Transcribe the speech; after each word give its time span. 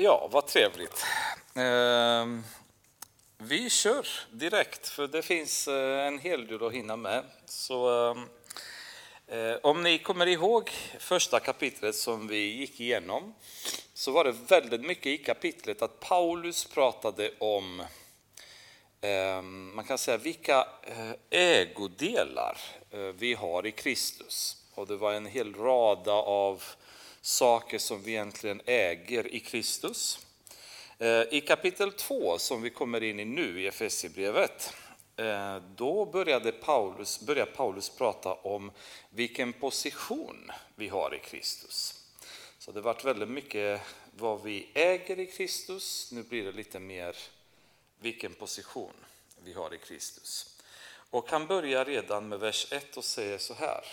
Ja, 0.00 0.28
vad 0.32 0.46
trevligt. 0.46 1.04
Eh, 1.54 2.26
vi 3.38 3.70
kör 3.70 4.06
direkt, 4.30 4.88
för 4.88 5.06
det 5.06 5.22
finns 5.22 5.68
eh, 5.68 6.06
en 6.06 6.18
hel 6.18 6.46
del 6.46 6.66
att 6.66 6.72
hinna 6.72 6.96
med. 6.96 7.24
Så, 7.44 8.10
ehm, 8.10 8.28
eh, 9.26 9.56
om 9.62 9.82
ni 9.82 9.98
kommer 9.98 10.26
ihåg 10.26 10.70
första 10.98 11.40
kapitlet 11.40 11.94
som 11.94 12.28
vi 12.28 12.38
gick 12.38 12.80
igenom 12.80 13.34
så 13.94 14.10
var 14.12 14.24
det 14.24 14.32
väldigt 14.32 14.80
mycket 14.80 15.06
i 15.06 15.18
kapitlet 15.18 15.82
att 15.82 16.00
Paulus 16.00 16.64
pratade 16.64 17.30
om 17.38 17.82
ehm, 19.00 19.74
man 19.74 19.84
kan 19.84 19.98
säga 19.98 20.16
vilka 20.16 20.66
eh, 20.82 21.40
ägodelar 21.40 22.58
eh, 22.90 22.98
vi 23.00 23.34
har 23.34 23.66
i 23.66 23.72
Kristus. 23.72 24.56
Och 24.74 24.86
det 24.86 24.96
var 24.96 25.12
en 25.12 25.26
hel 25.26 25.54
rad 25.54 26.08
av 26.08 26.62
saker 27.20 27.78
som 27.78 28.02
vi 28.02 28.10
egentligen 28.10 28.60
äger 28.66 29.34
i 29.34 29.40
Kristus. 29.40 30.26
Eh, 30.98 31.22
I 31.30 31.40
kapitel 31.46 31.92
2 31.92 32.38
som 32.38 32.62
vi 32.62 32.70
kommer 32.70 33.02
in 33.02 33.20
i 33.20 33.24
nu 33.24 33.62
i 33.62 33.66
Efesierbrevet, 33.66 34.74
eh, 35.16 35.56
då 35.76 36.04
började 36.04 36.52
Paulus, 36.52 37.20
började 37.20 37.50
Paulus 37.50 37.88
prata 37.88 38.34
om 38.34 38.70
vilken 39.10 39.52
position 39.52 40.50
vi 40.74 40.88
har 40.88 41.14
i 41.14 41.18
Kristus. 41.18 41.94
Så 42.58 42.72
det 42.72 42.80
varit 42.80 43.04
väldigt 43.04 43.28
mycket 43.28 43.80
vad 44.16 44.42
vi 44.42 44.68
äger 44.74 45.18
i 45.18 45.26
Kristus, 45.26 46.12
nu 46.12 46.22
blir 46.22 46.44
det 46.44 46.52
lite 46.52 46.78
mer 46.78 47.16
vilken 48.00 48.34
position 48.34 48.94
vi 49.44 49.52
har 49.52 49.74
i 49.74 49.78
Kristus. 49.78 50.58
Och 51.10 51.30
han 51.30 51.46
börjar 51.46 51.84
redan 51.84 52.28
med 52.28 52.40
vers 52.40 52.72
1 52.72 52.96
och 52.96 53.04
säger 53.04 53.38
så 53.38 53.54
här. 53.54 53.84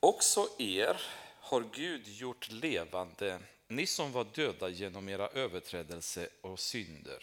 Också 0.00 0.48
er 0.58 1.00
har 1.40 1.64
Gud 1.72 2.08
gjort 2.08 2.50
levande, 2.50 3.40
ni 3.68 3.86
som 3.86 4.12
var 4.12 4.24
döda 4.24 4.68
genom 4.68 5.08
era 5.08 5.28
överträdelser 5.28 6.28
och 6.40 6.60
synder. 6.60 7.22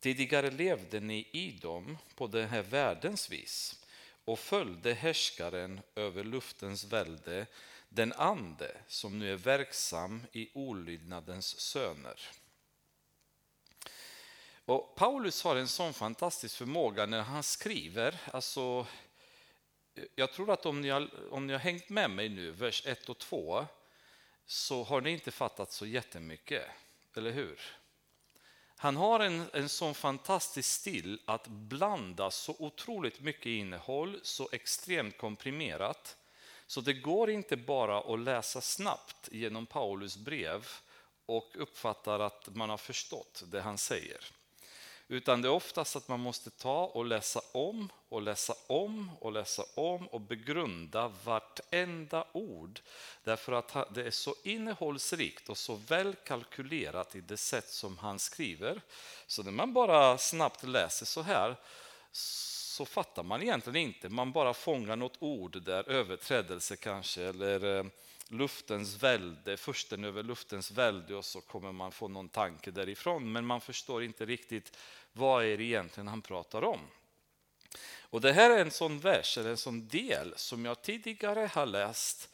Tidigare 0.00 0.50
levde 0.50 1.00
ni 1.00 1.28
i 1.32 1.50
dem 1.62 1.98
på 2.14 2.26
den 2.26 2.48
här 2.48 2.62
världens 2.62 3.30
vis 3.30 3.84
och 4.24 4.38
följde 4.38 4.94
härskaren 4.94 5.80
över 5.94 6.24
luftens 6.24 6.84
välde, 6.84 7.46
den 7.88 8.12
ande 8.12 8.76
som 8.88 9.18
nu 9.18 9.32
är 9.32 9.36
verksam 9.36 10.26
i 10.32 10.50
olydnadens 10.54 11.60
söner. 11.60 12.20
Och 14.64 14.94
Paulus 14.96 15.42
har 15.42 15.56
en 15.56 15.68
sån 15.68 15.94
fantastisk 15.94 16.56
förmåga 16.56 17.06
när 17.06 17.22
han 17.22 17.42
skriver, 17.42 18.20
alltså 18.32 18.86
jag 20.14 20.32
tror 20.32 20.50
att 20.50 20.66
om 20.66 20.80
ni, 20.80 20.88
har, 20.88 21.10
om 21.30 21.46
ni 21.46 21.52
har 21.52 21.60
hängt 21.60 21.88
med 21.88 22.10
mig 22.10 22.28
nu, 22.28 22.50
vers 22.50 22.86
1 22.86 23.08
och 23.08 23.18
2, 23.18 23.66
så 24.46 24.82
har 24.82 25.00
ni 25.00 25.10
inte 25.10 25.30
fattat 25.30 25.72
så 25.72 25.86
jättemycket, 25.86 26.64
eller 27.16 27.30
hur? 27.30 27.60
Han 28.76 28.96
har 28.96 29.20
en, 29.20 29.44
en 29.52 29.68
sån 29.68 29.94
fantastisk 29.94 30.70
stil 30.80 31.20
att 31.24 31.46
blanda 31.46 32.30
så 32.30 32.56
otroligt 32.58 33.20
mycket 33.20 33.46
innehåll, 33.46 34.20
så 34.22 34.48
extremt 34.52 35.18
komprimerat. 35.18 36.16
Så 36.66 36.80
det 36.80 36.92
går 36.92 37.30
inte 37.30 37.56
bara 37.56 38.14
att 38.14 38.20
läsa 38.20 38.60
snabbt 38.60 39.28
genom 39.32 39.66
Paulus 39.66 40.16
brev 40.16 40.68
och 41.26 41.50
uppfattar 41.54 42.20
att 42.20 42.48
man 42.54 42.70
har 42.70 42.76
förstått 42.76 43.42
det 43.46 43.60
han 43.60 43.78
säger. 43.78 44.37
Utan 45.10 45.42
det 45.42 45.48
är 45.48 45.52
oftast 45.52 45.96
att 45.96 46.08
man 46.08 46.20
måste 46.20 46.50
ta 46.50 46.84
och 46.84 47.04
läsa 47.04 47.40
om 47.52 47.88
och 48.08 48.22
läsa 48.22 48.54
om 48.66 49.10
och 49.20 49.32
läsa 49.32 49.64
om 49.74 50.08
och 50.08 50.20
begrunda 50.20 51.12
vartenda 51.24 52.24
ord. 52.32 52.80
Därför 53.24 53.52
att 53.52 53.94
det 53.94 54.06
är 54.06 54.10
så 54.10 54.34
innehållsrikt 54.44 55.48
och 55.48 55.58
så 55.58 55.74
väl 55.74 56.14
kalkylerat 56.14 57.16
i 57.16 57.20
det 57.20 57.36
sätt 57.36 57.68
som 57.68 57.98
han 57.98 58.18
skriver. 58.18 58.80
Så 59.26 59.42
när 59.42 59.52
man 59.52 59.72
bara 59.72 60.18
snabbt 60.18 60.62
läser 60.62 61.06
så 61.06 61.22
här 61.22 61.56
så 62.12 62.84
fattar 62.84 63.22
man 63.22 63.42
egentligen 63.42 63.76
inte. 63.76 64.08
Man 64.08 64.32
bara 64.32 64.54
fångar 64.54 64.96
något 64.96 65.16
ord 65.18 65.62
där, 65.62 65.88
överträdelse 65.88 66.76
kanske, 66.76 67.22
eller 67.22 67.78
eh, 67.78 67.84
luftens 68.28 69.02
välde, 69.02 69.56
försten 69.56 70.04
över 70.04 70.22
luftens 70.22 70.70
välde 70.70 71.14
och 71.14 71.24
så 71.24 71.40
kommer 71.40 71.72
man 71.72 71.92
få 71.92 72.08
någon 72.08 72.28
tanke 72.28 72.70
därifrån. 72.70 73.32
Men 73.32 73.44
man 73.44 73.60
förstår 73.60 74.04
inte 74.04 74.26
riktigt 74.26 74.76
vad 75.12 75.44
är 75.44 75.56
det 75.56 75.64
egentligen 75.64 76.08
han 76.08 76.22
pratar 76.22 76.64
om. 76.64 76.80
Och 78.00 78.20
Det 78.20 78.32
här 78.32 78.50
är 78.50 78.58
en 78.58 78.70
sån 78.70 79.00
vers, 79.00 79.38
eller 79.38 79.50
en 79.50 79.56
sån 79.56 79.88
del 79.88 80.32
som 80.36 80.64
jag 80.64 80.82
tidigare 80.82 81.50
har 81.52 81.66
läst 81.66 82.30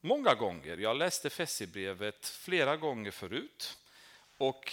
många 0.00 0.34
gånger. 0.34 0.76
Jag 0.76 0.96
läste 0.96 1.30
Fessibrevet 1.30 2.28
flera 2.28 2.76
gånger 2.76 3.10
förut 3.10 3.78
och 4.38 4.72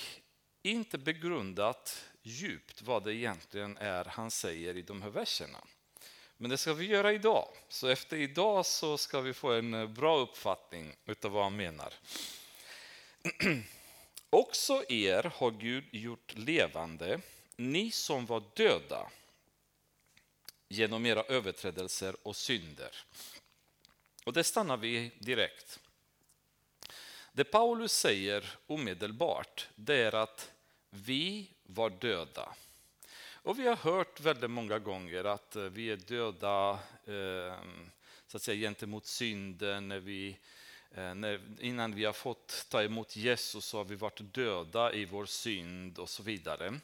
inte 0.61 0.97
begrundat 0.97 2.05
djupt 2.21 2.81
vad 2.81 3.03
det 3.03 3.13
egentligen 3.13 3.77
är 3.77 4.05
han 4.05 4.31
säger 4.31 4.77
i 4.77 4.81
de 4.81 5.01
här 5.01 5.09
verserna. 5.09 5.57
Men 6.37 6.49
det 6.49 6.57
ska 6.57 6.73
vi 6.73 6.85
göra 6.85 7.13
idag. 7.13 7.47
Så 7.69 7.87
efter 7.87 8.17
idag 8.17 8.65
så 8.65 8.97
ska 8.97 9.21
vi 9.21 9.33
få 9.33 9.51
en 9.51 9.73
eh, 9.73 9.87
bra 9.87 10.17
uppfattning 10.17 10.95
av 11.23 11.31
vad 11.31 11.43
han 11.43 11.55
menar. 11.55 11.93
Också 14.29 14.83
er 14.89 15.31
har 15.35 15.51
Gud 15.51 15.83
gjort 15.91 16.33
levande, 16.35 17.21
ni 17.55 17.91
som 17.91 18.25
var 18.25 18.43
döda 18.53 19.09
genom 20.67 21.05
era 21.05 21.23
överträdelser 21.23 22.15
och 22.23 22.35
synder. 22.35 22.95
Och 24.25 24.33
det 24.33 24.43
stannar 24.43 24.77
vi 24.77 25.11
direkt. 25.19 25.79
Det 27.31 27.43
Paulus 27.43 27.93
säger 27.93 28.57
omedelbart, 28.67 29.67
det 29.75 29.95
är 29.95 30.15
att 30.15 30.51
vi 30.89 31.47
var 31.63 31.89
döda. 31.89 32.55
Och 33.45 33.59
vi 33.59 33.67
har 33.67 33.75
hört 33.75 34.19
väldigt 34.19 34.49
många 34.49 34.79
gånger 34.79 35.23
att 35.23 35.55
eh, 35.55 35.63
vi 35.63 35.91
är 35.91 35.97
döda 35.97 36.79
ehm, 37.07 37.91
så 38.27 38.37
att 38.37 38.43
säga, 38.43 38.67
gentemot 38.67 39.05
synden 39.05 39.87
när 39.87 39.99
vi 39.99 40.37
eh, 40.91 41.15
när, 41.15 41.41
innan 41.59 41.95
vi 41.95 42.05
har 42.05 42.13
fått 42.13 42.65
ta 42.69 42.83
emot 42.83 43.15
Jesus 43.15 43.65
så 43.65 43.77
har 43.77 43.83
vi 43.83 43.95
varit 43.95 44.33
döda 44.33 44.93
i 44.93 45.05
vår 45.05 45.25
synd 45.25 45.99
och 45.99 46.09
så 46.09 46.23
vidare. 46.23 46.79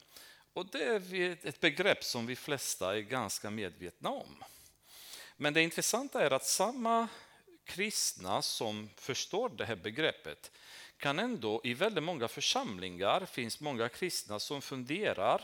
Och 0.53 0.65
Det 0.65 0.83
är 0.83 1.37
ett 1.43 1.59
begrepp 1.59 2.03
som 2.03 2.25
vi 2.25 2.35
flesta 2.35 2.97
är 2.97 3.01
ganska 3.01 3.49
medvetna 3.49 4.09
om. 4.09 4.43
Men 5.37 5.53
det 5.53 5.61
intressanta 5.61 6.23
är 6.23 6.33
att 6.33 6.45
samma 6.45 7.07
kristna 7.63 8.41
som 8.41 8.89
förstår 8.95 9.49
det 9.49 9.65
här 9.65 9.75
begreppet 9.75 10.51
kan 10.97 11.19
ändå 11.19 11.61
i 11.63 11.73
väldigt 11.73 12.03
många 12.03 12.27
församlingar 12.27 13.25
finns 13.25 13.59
många 13.59 13.89
kristna 13.89 14.39
som 14.39 14.61
funderar 14.61 15.41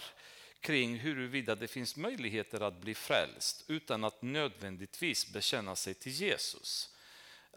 kring 0.62 0.98
huruvida 0.98 1.56
det 1.56 1.68
finns 1.68 1.96
möjligheter 1.96 2.62
att 2.62 2.82
bli 2.82 2.96
frälst 2.96 3.64
utan 3.68 4.04
att 4.04 4.22
nödvändigtvis 4.22 5.34
bekänna 5.34 5.76
sig 5.76 5.94
till 5.94 6.12
Jesus 6.12 6.94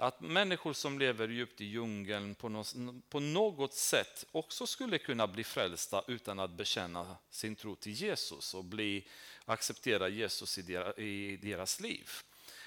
att 0.00 0.20
människor 0.20 0.72
som 0.72 0.98
lever 0.98 1.28
djupt 1.28 1.60
i 1.60 1.64
djungeln 1.64 2.34
på 3.10 3.20
något, 3.20 3.74
sätt 3.74 4.24
också 4.32 4.66
skulle 4.66 4.98
kunna 4.98 5.26
bli 5.26 5.44
frälsta 5.44 6.02
utan 6.06 6.38
att 6.38 6.50
bekänna 6.50 7.16
sin 7.30 7.56
tro 7.56 7.74
till 7.74 7.92
Jesus 7.92 8.54
och 8.54 8.64
bli, 8.64 9.04
acceptera 9.44 10.08
Jesus 10.08 10.58
i 10.58 11.38
deras, 11.42 11.80
liv. 11.80 12.10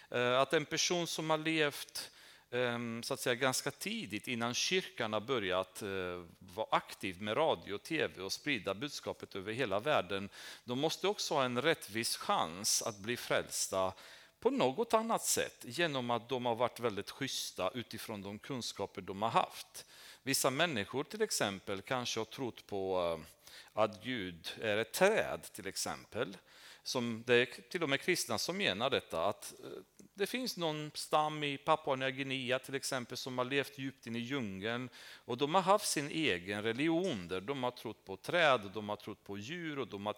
Eh, 0.09 0.39
att 0.39 0.53
en 0.53 0.65
person 0.65 1.07
som 1.07 1.29
har 1.29 1.37
levt 1.37 2.11
Ehm, 2.53 3.03
så 3.03 3.13
att 3.13 3.19
säga, 3.19 3.35
ganska 3.35 3.71
tidigt 3.71 4.27
innan 4.27 4.53
kyrkan 4.53 5.13
har 5.13 5.21
börjat 5.21 5.81
eh, 5.81 6.23
vara 6.39 6.67
aktiv 6.71 7.21
med 7.21 7.37
radio 7.37 7.73
och 7.73 7.83
tv 7.83 8.21
och 8.21 8.31
sprida 8.31 8.73
budskapet 8.73 9.35
över 9.35 9.53
hela 9.53 9.79
världen, 9.79 10.29
de 10.63 10.79
måste 10.79 11.07
också 11.07 11.33
ha 11.33 11.43
en 11.43 11.61
rättvis 11.61 12.17
chans 12.17 12.81
att 12.81 12.97
bli 12.97 13.17
frälsta 13.17 13.93
på 14.39 14.49
något 14.49 14.93
annat 14.93 15.23
sätt 15.23 15.57
genom 15.61 16.11
att 16.11 16.29
de 16.29 16.45
har 16.45 16.55
varit 16.55 16.79
väldigt 16.79 17.11
schyssta 17.11 17.71
utifrån 17.73 18.21
de 18.21 18.39
kunskaper 18.39 19.01
de 19.01 19.21
har 19.21 19.29
haft. 19.29 19.85
Vissa 20.23 20.49
människor 20.49 21.03
till 21.03 21.21
exempel 21.21 21.81
kanske 21.81 22.19
har 22.19 22.25
trott 22.25 22.67
på 22.67 23.17
eh, 23.17 23.81
att 23.83 24.03
Gud 24.03 24.49
är 24.61 24.77
ett 24.77 24.93
träd 24.93 25.41
till 25.53 25.67
exempel. 25.67 26.37
Som 26.83 27.23
det 27.27 27.35
är 27.35 27.45
till 27.45 27.83
och 27.83 27.89
med 27.89 28.01
kristna 28.01 28.37
som 28.37 28.57
menar 28.57 28.89
detta, 28.89 29.25
att 29.25 29.53
eh, 29.63 29.69
det 30.13 30.25
finns 30.25 30.57
någon 30.57 30.91
stam 30.93 31.43
i 31.43 31.57
Papua 31.57 31.95
Nya 31.95 32.11
Guinea 32.11 32.59
till 32.59 32.75
exempel 32.75 33.17
som 33.17 33.37
har 33.37 33.45
levt 33.45 33.77
djupt 33.77 34.07
in 34.07 34.15
i 34.15 34.19
djungeln 34.19 34.89
och 35.25 35.37
de 35.37 35.55
har 35.55 35.61
haft 35.61 35.87
sin 35.87 36.09
egen 36.11 36.63
religion 36.63 37.27
där 37.27 37.41
de 37.41 37.63
har 37.63 37.71
trott 37.71 38.05
på 38.05 38.17
träd, 38.17 38.71
de 38.73 38.89
har 38.89 38.95
trott 38.95 39.23
på 39.23 39.37
djur 39.37 39.79
och 39.79 39.87
de 39.87 40.05
har 40.05 40.13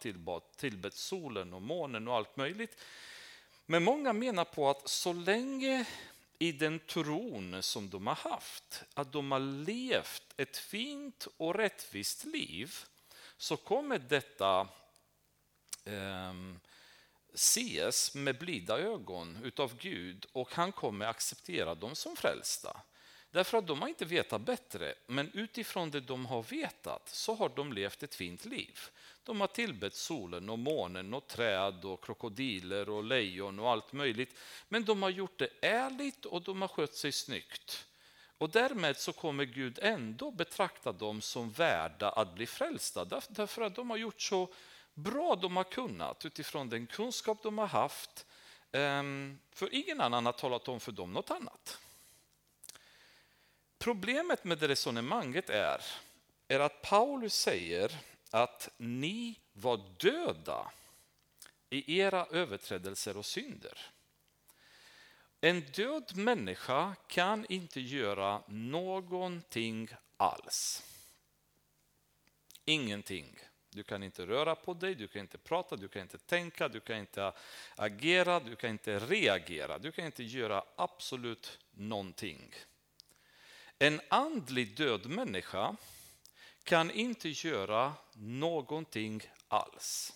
tillbett 0.58 0.94
solen 0.94 1.54
och 1.54 1.62
månen 1.62 2.08
och 2.08 2.16
allt 2.16 2.38
möjligt. 2.38 2.78
Men 3.66 3.84
många 3.84 4.14
menar 4.14 4.46
på 4.46 4.70
att 4.70 4.90
så 4.90 5.14
länge 5.14 5.86
i 6.40 6.52
den 6.52 6.80
tron 6.80 7.64
som 7.64 7.90
de 7.90 8.08
har 8.08 8.16
haft, 8.16 8.84
att 8.94 9.12
de 9.12 9.32
har 9.32 9.40
levt 9.40 10.24
ett 10.38 10.58
fint 10.58 11.28
och 11.38 11.56
rättvist 11.56 12.26
liv, 12.26 12.76
så 13.38 13.58
kommer 13.58 14.00
detta 14.00 14.68
Ehm, 15.86 16.60
ses 17.34 18.16
med 18.16 18.38
blida 18.38 18.80
ögon 18.80 19.38
utav 19.44 19.78
Gud 19.78 20.26
och 20.32 20.54
han 20.54 20.72
kommer 20.72 21.06
acceptera 21.06 21.76
dem 21.76 21.96
som 21.96 22.16
frälsta. 22.16 22.82
Därför 23.32 23.58
att 23.58 23.68
de 23.68 23.82
har 23.82 23.88
inte 23.88 24.06
vetat 24.06 24.42
bättre, 24.42 24.96
men 25.08 25.32
utifrån 25.34 25.92
det 25.92 26.00
de 26.00 26.26
har 26.26 26.44
vetat 26.44 27.10
så 27.10 27.36
har 27.36 27.52
de 27.56 27.74
levt 27.74 28.04
ett 28.04 28.16
fint 28.16 28.46
liv. 28.46 28.80
De 29.24 29.42
har 29.42 29.48
tillbett 29.48 29.96
solen 29.96 30.50
och 30.50 30.60
månen 30.60 31.14
och 31.14 31.28
träd 31.28 31.86
och 31.86 32.04
krokodiler 32.04 32.90
och 32.90 33.04
lejon 33.04 33.60
och 33.60 33.70
allt 33.70 33.94
möjligt. 33.94 34.38
Men 34.68 34.86
de 34.86 35.02
har 35.04 35.10
gjort 35.10 35.40
det 35.40 35.50
ärligt 35.62 36.26
och 36.26 36.42
de 36.42 36.62
har 36.62 36.68
skött 36.68 36.96
sig 36.96 37.12
snyggt. 37.12 37.88
Och 38.38 38.50
därmed 38.50 38.98
så 38.98 39.14
kommer 39.14 39.46
Gud 39.46 39.80
ändå 39.82 40.32
betrakta 40.32 40.92
dem 40.92 41.22
som 41.22 41.52
värda 41.52 42.10
att 42.10 42.36
bli 42.36 42.46
frälsta. 42.46 43.06
Därför 43.30 43.62
att 43.62 43.76
de 43.76 43.90
har 43.90 43.98
gjort 43.98 44.22
så 44.22 44.50
bra 44.96 45.36
de 45.36 45.58
har 45.58 45.64
kunnat 45.64 46.26
utifrån 46.26 46.70
den 46.70 46.88
kunskap 46.88 47.44
de 47.44 47.58
har 47.58 47.68
haft. 47.68 48.26
Ehm, 48.72 49.40
för 49.52 49.74
ingen 49.74 50.02
annan 50.02 50.26
har 50.26 50.34
talat 50.34 50.68
om 50.68 50.80
för 50.80 50.92
dem 50.92 51.14
något 51.14 51.32
annat. 51.32 51.80
Problemet 53.78 54.44
med 54.44 54.58
det 54.58 54.68
resonemanget 54.68 55.50
är, 55.50 55.82
är 56.48 56.60
att 56.60 56.82
Paulus 56.82 57.34
säger 57.36 57.98
att 58.32 58.70
ni 58.78 59.40
var 59.54 59.78
döda 60.00 60.72
i 61.70 62.00
era 62.00 62.26
överträdelser 62.26 63.18
och 63.18 63.26
synder. 63.26 63.80
En 65.42 65.62
död 65.62 66.16
människa 66.16 66.96
kan 67.08 67.46
inte 67.50 67.82
göra 67.82 68.42
någonting 68.48 69.90
alls. 70.18 70.84
Ingenting. 72.66 73.40
Du 73.76 73.84
kan 73.84 74.04
inte 74.04 74.26
röra 74.26 74.56
på 74.56 74.74
dig, 74.74 74.96
du 74.96 75.08
kan 75.08 75.22
inte 75.22 75.38
prata, 75.38 75.76
du 75.76 75.88
kan 75.88 76.02
inte 76.02 76.18
tänka, 76.18 76.68
du 76.68 76.80
kan 76.80 76.98
inte 76.98 77.34
agera, 77.76 78.40
du 78.40 78.56
kan 78.56 78.70
inte 78.70 79.00
reagera. 79.00 79.80
Du 79.80 79.92
kan 79.92 80.06
inte 80.06 80.24
göra 80.24 80.64
absolut 80.76 81.60
någonting. 81.72 82.54
En 83.80 84.02
andlig 84.10 84.78
död 84.78 85.06
människa 85.06 85.76
kan 86.64 86.92
inte 86.92 87.30
göra 87.30 87.94
någonting 88.14 89.22
alls. 89.48 90.14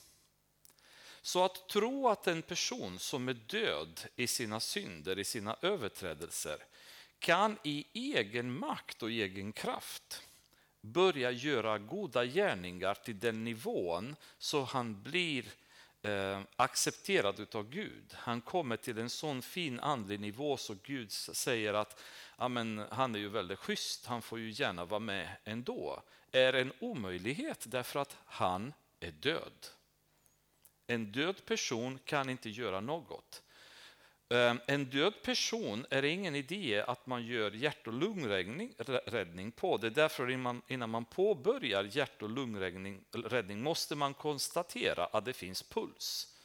Så 1.21 1.45
att 1.45 1.69
tro 1.69 2.07
att 2.07 2.27
en 2.27 2.41
person 2.41 2.99
som 2.99 3.29
är 3.29 3.33
död 3.33 4.01
i 4.15 4.27
sina 4.27 4.59
synder, 4.59 5.19
i 5.19 5.23
sina 5.23 5.57
överträdelser, 5.61 6.65
kan 7.19 7.57
i 7.63 7.85
egen 7.93 8.59
makt 8.59 9.03
och 9.03 9.11
egen 9.11 9.51
kraft 9.51 10.28
börja 10.81 11.31
göra 11.31 11.77
goda 11.77 12.25
gärningar 12.25 12.93
till 12.93 13.19
den 13.19 13.43
nivån 13.43 14.15
så 14.37 14.63
han 14.63 15.03
blir 15.03 15.45
eh, 16.01 16.41
accepterad 16.55 17.55
av 17.55 17.69
Gud. 17.69 18.13
Han 18.13 18.41
kommer 18.41 18.77
till 18.77 18.97
en 18.97 19.09
sån 19.09 19.41
fin 19.41 19.79
andlig 19.79 20.19
nivå 20.19 20.57
så 20.57 20.75
Gud 20.83 21.11
säger 21.11 21.73
att 21.73 22.01
Amen, 22.35 22.85
han 22.91 23.15
är 23.15 23.19
ju 23.19 23.29
väldigt 23.29 23.59
schysst, 23.59 24.05
han 24.05 24.21
får 24.21 24.39
ju 24.39 24.49
gärna 24.51 24.85
vara 24.85 24.99
med 24.99 25.29
ändå. 25.43 26.03
Är 26.31 26.53
en 26.53 26.73
omöjlighet 26.79 27.65
därför 27.67 27.99
att 27.99 28.17
han 28.25 28.73
är 28.99 29.11
död. 29.11 29.67
En 30.87 31.11
död 31.11 31.45
person 31.45 31.99
kan 32.05 32.29
inte 32.29 32.49
göra 32.49 32.81
något. 32.81 33.43
Ehm, 34.29 34.59
en 34.65 34.85
död 34.85 35.13
person 35.23 35.85
är 35.89 36.05
ingen 36.05 36.35
idé 36.35 36.83
att 36.87 37.07
man 37.07 37.25
gör 37.25 37.51
hjärt 37.51 37.87
och 37.87 37.93
lungräddning 37.93 39.51
på. 39.51 39.77
Det 39.77 39.87
är 39.87 39.91
därför 39.91 40.29
innan 40.67 40.89
man 40.89 41.05
påbörjar 41.05 41.83
hjärt 41.83 42.21
och 42.21 42.29
lungräddning 42.29 43.61
måste 43.63 43.95
man 43.95 44.13
konstatera 44.13 45.05
att 45.05 45.25
det 45.25 45.33
finns 45.33 45.63
puls. 45.63 46.35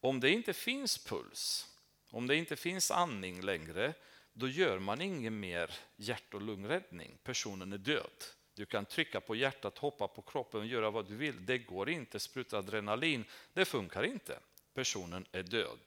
Om 0.00 0.20
det 0.20 0.30
inte 0.30 0.52
finns 0.52 0.98
puls, 1.04 1.66
om 2.10 2.26
det 2.26 2.36
inte 2.36 2.56
finns 2.56 2.90
andning 2.90 3.40
längre, 3.40 3.94
då 4.32 4.48
gör 4.48 4.78
man 4.78 5.00
ingen 5.00 5.40
mer 5.40 5.70
hjärt 5.96 6.34
och 6.34 6.42
lungräddning. 6.42 7.18
Personen 7.22 7.72
är 7.72 7.78
död. 7.78 8.24
Du 8.54 8.66
kan 8.66 8.84
trycka 8.84 9.20
på 9.20 9.36
hjärtat, 9.36 9.78
hoppa 9.78 10.08
på 10.08 10.22
kroppen 10.22 10.60
och 10.60 10.66
göra 10.66 10.90
vad 10.90 11.08
du 11.08 11.16
vill. 11.16 11.46
Det 11.46 11.58
går 11.58 11.90
inte. 11.90 12.20
Spruta 12.20 12.58
adrenalin, 12.58 13.24
det 13.52 13.64
funkar 13.64 14.02
inte. 14.02 14.38
Personen 14.74 15.26
är 15.32 15.42
död. 15.42 15.78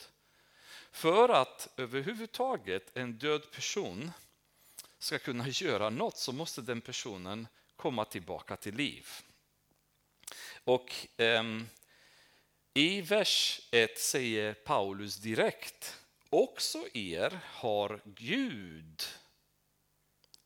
För 0.92 1.30
att 1.30 1.70
överhuvudtaget 1.78 2.98
en 2.98 3.18
död 3.18 3.52
person 3.52 4.12
ska 5.00 5.20
kunna 5.20 5.48
göra 5.48 5.90
något 5.90 6.18
så 6.18 6.32
måste 6.32 6.62
den 6.62 6.82
personen 6.82 7.48
komma 7.76 8.06
tillbaka 8.06 8.58
till 8.58 8.76
liv. 8.76 9.08
Och 10.64 11.08
eh, 11.18 11.44
i 12.74 13.02
vers 13.02 13.62
1 13.72 14.00
säger 14.00 14.54
Paulus 14.54 15.18
direkt 15.18 15.98
Också 16.30 16.88
er 16.94 17.40
har 17.46 18.02
Gud 18.06 19.04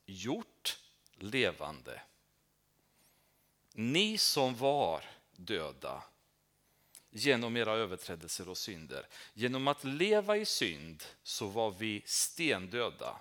gjort 0.06 0.78
levande. 1.16 2.02
Ni 3.74 4.18
som 4.18 4.56
var 4.56 5.04
döda 5.32 6.04
genom 7.16 7.58
era 7.58 7.74
överträdelser 7.74 8.50
och 8.50 8.58
synder. 8.58 9.08
Genom 9.34 9.68
att 9.68 9.84
leva 9.84 10.38
i 10.38 10.46
synd 10.46 11.04
så 11.24 11.48
var 11.48 11.72
vi 11.72 12.02
stendöda. 12.06 13.20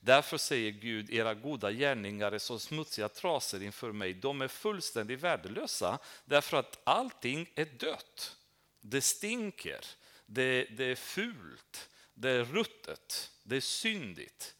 Därför 0.00 0.38
säger 0.38 0.70
Gud, 0.70 1.10
era 1.10 1.34
goda 1.34 1.72
gärningar 1.72 2.32
är 2.32 2.38
som 2.38 2.60
smutsiga 2.60 3.08
trasor 3.08 3.62
inför 3.62 3.92
mig. 3.92 4.14
De 4.14 4.42
är 4.42 4.48
fullständigt 4.48 5.20
värdelösa 5.20 5.98
därför 6.24 6.56
att 6.56 6.80
allting 6.84 7.50
är 7.54 7.64
dött. 7.64 8.36
Det 8.80 9.00
stinker, 9.00 9.86
det, 10.26 10.64
det 10.64 10.84
är 10.84 10.96
fult, 10.96 11.88
det 12.14 12.30
är 12.30 12.44
ruttet, 12.44 13.30
det 13.42 13.56
är 13.56 13.60
syndigt. 13.60 14.54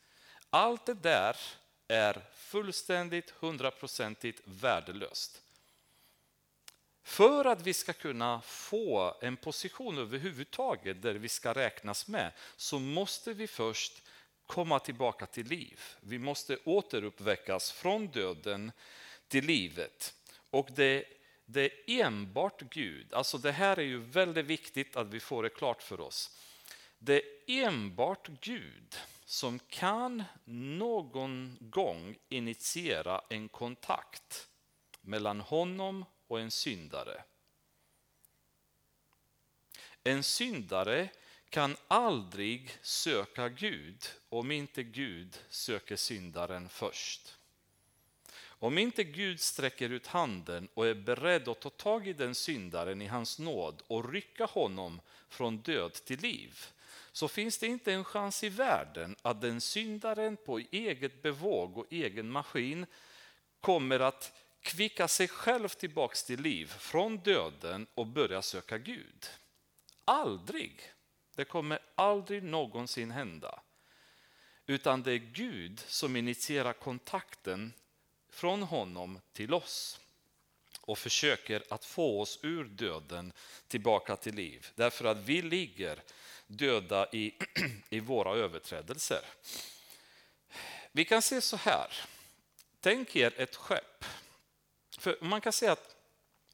Allt 0.50 0.86
det 0.86 0.94
där 0.94 1.36
är 1.88 2.22
fullständigt, 2.34 3.31
hundraprocentigt 3.31 4.40
värdelöst. 4.44 5.44
För 7.04 7.44
att 7.44 7.62
vi 7.62 7.74
ska 7.74 7.92
kunna 7.92 8.40
få 8.40 9.16
en 9.20 9.36
position 9.36 9.98
överhuvudtaget 9.98 11.02
där 11.02 11.14
vi 11.14 11.28
ska 11.28 11.52
räknas 11.52 12.08
med 12.08 12.32
så 12.56 12.78
måste 12.78 13.32
vi 13.32 13.46
först 13.46 14.02
komma 14.46 14.78
tillbaka 14.78 15.26
till 15.26 15.46
liv. 15.46 15.80
Vi 16.00 16.18
måste 16.18 16.58
återuppväckas 16.64 17.72
från 17.72 18.06
döden 18.06 18.72
till 19.28 19.44
livet. 19.44 20.14
Och 20.50 20.68
det, 20.74 21.04
det 21.46 21.64
är 21.64 22.04
enbart 22.04 22.62
Gud, 22.62 23.14
alltså 23.14 23.38
det 23.38 23.52
här 23.52 23.78
är 23.78 23.82
ju 23.82 23.98
väldigt 23.98 24.46
viktigt 24.46 24.96
att 24.96 25.06
vi 25.06 25.20
får 25.20 25.42
det 25.42 25.48
klart 25.48 25.82
för 25.82 26.00
oss. 26.00 26.38
Det 26.98 27.16
är 27.16 27.22
enbart 27.46 28.28
Gud 28.40 28.96
som 29.24 29.58
kan 29.58 30.24
någon 30.44 31.56
gång 31.60 32.17
initiera 32.29 33.22
en 33.31 33.48
kontakt 33.48 34.48
mellan 35.00 35.40
honom 35.40 36.05
och 36.28 36.40
en 36.40 36.50
syndare. 36.50 37.22
En 40.02 40.22
syndare 40.22 41.08
kan 41.48 41.76
aldrig 41.88 42.78
söka 42.82 43.48
Gud 43.48 44.04
om 44.28 44.50
inte 44.50 44.82
Gud 44.82 45.38
söker 45.50 45.96
syndaren 45.96 46.69
först. 46.69 47.36
Om 48.64 48.78
inte 48.78 49.04
Gud 49.04 49.40
sträcker 49.40 49.90
ut 49.90 50.06
handen 50.06 50.69
och 50.74 50.86
är 50.86 50.94
beredd 50.94 51.48
att 51.48 51.60
ta 51.60 51.70
tag 51.70 52.08
i 52.08 52.12
den 52.12 52.34
syndaren 52.34 53.02
i 53.02 53.06
hans 53.06 53.38
nåd 53.38 53.82
och 53.86 54.12
rycka 54.12 54.44
honom 54.44 55.00
från 55.28 55.56
död 55.56 55.93
till 55.93 56.20
liv, 56.20 56.58
så 57.12 57.28
finns 57.28 57.58
det 57.58 57.66
inte 57.66 57.93
en 57.93 58.04
chans 58.04 58.44
i 58.44 58.48
världen 58.48 59.16
att 59.22 59.40
den 59.40 59.60
syndaren 59.60 60.36
på 60.36 60.58
eget 60.58 61.22
bevåg 61.22 61.78
och 61.78 61.86
egen 61.90 62.31
maskin 62.31 62.86
kommer 63.60 64.00
att 64.00 64.32
kvicka 64.64 65.08
sig 65.08 65.28
själv 65.28 65.68
tillbaks 65.68 66.24
till 66.24 66.40
liv 66.40 66.66
från 66.66 67.16
döden 67.16 67.86
och 67.94 68.06
börja 68.06 68.42
söka 68.42 68.78
Gud. 68.78 69.26
Aldrig. 70.04 70.92
Det 71.36 71.44
kommer 71.44 71.78
aldrig 71.94 72.42
någonsin 72.42 73.10
hända. 73.10 73.60
Utan 74.66 75.02
det 75.02 75.12
är 75.12 75.18
Gud 75.18 75.80
som 75.86 76.16
initierar 76.16 76.72
kontakten 76.72 77.72
från 78.30 78.62
honom 78.62 79.20
till 79.32 79.54
oss 79.54 80.00
och 80.80 80.98
försöker 80.98 81.62
att 81.70 81.84
få 81.84 82.20
oss 82.20 82.38
ur 82.42 82.64
döden 82.64 83.32
tillbaka 83.68 84.16
till 84.16 84.34
liv. 84.34 84.66
Därför 84.74 85.04
att 85.04 85.18
vi 85.18 85.42
ligger 85.42 86.02
döda 86.46 87.08
i, 87.12 87.34
i 87.90 88.00
våra 88.00 88.36
överträdelser. 88.36 89.24
Vi 90.92 91.04
kan 91.04 91.22
se 91.22 91.40
så 91.40 91.56
här. 91.56 91.92
Tänk 92.80 93.16
er 93.16 93.34
ett 93.36 93.56
skepp. 93.56 94.04
För 94.98 95.17
man 95.20 95.41
kan 95.41 95.53
säga 95.53 95.72
att, 95.72 95.96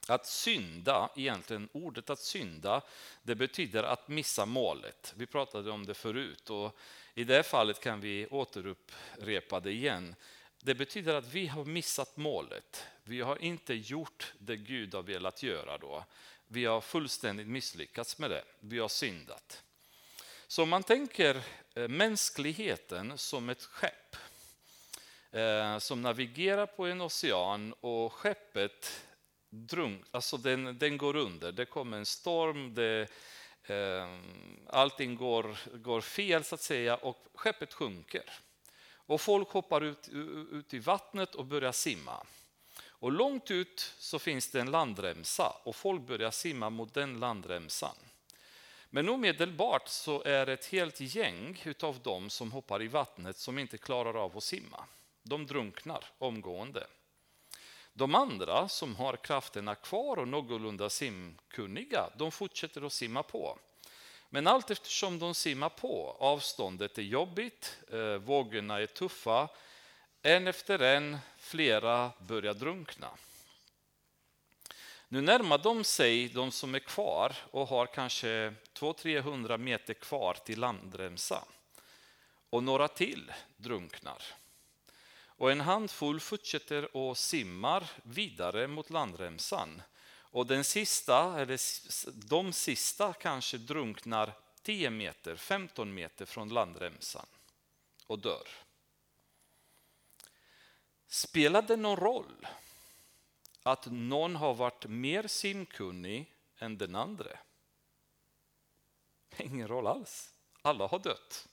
att 0.07 0.27
synda, 0.27 1.11
egentligen 1.17 1.69
ordet 1.73 2.11
att 2.11 2.21
synda, 2.21 2.83
det 3.23 3.35
betyder 3.35 3.83
att 3.83 4.09
missa 4.09 4.47
målet. 4.47 5.15
Vi 5.17 5.27
pratade 5.27 5.71
om 5.71 5.87
det 5.87 5.95
förut 5.95 6.51
och 6.51 6.79
i 7.15 7.25
det 7.25 7.43
fallet 7.43 7.81
kan 7.81 8.01
vi 8.01 8.27
återupprepa 8.27 9.61
det 9.61 9.73
igen. 9.73 10.15
Det 10.61 10.75
betyder 10.75 11.15
att 11.15 11.35
vi 11.35 11.47
har 11.47 11.65
missat 11.65 12.17
målet. 12.17 12.87
Vi 13.03 13.21
har 13.21 13.43
inte 13.43 13.75
gjort 13.75 14.33
det 14.39 14.57
Gud 14.57 14.95
har 14.95 15.03
velat 15.03 15.43
göra 15.43 15.79
då. 15.79 16.05
Vi 16.47 16.65
har 16.65 16.81
fullständigt 16.81 17.47
misslyckats 17.49 18.19
med 18.19 18.31
det. 18.31 18.45
Vi 18.61 18.79
har 18.79 18.89
syndat. 18.89 19.63
Så 20.47 20.63
om 20.63 20.69
man 20.69 20.83
tänker 20.83 21.43
eh, 21.75 21.89
mänskligheten 21.89 23.19
som 23.19 23.49
ett 23.49 23.63
skepp 23.63 24.17
Eh, 25.33 25.79
som 25.79 26.03
navigerar 26.03 26.67
på 26.67 26.87
en 26.87 27.01
ocean 27.01 27.75
och 27.81 28.13
skeppet 28.13 29.07
drunk, 29.51 30.05
alltså 30.11 30.37
den, 30.37 30.79
den 30.79 30.99
går 30.99 31.17
under. 31.17 31.53
Det 31.53 31.65
kommer 31.65 31.97
en 31.99 32.07
storm, 32.07 32.75
det, 32.75 33.09
eh, 33.63 34.19
allting 34.67 35.17
går, 35.17 35.57
går 35.79 36.01
fel 36.01 36.45
så 36.45 36.55
att 36.55 36.61
säga 36.61 36.97
och 36.97 37.27
skeppet 37.35 37.75
sjunker. 37.75 38.25
Och 38.93 39.21
folk 39.21 39.49
hoppar 39.49 39.81
ut, 39.81 40.09
ut 40.53 40.75
i 40.75 40.79
vattnet 40.79 41.35
och 41.35 41.45
börjar 41.45 41.73
simma. 41.73 42.27
Och 42.89 43.13
långt 43.13 43.51
ut 43.51 43.95
så 43.99 44.19
finns 44.19 44.51
det 44.51 44.61
en 44.61 44.71
landremsa 44.71 45.53
och 45.63 45.77
folk 45.77 46.03
börjar 46.03 46.31
simma 46.31 46.71
mot 46.71 46.95
den 46.95 47.21
landremsan. 47.21 47.97
Men 48.91 49.09
omedelbart 49.09 49.89
så 49.89 50.23
är 50.23 50.47
det 50.47 50.53
ett 50.53 50.67
helt 50.67 51.01
gäng 51.01 51.59
av 51.83 52.01
dem 52.03 52.31
som 52.31 52.53
hoppar 52.53 52.83
i 52.83 52.89
vattnet 52.89 53.37
som 53.37 53.59
inte 53.59 53.79
klarar 53.79 54.25
av 54.25 54.37
att 54.37 54.45
simma. 54.45 54.85
De 55.31 55.47
drunknar 55.47 56.05
omgående. 56.19 56.87
De 57.93 58.15
andra 58.15 58.69
som 58.69 58.97
har 58.97 59.17
krafterna 59.17 59.75
kvar 59.75 60.17
och 60.17 60.29
någorlunda 60.29 60.91
simkunniga, 60.91 62.11
de 62.17 62.33
fortsätter 62.33 62.87
att 62.87 62.93
simma 62.93 63.23
på. 63.23 63.59
Men 64.31 64.47
allt 64.47 64.71
eftersom 64.71 65.19
de 65.19 65.35
simmar 65.35 65.69
på, 65.69 66.17
avståndet 66.21 66.99
är 66.99 67.03
jobbigt, 67.03 67.79
eh, 67.93 68.15
vågorna 68.15 68.81
är 68.81 68.87
tuffa, 68.87 69.49
en 70.23 70.47
efter 70.47 70.79
en, 70.79 71.19
flera 71.39 72.13
börjar 72.19 72.55
drunkna. 72.55 73.11
Nu 75.09 75.21
närmar 75.21 75.59
de 75.59 75.85
sig, 75.85 76.29
de 76.29 76.51
som 76.51 76.75
är 76.75 76.79
kvar, 76.79 77.37
och 77.51 77.69
har 77.69 77.87
kanske 77.87 78.55
200-300 78.75 79.59
meter 79.59 79.95
kvar 79.95 80.35
till 80.35 80.61
landremsa. 80.61 81.45
Och 82.51 82.63
några 82.63 82.89
till 82.89 83.33
drunknar. 83.57 84.40
Och 85.41 85.53
en 85.53 85.61
handfull 85.61 86.21
fortsätter 86.21 86.97
och 86.97 87.19
simmar 87.19 87.91
vidare 88.03 88.67
mot 88.67 88.91
landremsan. 88.91 89.83
Och 90.07 90.47
den 90.47 90.65
sista, 90.65 91.41
eller 91.41 91.61
de 92.29 92.53
sista 92.53 93.13
kanske 93.13 93.59
drunknar 93.59 94.33
10 94.63 94.91
meter, 94.91 95.37
15 95.37 95.95
meter 95.95 96.27
från 96.27 96.49
landremsan 96.49 97.27
och 98.07 98.19
dör. 98.19 98.49
Spelar 101.07 101.63
det 101.63 101.77
någon 101.77 101.97
roll 101.97 102.47
att 103.63 103.87
någon 103.87 104.37
har 104.37 104.55
varit 104.55 104.87
mer 104.87 105.27
simkunnig 105.27 106.35
än 106.59 106.79
den 106.79 106.95
andra? 106.97 107.39
Ingen 109.37 109.69
roll 109.69 109.87
alls. 109.87 110.35
Alla 110.63 110.87
har 110.87 110.99
dött. 110.99 111.49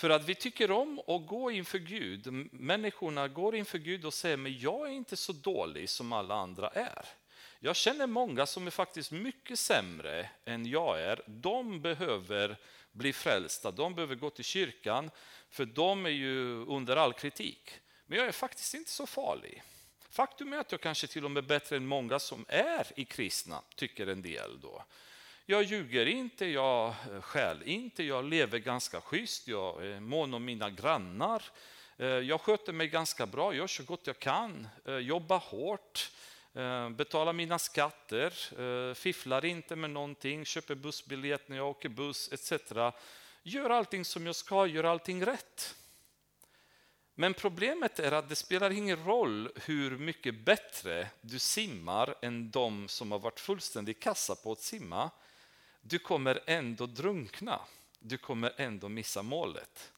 För 0.00 0.10
att 0.10 0.24
vi 0.24 0.34
tycker 0.34 0.70
om 0.70 0.98
att 0.98 1.26
gå 1.26 1.50
inför 1.50 1.78
Gud. 1.78 2.26
Människorna 2.52 3.28
går 3.28 3.56
inför 3.56 3.78
Gud 3.78 4.04
och 4.04 4.14
säger 4.14 4.36
men 4.36 4.58
jag 4.58 4.88
är 4.88 4.92
inte 4.92 5.16
så 5.16 5.32
dålig 5.32 5.88
som 5.88 6.12
alla 6.12 6.34
andra 6.34 6.68
är. 6.68 7.06
Jag 7.58 7.76
känner 7.76 8.06
många 8.06 8.46
som 8.46 8.66
är 8.66 8.70
faktiskt 8.70 9.10
mycket 9.10 9.58
sämre 9.58 10.30
än 10.44 10.66
jag 10.66 11.00
är. 11.00 11.22
De 11.26 11.80
behöver 11.80 12.56
bli 12.92 13.12
frälsta, 13.12 13.70
de 13.70 13.94
behöver 13.94 14.14
gå 14.14 14.30
till 14.30 14.44
kyrkan, 14.44 15.10
för 15.50 15.64
de 15.64 16.06
är 16.06 16.10
ju 16.10 16.64
under 16.66 16.96
all 16.96 17.12
kritik. 17.12 17.70
Men 18.06 18.18
jag 18.18 18.28
är 18.28 18.32
faktiskt 18.32 18.74
inte 18.74 18.90
så 18.90 19.06
farlig. 19.06 19.62
Faktum 20.10 20.52
är 20.52 20.58
att 20.58 20.72
jag 20.72 20.80
kanske 20.80 21.06
till 21.06 21.24
och 21.24 21.30
med 21.30 21.44
är 21.44 21.48
bättre 21.48 21.76
än 21.76 21.86
många 21.86 22.18
som 22.18 22.44
är 22.48 22.86
i 22.96 23.04
kristna, 23.04 23.62
tycker 23.76 24.06
en 24.06 24.22
del. 24.22 24.60
då. 24.60 24.84
Jag 25.50 25.62
ljuger 25.62 26.06
inte, 26.06 26.46
jag 26.46 26.88
eh, 26.88 27.20
skäl 27.20 27.62
inte, 27.62 28.02
jag 28.02 28.24
lever 28.24 28.58
ganska 28.58 29.00
schysst, 29.00 29.48
jag 29.48 29.86
är 29.86 30.00
mån 30.00 30.34
om 30.34 30.44
mina 30.44 30.70
grannar. 30.70 31.42
Eh, 31.96 32.06
jag 32.06 32.40
sköter 32.40 32.72
mig 32.72 32.88
ganska 32.88 33.26
bra, 33.26 33.54
gör 33.54 33.66
så 33.66 33.82
gott 33.82 34.06
jag 34.06 34.18
kan, 34.18 34.68
eh, 34.84 34.94
jobbar 34.96 35.38
hårt, 35.38 36.10
betalar 36.90 37.32
mina 37.32 37.58
skatter, 37.58 38.94
fifflar 38.94 39.44
inte 39.44 39.76
med 39.76 39.90
någonting, 39.90 40.44
köper 40.44 40.74
bussbiljett 40.74 41.48
när 41.48 41.56
jag 41.56 41.68
åker 41.68 41.88
buss 41.88 42.32
etc. 42.32 42.52
Gör 43.42 43.70
allting 43.70 44.04
som 44.04 44.26
jag 44.26 44.36
ska, 44.36 44.66
gör 44.66 44.84
allting 44.84 45.26
rätt. 45.26 45.74
Men 47.14 47.34
problemet 47.34 47.98
är 47.98 48.12
att 48.12 48.28
det 48.28 48.36
spelar 48.36 48.70
ingen 48.70 49.04
roll 49.04 49.50
hur 49.64 49.98
mycket 49.98 50.44
bättre 50.44 51.08
du 51.20 51.38
simmar 51.38 52.14
än 52.22 52.50
de 52.50 52.88
som 52.88 53.12
har 53.12 53.18
varit 53.18 53.40
fullständigt 53.40 54.00
kassa 54.00 54.34
på 54.34 54.52
att 54.52 54.60
simma. 54.60 55.10
Du 55.80 55.98
kommer 55.98 56.40
ändå 56.46 56.86
drunkna. 56.86 57.60
Du 57.98 58.18
kommer 58.18 58.52
ändå 58.56 58.88
missa 58.88 59.22
målet. 59.22 59.92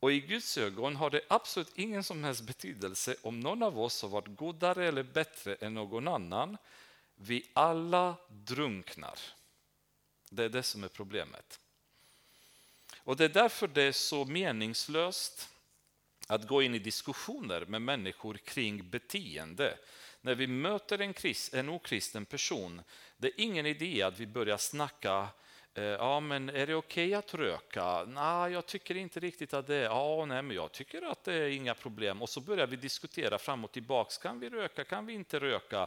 Och 0.00 0.12
i 0.12 0.20
Guds 0.20 0.58
ögon 0.58 0.96
har 0.96 1.10
det 1.10 1.20
absolut 1.28 1.72
ingen 1.74 2.04
som 2.04 2.24
helst 2.24 2.42
betydelse 2.42 3.16
om 3.22 3.40
någon 3.40 3.62
av 3.62 3.80
oss 3.80 4.02
har 4.02 4.08
varit 4.08 4.36
godare 4.36 4.88
eller 4.88 5.02
bättre 5.02 5.54
än 5.54 5.74
någon 5.74 6.08
annan. 6.08 6.56
Vi 7.14 7.50
alla 7.52 8.16
drunknar. 8.28 9.18
Det 10.30 10.44
är 10.44 10.48
det 10.48 10.62
som 10.62 10.84
är 10.84 10.88
problemet. 10.88 11.60
Och 12.98 13.16
Det 13.16 13.24
är 13.24 13.28
därför 13.28 13.68
det 13.68 13.82
är 13.82 13.92
så 13.92 14.24
meningslöst 14.24 15.48
att 16.26 16.46
gå 16.46 16.62
in 16.62 16.74
i 16.74 16.78
diskussioner 16.78 17.64
med 17.64 17.82
människor 17.82 18.34
kring 18.34 18.90
beteende. 18.90 19.78
När 20.20 20.34
vi 20.34 20.46
möter 20.46 20.98
en, 20.98 21.14
krist, 21.14 21.54
en 21.54 21.68
okristen 21.68 22.26
person, 22.26 22.82
det 23.20 23.28
är 23.28 23.40
ingen 23.40 23.66
idé 23.66 24.02
att 24.02 24.20
vi 24.20 24.26
börjar 24.26 24.56
snacka 24.56 25.28
eh, 25.74 25.84
Ja, 25.84 26.20
men 26.20 26.48
är 26.48 26.66
det 26.66 26.74
okej 26.74 27.06
okay 27.06 27.14
att 27.14 27.34
röka? 27.34 28.04
Nej, 28.04 28.52
jag 28.52 28.66
tycker 28.66 28.96
inte 28.96 29.20
riktigt 29.20 29.54
att 29.54 29.66
det 29.66 29.74
är. 29.74 29.82
Ja, 29.82 30.24
nej, 30.24 30.42
men 30.42 30.56
jag 30.56 30.72
tycker 30.72 31.02
att 31.02 31.24
det 31.24 31.34
är 31.34 31.48
inga 31.48 31.74
problem. 31.74 32.22
Och 32.22 32.28
så 32.28 32.40
börjar 32.40 32.66
vi 32.66 32.76
diskutera 32.76 33.38
fram 33.38 33.64
och 33.64 33.72
tillbaks. 33.72 34.18
Kan 34.18 34.40
vi 34.40 34.48
röka? 34.48 34.84
Kan 34.84 35.06
vi 35.06 35.12
inte 35.12 35.38
röka? 35.38 35.82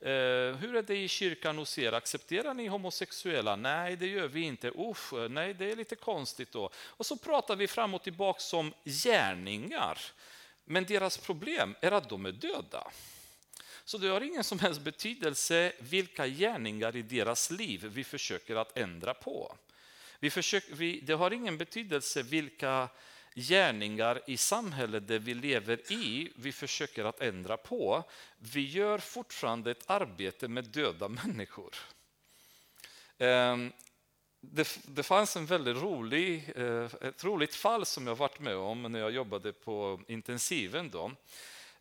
Eh, 0.00 0.56
hur 0.56 0.76
är 0.76 0.82
det 0.82 0.96
i 0.96 1.08
kyrkan 1.08 1.58
hos 1.58 1.78
er? 1.78 1.92
Accepterar 1.92 2.54
ni 2.54 2.66
homosexuella? 2.66 3.56
Nej, 3.56 3.96
det 3.96 4.06
gör 4.06 4.28
vi 4.28 4.40
inte. 4.40 4.68
Usch, 4.68 5.12
nej, 5.30 5.54
det 5.54 5.70
är 5.70 5.76
lite 5.76 5.96
konstigt 5.96 6.52
då. 6.52 6.70
Och 6.76 7.06
så 7.06 7.16
pratar 7.16 7.56
vi 7.56 7.68
fram 7.68 7.94
och 7.94 8.02
tillbaks 8.02 8.52
om 8.52 8.74
gärningar. 8.84 9.98
Men 10.64 10.84
deras 10.84 11.18
problem 11.18 11.74
är 11.80 11.92
att 11.92 12.08
de 12.08 12.26
är 12.26 12.32
döda. 12.32 12.90
Så 13.86 13.98
det 13.98 14.08
har 14.08 14.20
ingen 14.20 14.44
som 14.44 14.58
helst 14.58 14.80
betydelse 14.80 15.72
vilka 15.78 16.26
gärningar 16.26 16.96
i 16.96 17.02
deras 17.02 17.50
liv 17.50 17.84
vi 17.84 18.04
försöker 18.04 18.56
att 18.56 18.78
ändra 18.78 19.14
på. 19.14 19.56
Vi 20.20 20.30
försöker, 20.30 20.74
vi, 20.74 21.00
det 21.00 21.12
har 21.12 21.30
ingen 21.30 21.58
betydelse 21.58 22.22
vilka 22.22 22.88
gärningar 23.34 24.22
i 24.26 24.36
samhället 24.36 25.08
där 25.08 25.18
vi 25.18 25.34
lever 25.34 25.92
i 25.92 26.32
vi 26.36 26.52
försöker 26.52 27.04
att 27.04 27.20
ändra 27.20 27.56
på. 27.56 28.04
Vi 28.38 28.60
gör 28.60 28.98
fortfarande 28.98 29.70
ett 29.70 29.90
arbete 29.90 30.48
med 30.48 30.64
döda 30.64 31.08
människor. 31.08 31.74
Ehm, 33.18 33.72
det, 34.40 34.78
det 34.86 35.02
fanns 35.02 35.36
en 35.36 35.46
väldigt 35.46 35.76
rolig, 35.76 36.52
eh, 36.56 36.90
ett 37.00 37.24
roligt 37.24 37.54
fall 37.54 37.86
som 37.86 38.06
jag 38.06 38.16
varit 38.16 38.40
med 38.40 38.56
om 38.56 38.82
när 38.82 38.98
jag 38.98 39.10
jobbade 39.10 39.52
på 39.52 40.00
intensiven. 40.08 40.90
Då. 40.90 41.12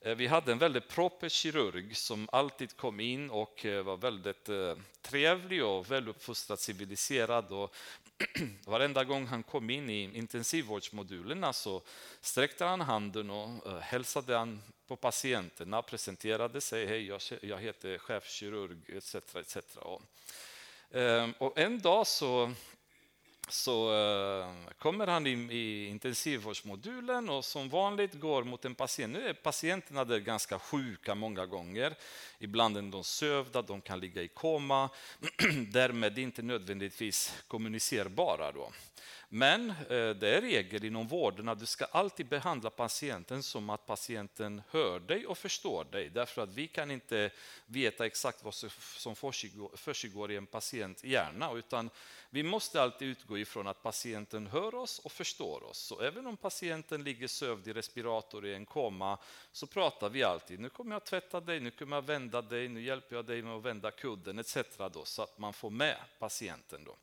Eh, 0.05 0.15
vi 0.15 0.27
hade 0.27 0.51
en 0.51 0.57
väldigt 0.57 0.87
proper 0.87 1.29
kirurg 1.29 1.95
som 1.95 2.29
alltid 2.31 2.77
kom 2.77 2.99
in 2.99 3.29
och 3.29 3.65
eh, 3.65 3.83
var 3.83 3.97
väldigt 3.97 4.49
eh, 4.49 4.75
trevlig 5.01 5.65
och 5.65 5.91
väluppfostrad, 5.91 6.59
civiliserad. 6.59 7.51
Och 7.51 7.75
varenda 8.65 9.03
gång 9.03 9.27
han 9.27 9.43
kom 9.43 9.69
in 9.69 9.89
i 9.89 10.17
intensivvårdsmodulerna 10.17 11.53
så 11.53 11.81
sträckte 12.21 12.65
han 12.65 12.81
handen 12.81 13.29
och 13.29 13.81
hälsade 13.81 14.37
han 14.37 14.61
på 14.87 14.95
patienterna, 14.95 15.81
presenterade 15.81 16.61
sig. 16.61 16.85
Hej, 16.85 17.19
jag 17.41 17.59
heter 17.59 17.97
chefkirurg 17.97 18.77
etc. 18.97 19.15
etc. 19.35 19.57
Och 21.37 21.57
en 21.57 21.79
dag 21.79 22.07
så 22.07 22.51
så 23.49 23.91
uh, 23.91 24.47
kommer 24.79 25.07
han 25.07 25.27
in 25.27 25.51
i 25.51 25.85
intensivvårdsmodulen 25.85 27.29
och 27.29 27.45
som 27.45 27.69
vanligt 27.69 28.13
går 28.13 28.43
mot 28.43 28.65
en 28.65 28.75
patient. 28.75 29.13
Nu 29.13 29.27
är 29.27 29.33
patienterna 29.33 30.05
där 30.05 30.19
ganska 30.19 30.59
sjuka 30.59 31.15
många 31.15 31.45
gånger. 31.45 31.95
Ibland 32.39 32.77
är 32.77 32.81
de 32.81 33.03
sövda, 33.03 33.61
de 33.61 33.81
kan 33.81 33.99
ligga 33.99 34.21
i 34.21 34.27
koma. 34.27 34.89
Därmed 35.71 36.17
inte 36.19 36.41
nödvändigtvis 36.41 37.43
kommunicerbara. 37.47 38.51
Då. 38.51 38.71
Men 39.29 39.69
eh, 39.69 39.75
det 40.09 40.29
är 40.29 40.41
regel 40.41 40.85
inom 40.85 41.07
vården 41.07 41.49
att 41.49 41.59
du 41.59 41.65
ska 41.65 41.85
alltid 41.85 42.25
behandla 42.25 42.69
patienten 42.69 43.43
som 43.43 43.69
att 43.69 43.85
patienten 43.85 44.61
hör 44.69 44.99
dig 44.99 45.25
och 45.25 45.37
förstår 45.37 45.83
dig. 45.91 46.09
Därför 46.09 46.41
att 46.41 46.53
vi 46.53 46.67
kan 46.67 46.91
inte 46.91 47.29
veta 47.65 48.05
exakt 48.05 48.43
vad 48.43 48.53
som 48.53 49.15
försiggår 49.75 50.31
i 50.31 50.35
en 50.35 50.45
patients 50.45 51.03
hjärna. 51.03 51.51
Utan 51.53 51.89
vi 52.29 52.43
måste 52.43 52.81
alltid 52.81 53.07
utgå 53.07 53.37
ifrån 53.37 53.67
att 53.67 53.83
patienten 53.83 54.47
hör 54.47 54.75
oss 54.75 54.99
och 54.99 55.11
förstår 55.11 55.63
oss. 55.63 55.77
Så 55.77 56.01
även 56.01 56.27
om 56.27 56.37
patienten 56.37 57.03
ligger 57.03 57.27
sövd 57.27 57.67
i 57.67 57.73
respirator 57.73 58.45
i 58.45 58.53
en 58.53 58.65
koma 58.65 59.17
så 59.55 59.67
pratar 59.67 60.09
vi 60.09 60.23
alltid. 60.23 60.59
Nu 60.59 60.69
kommer 60.69 60.91
jag 60.91 60.97
att 60.97 61.05
tvätta 61.05 61.39
dig, 61.39 61.59
nu 61.59 61.71
kommer 61.71 61.95
jag 61.95 62.03
att 62.03 62.09
vända 62.09 62.41
dig, 62.41 62.67
nu 62.67 62.81
hjälper 62.81 63.15
jag 63.15 63.25
dig 63.25 63.41
med 63.41 63.53
att 63.53 63.63
vända 63.63 63.91
kudden 63.91 64.39
etc. 64.39 64.57
Då, 64.93 65.05
så 65.05 65.21
att 65.21 65.37
man 65.37 65.53
får 65.53 65.69
med 65.69 65.97
patienten. 66.19 66.83
Då. 66.83 66.95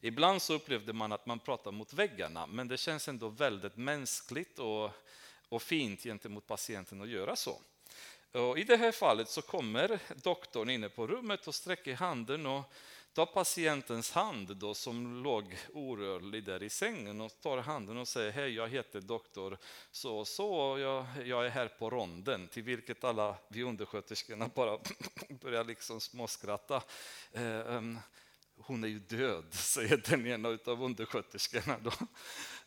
Ibland 0.00 0.42
så 0.42 0.54
upplevde 0.54 0.92
man 0.92 1.12
att 1.12 1.26
man 1.26 1.38
pratar 1.38 1.72
mot 1.72 1.92
väggarna 1.92 2.46
men 2.46 2.68
det 2.68 2.76
känns 2.76 3.08
ändå 3.08 3.28
väldigt 3.28 3.76
mänskligt 3.76 4.58
och 4.58 4.90
och 5.50 5.62
fint 5.62 6.02
gentemot 6.02 6.46
patienten 6.46 7.02
att 7.02 7.08
göra 7.08 7.36
så. 7.36 7.60
Och 8.32 8.58
I 8.58 8.64
det 8.64 8.76
här 8.76 8.92
fallet 8.92 9.28
så 9.28 9.42
kommer 9.42 9.98
doktorn 10.22 10.70
inne 10.70 10.88
på 10.88 11.06
rummet 11.06 11.46
och 11.46 11.54
sträcker 11.54 11.94
handen 11.94 12.46
och 12.46 12.72
tar 13.12 13.26
patientens 13.26 14.10
hand 14.12 14.56
då, 14.56 14.74
som 14.74 15.22
låg 15.22 15.58
orörlig 15.72 16.44
där 16.44 16.62
i 16.62 16.70
sängen 16.70 17.20
och 17.20 17.40
tar 17.40 17.58
handen 17.58 17.96
och 17.96 18.08
säger 18.08 18.32
hej, 18.32 18.54
jag 18.54 18.68
heter 18.68 19.00
doktor 19.00 19.58
så 19.90 20.18
och 20.18 20.28
så 20.28 20.52
och 20.54 20.80
jag, 20.80 21.06
jag 21.24 21.46
är 21.46 21.50
här 21.50 21.68
på 21.68 21.90
ronden. 21.90 22.48
Till 22.48 22.62
vilket 22.62 23.04
alla 23.04 23.36
vi 23.48 23.62
undersköterskorna 23.62 24.50
bara 24.54 24.78
börjar 25.28 25.64
liksom 25.64 26.00
småskratta. 26.00 26.82
Eh, 27.32 27.76
um, 27.76 27.98
hon 28.56 28.84
är 28.84 28.88
ju 28.88 28.98
död, 28.98 29.44
säger 29.54 29.96
den 29.96 30.26
ena 30.26 30.48
av 30.48 30.82
undersköterskorna. 30.82 31.76
Då. 31.82 31.92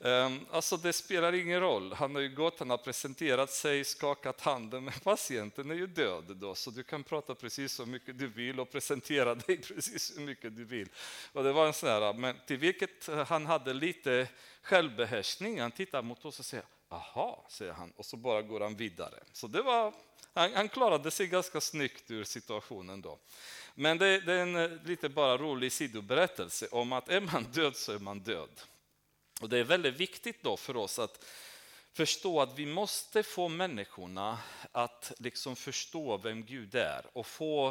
Ehm, 0.03 0.45
alltså 0.51 0.77
det 0.77 0.93
spelar 0.93 1.33
ingen 1.33 1.60
roll, 1.60 1.93
han 1.93 2.15
har 2.15 2.22
ju 2.22 2.29
gått, 2.29 2.60
han 2.60 2.69
har 2.69 2.77
presenterat 2.77 3.51
sig, 3.51 3.83
skakat 3.83 4.41
handen, 4.41 4.83
men 4.83 4.93
patienten 5.03 5.72
är 5.72 5.75
ju 5.75 5.88
död 5.88 6.24
då, 6.36 6.55
så 6.55 6.72
du 6.72 6.83
kan 6.83 7.03
prata 7.03 7.36
precis 7.36 7.74
så 7.74 7.86
mycket 7.86 8.19
du 8.19 8.27
vill 8.27 8.60
och 8.60 8.72
presentera 8.72 9.36
dig 9.48 9.57
precis 9.57 10.17
hur 10.17 10.22
mycket 10.22 10.55
du 10.55 10.65
vill. 10.65 10.89
Och 11.33 11.43
det 11.43 11.51
var 11.51 11.67
en 11.67 11.74
sån 11.74 11.89
här, 11.89 12.13
men 12.13 12.36
till 12.48 12.57
vilket 12.57 13.10
eh, 13.10 13.25
han 13.25 13.45
hade 13.45 13.74
lite 13.74 14.27
självbehärskning, 14.62 15.62
han 15.62 15.72
tittar 15.72 16.01
mot 16.01 16.25
oss 16.25 16.39
och 16.39 16.45
säger 16.45 16.65
aha, 16.89 17.45
säger 17.50 17.74
han, 17.74 17.93
och 17.95 18.05
så 18.05 18.17
bara 18.17 18.41
går 18.41 18.60
han 18.60 18.75
vidare. 18.75 19.19
Så 19.31 19.48
det 19.48 19.62
var, 19.62 19.93
han, 20.33 20.53
han 20.53 20.69
klarade 20.69 21.12
sig 21.12 21.27
ganska 21.27 21.62
snyggt 21.62 22.12
ur 22.12 22.24
situationen 22.24 23.01
då. 23.01 23.17
Men 23.75 23.98
det, 23.98 24.19
det, 24.19 24.33
är 24.33 24.41
en 24.41 24.55
eh, 24.55 24.72
lite 24.86 25.10
bara 25.10 25.38
rolig 25.38 25.72
sidoberättelse 25.72 26.67
om 26.72 26.93
att 26.93 27.10
är 27.10 27.22
man 27.22 27.43
död 27.43 27.75
så 27.75 27.91
är 27.91 28.00
man 28.00 28.19
död. 28.19 28.50
Och 29.41 29.49
det 29.49 29.57
är 29.57 29.63
väldigt 29.63 29.95
viktigt 29.95 30.43
då 30.43 30.57
för 30.57 30.77
oss 30.77 30.99
att 30.99 31.25
förstå 31.93 32.41
att 32.41 32.59
vi 32.59 32.65
måste 32.65 33.23
få 33.23 33.49
människorna 33.49 34.39
att 34.71 35.13
liksom 35.19 35.55
förstå 35.55 36.17
vem 36.17 36.45
Gud 36.45 36.75
är 36.75 37.05
och 37.13 37.27
få 37.27 37.67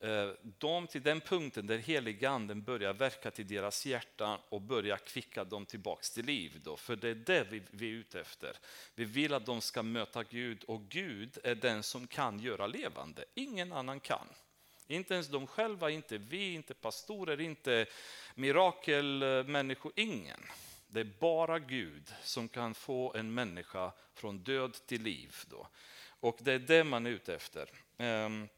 eh, 0.00 0.30
dem 0.42 0.86
till 0.86 1.02
den 1.02 1.20
punkten 1.20 1.66
där 1.66 1.78
heliga 1.78 2.30
anden 2.30 2.62
börjar 2.62 2.92
verka 2.92 3.30
till 3.30 3.46
deras 3.46 3.86
hjärtan 3.86 4.38
och 4.48 4.60
börjar 4.60 4.96
kvicka 4.96 5.44
dem 5.44 5.66
tillbaks 5.66 6.10
till 6.10 6.24
liv. 6.24 6.60
Då. 6.64 6.76
För 6.76 6.96
det 6.96 7.08
är 7.08 7.14
det 7.14 7.44
vi, 7.50 7.62
vi 7.70 7.90
är 7.90 7.94
ute 7.94 8.20
efter. 8.20 8.56
Vi 8.94 9.04
vill 9.04 9.34
att 9.34 9.46
de 9.46 9.60
ska 9.60 9.82
möta 9.82 10.22
Gud 10.22 10.64
och 10.64 10.82
Gud 10.88 11.38
är 11.44 11.54
den 11.54 11.82
som 11.82 12.06
kan 12.06 12.40
göra 12.40 12.66
levande. 12.66 13.24
Ingen 13.34 13.72
annan 13.72 14.00
kan. 14.00 14.28
Inte 14.86 15.14
ens 15.14 15.28
de 15.28 15.46
själva, 15.46 15.90
inte 15.90 16.18
vi, 16.18 16.54
inte 16.54 16.74
pastorer, 16.74 17.40
inte 17.40 17.86
mirakelmänniskor, 18.34 19.92
ingen. 19.96 20.40
Det 20.94 21.00
är 21.00 21.12
bara 21.20 21.58
Gud 21.58 22.14
som 22.22 22.48
kan 22.48 22.74
få 22.74 23.14
en 23.14 23.34
människa 23.34 23.92
från 24.14 24.38
död 24.38 24.76
till 24.86 25.02
liv. 25.02 25.36
Då. 25.46 25.68
Och 26.20 26.38
det 26.40 26.52
är 26.52 26.58
det 26.58 26.84
man 26.84 27.06
är 27.06 27.10
ute 27.10 27.34
efter. 27.34 27.70
Ehm, 27.98 28.48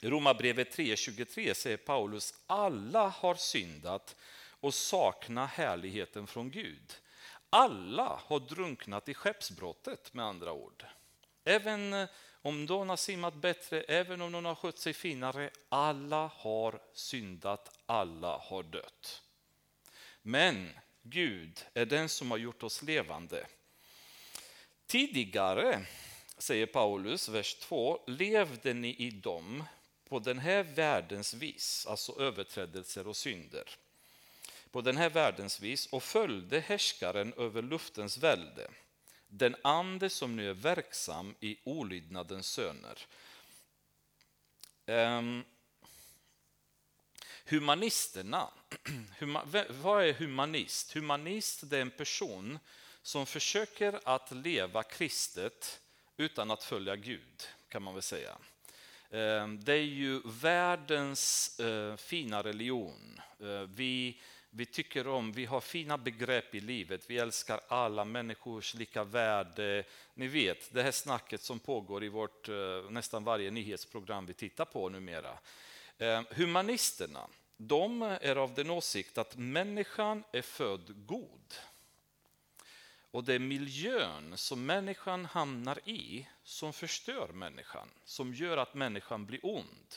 I 0.00 0.08
Romarbrevet 0.10 0.76
3.23 0.76 1.54
säger 1.54 1.76
Paulus, 1.76 2.34
alla 2.46 3.08
har 3.08 3.34
syndat 3.34 4.16
och 4.60 4.74
saknar 4.74 5.46
härligheten 5.46 6.26
från 6.26 6.50
Gud. 6.50 6.94
Alla 7.50 8.20
har 8.24 8.40
drunknat 8.40 9.08
i 9.08 9.14
skeppsbrottet 9.14 10.14
med 10.14 10.24
andra 10.24 10.52
ord. 10.52 10.84
Även 11.44 11.92
eh, 11.92 12.08
om 12.42 12.64
någon 12.64 12.88
har 12.88 12.96
simmat 12.96 13.34
bättre, 13.34 13.82
även 13.82 14.20
om 14.20 14.32
någon 14.32 14.44
har 14.44 14.54
skött 14.54 14.78
sig 14.78 14.92
finare, 14.92 15.50
alla 15.68 16.30
har 16.34 16.80
syndat, 16.92 17.78
alla 17.86 18.38
har 18.38 18.62
dött. 18.62 19.22
Men 20.22 20.70
Gud 21.10 21.64
är 21.74 21.86
den 21.86 22.08
som 22.08 22.30
har 22.30 22.38
gjort 22.38 22.62
oss 22.62 22.82
levande. 22.82 23.46
Tidigare, 24.86 25.86
säger 26.38 26.66
Paulus, 26.66 27.28
vers 27.28 27.54
2, 27.54 28.00
levde 28.06 28.74
ni 28.74 28.94
i 28.94 29.10
dem 29.10 29.64
på 30.08 30.18
den 30.18 30.38
här 30.38 30.62
världens 30.62 31.34
vis, 31.34 31.86
alltså 31.86 32.20
överträdelser 32.20 33.06
och 33.06 33.16
synder. 33.16 33.70
På 34.70 34.80
den 34.80 34.96
här 34.96 35.10
världens 35.10 35.60
vis 35.60 35.86
och 35.86 36.02
följde 36.02 36.60
härskaren 36.60 37.32
över 37.36 37.62
luftens 37.62 38.18
välde 38.18 38.70
den 39.28 39.56
ande 39.62 40.10
som 40.10 40.36
nu 40.36 40.50
är 40.50 40.54
verksam 40.54 41.34
i 41.40 41.58
olydnadens 41.64 42.46
söner. 42.46 42.98
Um, 44.86 45.44
humanisterna, 47.48 48.48
vad 49.68 50.04
är 50.04 50.12
humanist? 50.12 50.94
Humanist 50.94 51.62
är 51.62 51.80
en 51.80 51.90
person 51.90 52.58
som 53.02 53.26
försöker 53.26 54.00
att 54.04 54.32
leva 54.32 54.82
kristet 54.82 55.80
utan 56.16 56.50
att 56.50 56.64
följa 56.64 56.96
Gud, 56.96 57.48
kan 57.68 57.82
man 57.82 57.94
väl 57.94 58.02
säga. 58.02 58.38
Ehm, 59.10 59.64
det 59.64 59.72
är 59.72 59.82
ju 59.82 60.20
världens 60.24 61.60
eh, 61.60 61.96
fina 61.96 62.42
religion. 62.42 63.20
Eh, 63.40 63.62
vi 63.62 64.20
vi 64.50 64.66
tycker 64.66 65.08
om, 65.08 65.32
vi 65.32 65.44
har 65.44 65.60
fina 65.60 65.98
begrepp 65.98 66.54
i 66.54 66.60
livet, 66.60 67.10
vi 67.10 67.18
älskar 67.18 67.60
alla 67.68 68.04
människors 68.04 68.74
lika 68.74 69.04
värde. 69.04 69.84
Ni 70.14 70.26
vet, 70.26 70.74
det 70.74 70.82
här 70.82 70.90
snacket 70.90 71.42
som 71.42 71.58
pågår 71.58 72.04
i 72.04 72.08
vårt, 72.08 72.48
eh, 72.48 72.90
nästan 72.90 73.24
varje 73.24 73.50
nyhetsprogram 73.50 74.26
vi 74.26 74.34
tittar 74.34 74.64
på 74.64 74.88
numera. 74.88 75.38
Ehm, 75.98 76.24
humanisterna, 76.30 77.28
de 77.60 78.02
är 78.02 78.36
av 78.36 78.54
den 78.54 78.70
åsikt 78.70 79.18
att 79.18 79.36
människan 79.36 80.24
är 80.32 80.42
född 80.42 81.06
god. 81.06 81.54
Och 83.10 83.24
det 83.24 83.34
är 83.34 83.38
miljön 83.38 84.36
som 84.36 84.66
människan 84.66 85.24
hamnar 85.24 85.88
i 85.88 86.26
som 86.42 86.72
förstör 86.72 87.28
människan, 87.28 87.88
som 88.04 88.34
gör 88.34 88.56
att 88.56 88.74
människan 88.74 89.26
blir 89.26 89.40
ond. 89.42 89.94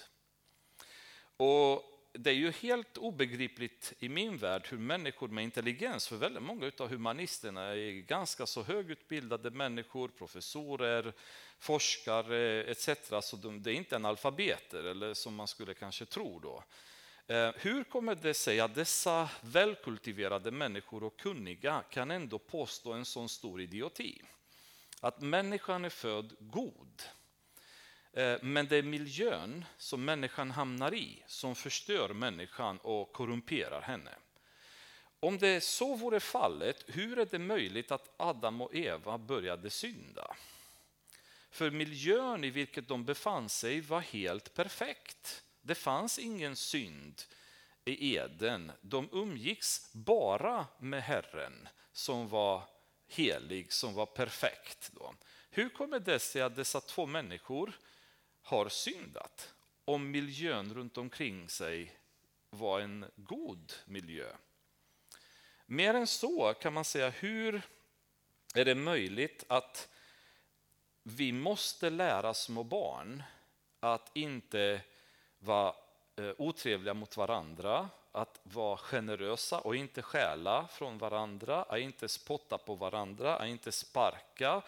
Och 1.38 1.84
det 2.14 2.30
är 2.30 2.36
ju 2.36 2.52
helt 2.52 2.98
obegripligt 2.98 3.94
i 4.00 4.10
min 4.10 4.38
värld 4.38 4.68
hur 4.70 4.78
människor 4.78 5.28
med 5.28 5.44
intelligens, 5.44 6.08
för 6.08 6.16
väldigt 6.16 6.44
många 6.44 6.72
av 6.78 6.90
humanisterna 6.90 7.62
är 7.64 7.92
ganska 7.92 8.46
så 8.46 8.64
högutbildade 8.64 9.52
människor, 9.52 10.08
professorer, 10.08 11.14
forskare 11.60 12.64
etc. 12.64 12.90
Så 13.22 13.36
de, 13.36 13.64
det 13.64 13.72
är 13.72 13.74
inte 13.74 13.96
analfabeter, 13.96 14.84
eller 14.84 15.14
som 15.14 15.36
man 15.36 15.48
skulle 15.48 15.74
kanske 15.74 16.06
tro 16.06 16.40
då. 16.40 16.64
Eh, 17.28 17.52
hur 17.56 17.84
kommer 17.84 18.16
det 18.16 18.34
sig 18.34 18.60
att 18.60 18.76
dessa 18.76 19.30
välkultiverade 19.42 20.52
människor 20.52 21.04
och 21.04 21.20
kunniga 21.20 21.84
kan 21.90 22.12
ändå 22.12 22.40
påstå 22.40 22.94
en 22.94 23.06
sån 23.06 23.30
stor 23.30 23.62
idioti? 23.62 24.22
Att 25.00 25.22
människan 25.22 25.86
är 25.86 25.90
född 25.90 26.36
god. 26.40 27.04
Eh, 28.14 28.38
men 28.42 28.68
det 28.68 28.78
är 28.78 28.84
miljön 28.84 29.66
som 29.78 30.06
människan 30.06 30.52
hamnar 30.52 30.94
i 30.94 31.24
som 31.28 31.56
förstör 31.56 32.10
människan 32.14 32.78
och 32.78 33.14
korrumperar 33.14 33.82
henne. 33.82 34.12
Om 35.20 35.38
det 35.38 35.62
så 35.62 35.96
vore 35.96 36.20
fallet, 36.20 36.84
hur 36.88 37.20
är 37.20 37.26
det 37.26 37.40
möjligt 37.40 37.92
att 37.92 38.14
Adam 38.18 38.62
och 38.62 38.76
Eva 38.76 39.18
började 39.18 39.70
synda? 39.70 40.36
För 41.52 41.72
miljön 41.72 42.44
i 42.44 42.50
vilken 42.50 42.86
de 42.88 43.06
befann 43.06 43.50
sig 43.50 43.82
var 43.82 44.00
helt 44.00 44.54
perfekt. 44.54 45.44
Det 45.62 45.76
fanns 45.76 46.20
ingen 46.20 46.56
synd 46.56 47.22
i 47.86 48.16
Eden. 48.16 48.72
De 48.82 49.10
umgicks 49.12 49.94
bara 49.94 50.68
med 50.80 51.04
Herren 51.04 51.68
som 51.92 52.30
var 52.30 52.64
helig, 53.08 53.74
som 53.74 53.94
var 53.94 54.06
perfekt. 54.06 54.92
Då. 54.94 55.14
Hur 55.50 55.70
kommer 55.70 56.00
det 56.00 56.20
sig 56.20 56.42
att 56.42 56.56
dessa 56.56 56.82
två 56.82 57.06
människor 57.06 57.80
har 58.42 58.70
syndat 58.70 59.54
om 59.86 60.12
miljön 60.12 60.74
runt 60.74 60.98
omkring 60.98 61.50
sig 61.50 61.98
var 62.50 62.80
en 62.80 63.06
god 63.16 63.74
miljö. 63.86 64.36
Mer 65.66 65.94
än 65.94 66.08
så 66.08 66.54
kan 66.54 66.74
man 66.74 66.86
säga, 66.86 67.10
hur 67.10 67.62
är 68.56 68.66
det 68.66 68.76
möjligt 68.76 69.44
att 69.48 69.90
vi 71.04 71.32
måste 71.32 71.90
lära 71.90 72.34
små 72.34 72.64
barn 72.64 73.24
att 73.80 74.12
inte 74.14 74.82
vara 75.44 75.74
eh, 76.16 76.32
otrevliga 76.38 76.94
mot 76.94 77.18
varandra, 77.18 77.90
att 78.12 78.40
vara 78.44 78.78
generösa 78.78 79.60
och 79.60 79.76
inte 79.76 80.02
stjäla 80.02 80.68
från 80.68 80.98
varandra, 80.98 81.64
att 81.64 81.80
inte 81.80 82.10
spotta 82.10 82.58
på 82.58 82.76
varandra, 82.76 83.36
att 83.36 83.48
inte 83.48 83.72
sparka, 83.72 84.62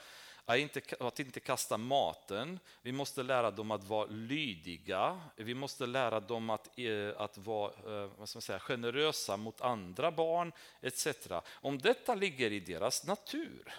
att 0.46 0.58
inte, 0.58 0.82
att 1.00 1.20
inte 1.20 1.40
kasta 1.40 1.78
maten. 1.78 2.60
Vi 2.82 2.92
måste 2.92 3.24
lära 3.24 3.52
dem 3.52 3.72
att 3.72 3.84
vara 3.84 4.06
lydiga. 4.06 5.22
Vi 5.36 5.54
måste 5.54 5.86
lära 5.86 6.20
dem 6.20 6.50
att, 6.50 6.80
eh, 6.80 7.10
att 7.18 7.38
vara 7.38 7.72
eh, 7.72 8.10
vad 8.18 8.30
ska 8.30 8.38
man 8.38 8.42
säga, 8.42 8.60
generösa 8.60 9.38
mot 9.38 9.62
andra 9.62 10.12
barn 10.12 10.52
etc. 10.82 11.08
Om 11.52 11.78
detta 11.78 12.16
ligger 12.16 12.52
i 12.52 12.60
deras 12.60 13.06
natur, 13.06 13.74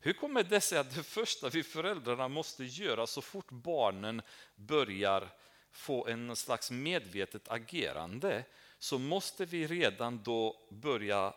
hur 0.00 0.12
kommer 0.12 0.42
det 0.42 0.60
sig 0.60 0.78
att 0.78 0.94
det 0.94 1.02
första 1.02 1.48
vi 1.48 1.62
föräldrarna 1.62 2.28
måste 2.28 2.64
göra 2.64 3.06
så 3.06 3.22
fort 3.22 3.50
barnen 3.50 4.22
börjar 4.54 5.28
få 5.76 6.06
en 6.06 6.36
slags 6.36 6.70
medvetet 6.70 7.48
agerande 7.48 8.44
så 8.78 8.98
måste 8.98 9.44
vi 9.44 9.66
redan 9.66 10.22
då 10.22 10.66
börja 10.70 11.34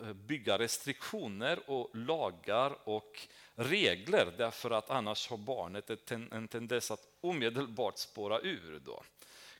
eh, 0.00 0.12
bygga 0.12 0.58
restriktioner 0.58 1.70
och 1.70 1.90
lagar 1.96 2.88
och 2.88 3.28
regler 3.54 4.34
därför 4.38 4.70
att 4.70 4.90
annars 4.90 5.28
har 5.28 5.36
barnet 5.36 6.10
en 6.10 6.48
tendens 6.48 6.90
att 6.90 7.08
omedelbart 7.20 7.98
spåra 7.98 8.40
ur. 8.40 8.80
Då. 8.84 9.02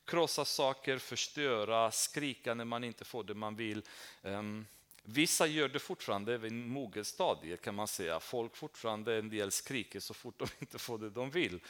Krossa 0.04 0.44
saker, 0.44 0.98
förstöra, 0.98 1.90
skrika 1.90 2.54
när 2.54 2.64
man 2.64 2.84
inte 2.84 3.04
får 3.04 3.24
det 3.24 3.34
man 3.34 3.56
vill. 3.56 3.82
Ehm, 4.22 4.66
vissa 5.02 5.46
gör 5.46 5.68
det 5.68 5.78
fortfarande 5.78 6.34
även 6.34 6.62
i 6.62 6.66
mogelstadiet 6.66 7.62
kan 7.62 7.74
man 7.74 7.88
säga. 7.88 8.20
Folk 8.20 8.56
fortfarande 8.56 9.16
en 9.16 9.28
del 9.28 9.50
skriker 9.50 10.00
så 10.00 10.14
fort 10.14 10.38
de 10.38 10.48
inte 10.58 10.78
får 10.78 10.98
det 10.98 11.10
de 11.10 11.30
vill. 11.30 11.60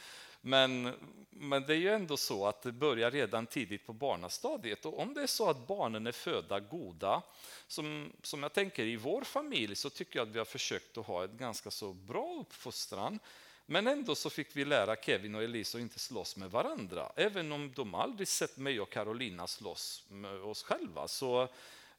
Men, 0.41 0.93
men 1.29 1.65
det 1.65 1.73
är 1.73 1.77
ju 1.77 1.89
ändå 1.89 2.17
så 2.17 2.47
att 2.47 2.61
det 2.61 2.71
börjar 2.71 3.11
redan 3.11 3.45
tidigt 3.47 3.85
på 3.85 3.93
barnastadiet. 3.93 4.85
Och 4.85 4.99
om 4.99 5.13
det 5.13 5.21
är 5.21 5.27
så 5.27 5.49
att 5.49 5.67
barnen 5.67 6.07
är 6.07 6.11
födda 6.11 6.59
goda, 6.59 7.21
som, 7.67 8.13
som 8.23 8.43
jag 8.43 8.53
tänker 8.53 8.85
i 8.85 8.95
vår 8.95 9.21
familj, 9.21 9.75
så 9.75 9.89
tycker 9.89 10.19
jag 10.19 10.27
att 10.27 10.35
vi 10.35 10.37
har 10.37 10.45
försökt 10.45 10.97
att 10.97 11.05
ha 11.05 11.23
en 11.23 11.37
ganska 11.37 11.71
så 11.71 11.93
bra 11.93 12.37
uppfostran. 12.41 13.19
Men 13.65 13.87
ändå 13.87 14.15
så 14.15 14.29
fick 14.29 14.55
vi 14.55 14.65
lära 14.65 14.95
Kevin 14.95 15.35
och 15.35 15.43
Elise 15.43 15.77
att 15.77 15.81
inte 15.81 15.99
slåss 15.99 16.35
med 16.37 16.51
varandra. 16.51 17.11
Även 17.15 17.51
om 17.51 17.73
de 17.75 17.95
aldrig 17.95 18.27
sett 18.27 18.57
mig 18.57 18.79
och 18.79 18.89
Carolina 18.89 19.47
slåss 19.47 20.03
med 20.09 20.41
oss 20.41 20.63
själva. 20.63 21.07
Så 21.07 21.47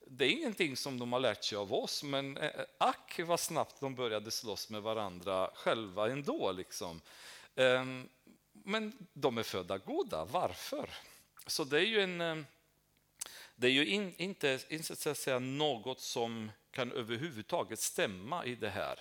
det 0.07 0.25
är 0.25 0.31
ingenting 0.31 0.77
som 0.77 0.99
de 0.99 1.13
har 1.13 1.21
lärt 1.21 1.45
sig 1.45 1.59
av 1.59 1.75
oss, 1.75 2.03
men 2.03 2.37
eh, 2.37 2.51
ack 2.79 3.21
vad 3.27 3.41
snabbt 3.41 3.81
de 3.81 3.95
började 3.95 4.31
slåss 4.31 4.71
med 4.71 4.83
varandra 4.83 5.51
själva 5.55 6.11
ändå. 6.11 6.53
Liksom. 6.53 7.01
Ehm, 7.57 8.09
men 8.65 9.09
de 9.13 9.39
är 9.39 9.43
födda 9.43 9.79
goda. 9.79 10.25
Varför? 10.25 10.91
Så 11.47 11.65
det 11.65 11.79
är 11.79 11.87
ju, 11.87 12.01
en, 12.01 12.21
eh, 12.21 12.37
det 13.57 13.67
är 13.67 13.71
ju 13.71 13.87
in, 13.87 14.15
inte, 14.17 14.61
inte 14.69 14.97
så 14.97 15.11
att 15.11 15.19
säga, 15.19 15.39
något 15.39 16.01
som 16.01 16.51
kan 16.71 16.93
överhuvudtaget 16.93 17.79
stämma 17.79 18.45
i 18.45 18.55
det 18.55 18.71
här. 18.71 19.01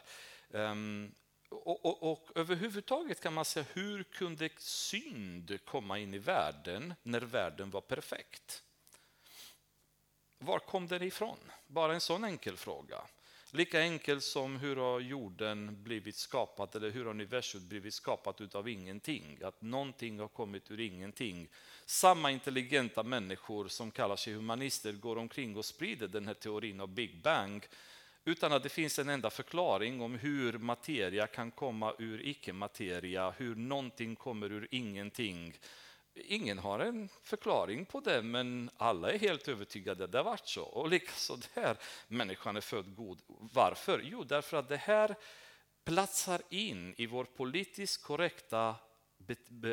Um, 0.50 1.16
och, 1.50 1.86
och, 1.86 2.12
och, 2.12 2.30
överhuvudtaget 2.36 3.22
kan 3.22 3.34
man 3.34 3.46
säga, 3.46 3.66
hur 3.74 4.04
kunde 4.04 4.50
synd 4.58 5.60
komma 5.66 6.00
in 6.00 6.14
i 6.14 6.18
världen 6.18 6.94
när 7.04 7.22
världen 7.22 7.70
var 7.70 7.82
perfekt? 7.82 8.64
Var 10.38 10.60
kom 10.60 10.88
den 10.88 11.04
ifrån? 11.04 11.38
Bara 11.68 11.94
en 11.94 12.02
sån 12.02 12.24
enkel 12.24 12.58
fråga. 12.58 13.02
Lika 13.52 13.80
enkelt 13.82 14.24
som 14.24 14.56
hur 14.56 14.76
har 14.76 15.00
jorden 15.00 15.84
blivit 15.84 16.16
skapad 16.16 16.76
eller 16.76 16.90
hur 16.90 17.04
har 17.04 17.12
universum 17.12 17.68
blivit 17.68 17.94
skapat 17.94 18.42
utav 18.42 18.70
ingenting? 18.70 19.40
Att 19.44 19.62
någonting 19.62 20.20
har 20.20 20.28
kommit 20.28 20.72
ur 20.72 20.80
ingenting. 20.80 21.48
Samma 21.86 22.32
intelligenta 22.32 23.04
människor 23.04 23.68
som 23.68 23.92
kallar 23.92 24.16
sig 24.16 24.34
humanister 24.34 24.94
går 24.94 25.18
omkring 25.18 25.58
och 25.58 25.66
sprider 25.66 26.08
den 26.08 26.28
här 26.28 26.34
teorin 26.34 26.82
av 26.82 26.88
Big 26.88 27.22
Bang 27.24 27.68
utan 28.26 28.54
att 28.54 28.64
det 28.64 28.70
finns 28.70 29.00
en 29.00 29.10
enda 29.10 29.30
förklaring 29.30 30.02
om 30.02 30.16
hur 30.16 30.58
materia 30.58 31.28
kan 31.28 31.52
komma 31.52 31.94
ur 32.00 32.28
icke-materia, 32.28 33.34
hur 33.38 33.56
någonting 33.56 34.16
kommer 34.16 34.52
ur 34.52 34.68
ingenting 34.72 35.54
Ingen 36.26 36.60
har 36.60 36.80
en 36.80 37.10
förklaring 37.24 37.86
på 37.86 38.00
det, 38.00 38.22
men 38.22 38.70
alla 38.78 39.12
är 39.12 39.20
helt 39.20 39.48
övertygade 39.48 40.04
att 40.04 40.12
det 40.12 40.18
har 40.18 40.26
varit 40.26 40.48
så. 40.48 40.64
Och 40.64 40.90
likaså 40.90 41.38
där, 41.54 41.78
människan 42.08 42.58
är 42.58 42.62
född 42.62 42.96
god. 42.96 43.22
Varför? 43.28 44.02
Jo, 44.04 44.24
därför 44.24 44.58
att 44.58 44.70
det 44.70 44.78
här 44.78 45.16
platsar 45.84 46.42
in 46.50 46.94
i 46.98 47.06
vår 47.06 47.24
politiskt 47.24 48.04
korrekta 48.04 48.76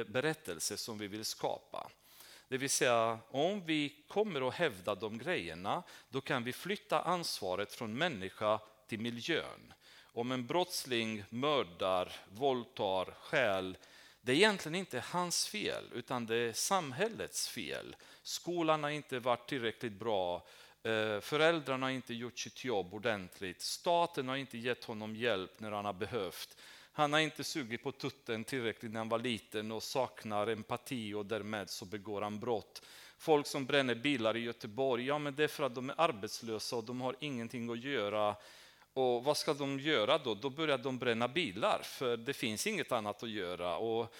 berättelse 0.06 0.76
som 0.76 0.98
vi 0.98 1.06
vill 1.06 1.24
skapa. 1.24 1.90
Det 2.48 2.58
vill 2.58 2.70
säga, 2.70 3.18
om 3.30 3.66
vi 3.66 4.04
kommer 4.08 4.48
att 4.48 4.54
hävda 4.54 4.94
de 4.94 5.18
grejerna, 5.18 5.82
då 6.08 6.20
kan 6.20 6.44
vi 6.44 6.52
flytta 6.52 7.00
ansvaret 7.00 7.72
från 7.72 7.98
människa 7.98 8.60
till 8.88 9.00
miljön. 9.00 9.72
Om 10.02 10.32
en 10.32 10.46
brottsling 10.46 11.24
mördar, 11.28 12.12
våldtar, 12.28 13.14
stjäl, 13.20 13.76
det 14.26 14.32
är 14.32 14.36
egentligen 14.36 14.74
inte 14.74 15.04
hans 15.06 15.46
fel, 15.46 15.84
utan 15.94 16.26
det 16.26 16.36
är 16.36 16.52
samhällets 16.52 17.48
fel. 17.48 17.96
Skolan 18.22 18.82
har 18.82 18.90
inte 18.90 19.18
varit 19.18 19.48
tillräckligt 19.48 19.92
bra, 19.92 20.46
eh, 20.82 21.20
föräldrarna 21.20 21.86
har 21.86 21.90
inte 21.90 22.14
gjort 22.14 22.38
sitt 22.38 22.64
jobb 22.64 22.94
ordentligt, 22.94 23.62
staten 23.62 24.28
har 24.28 24.36
inte 24.36 24.58
gett 24.58 24.84
honom 24.84 25.16
hjälp 25.16 25.60
när 25.60 25.72
han 25.72 25.84
har 25.84 25.92
behövt. 25.92 26.56
Han 26.92 27.12
har 27.12 27.20
inte 27.20 27.44
sugit 27.44 27.82
på 27.82 27.92
tutten 27.92 28.44
tillräckligt 28.44 28.92
när 28.92 29.00
han 29.00 29.08
var 29.08 29.18
liten 29.18 29.72
och 29.72 29.82
saknar 29.82 30.46
empati 30.46 31.14
och 31.14 31.26
därmed 31.26 31.70
så 31.70 31.84
begår 31.84 32.22
han 32.22 32.40
brott. 32.40 32.82
Folk 33.18 33.46
som 33.46 33.66
bränner 33.66 33.94
bilar 33.94 34.36
i 34.36 34.40
Göteborg, 34.40 35.06
ja 35.06 35.18
men 35.18 35.34
det 35.34 35.44
är 35.44 35.48
för 35.48 35.64
att 35.64 35.74
de 35.74 35.90
är 35.90 36.00
arbetslösa 36.00 36.76
och 36.76 36.84
de 36.84 37.00
har 37.00 37.16
ingenting 37.20 37.70
att 37.70 37.80
göra 37.80 38.36
och 38.96 39.24
vad 39.24 39.36
ska 39.36 39.54
de 39.54 39.80
göra 39.80 40.18
då? 40.18 40.34
Då 40.34 40.50
börjar 40.50 40.78
de 40.78 40.98
bränna 40.98 41.28
bilar, 41.28 41.82
för 41.82 42.16
det 42.16 42.32
finns 42.32 42.66
inget 42.66 42.92
annat 42.92 43.22
att 43.22 43.30
göra. 43.30 43.76
Och, 43.76 44.14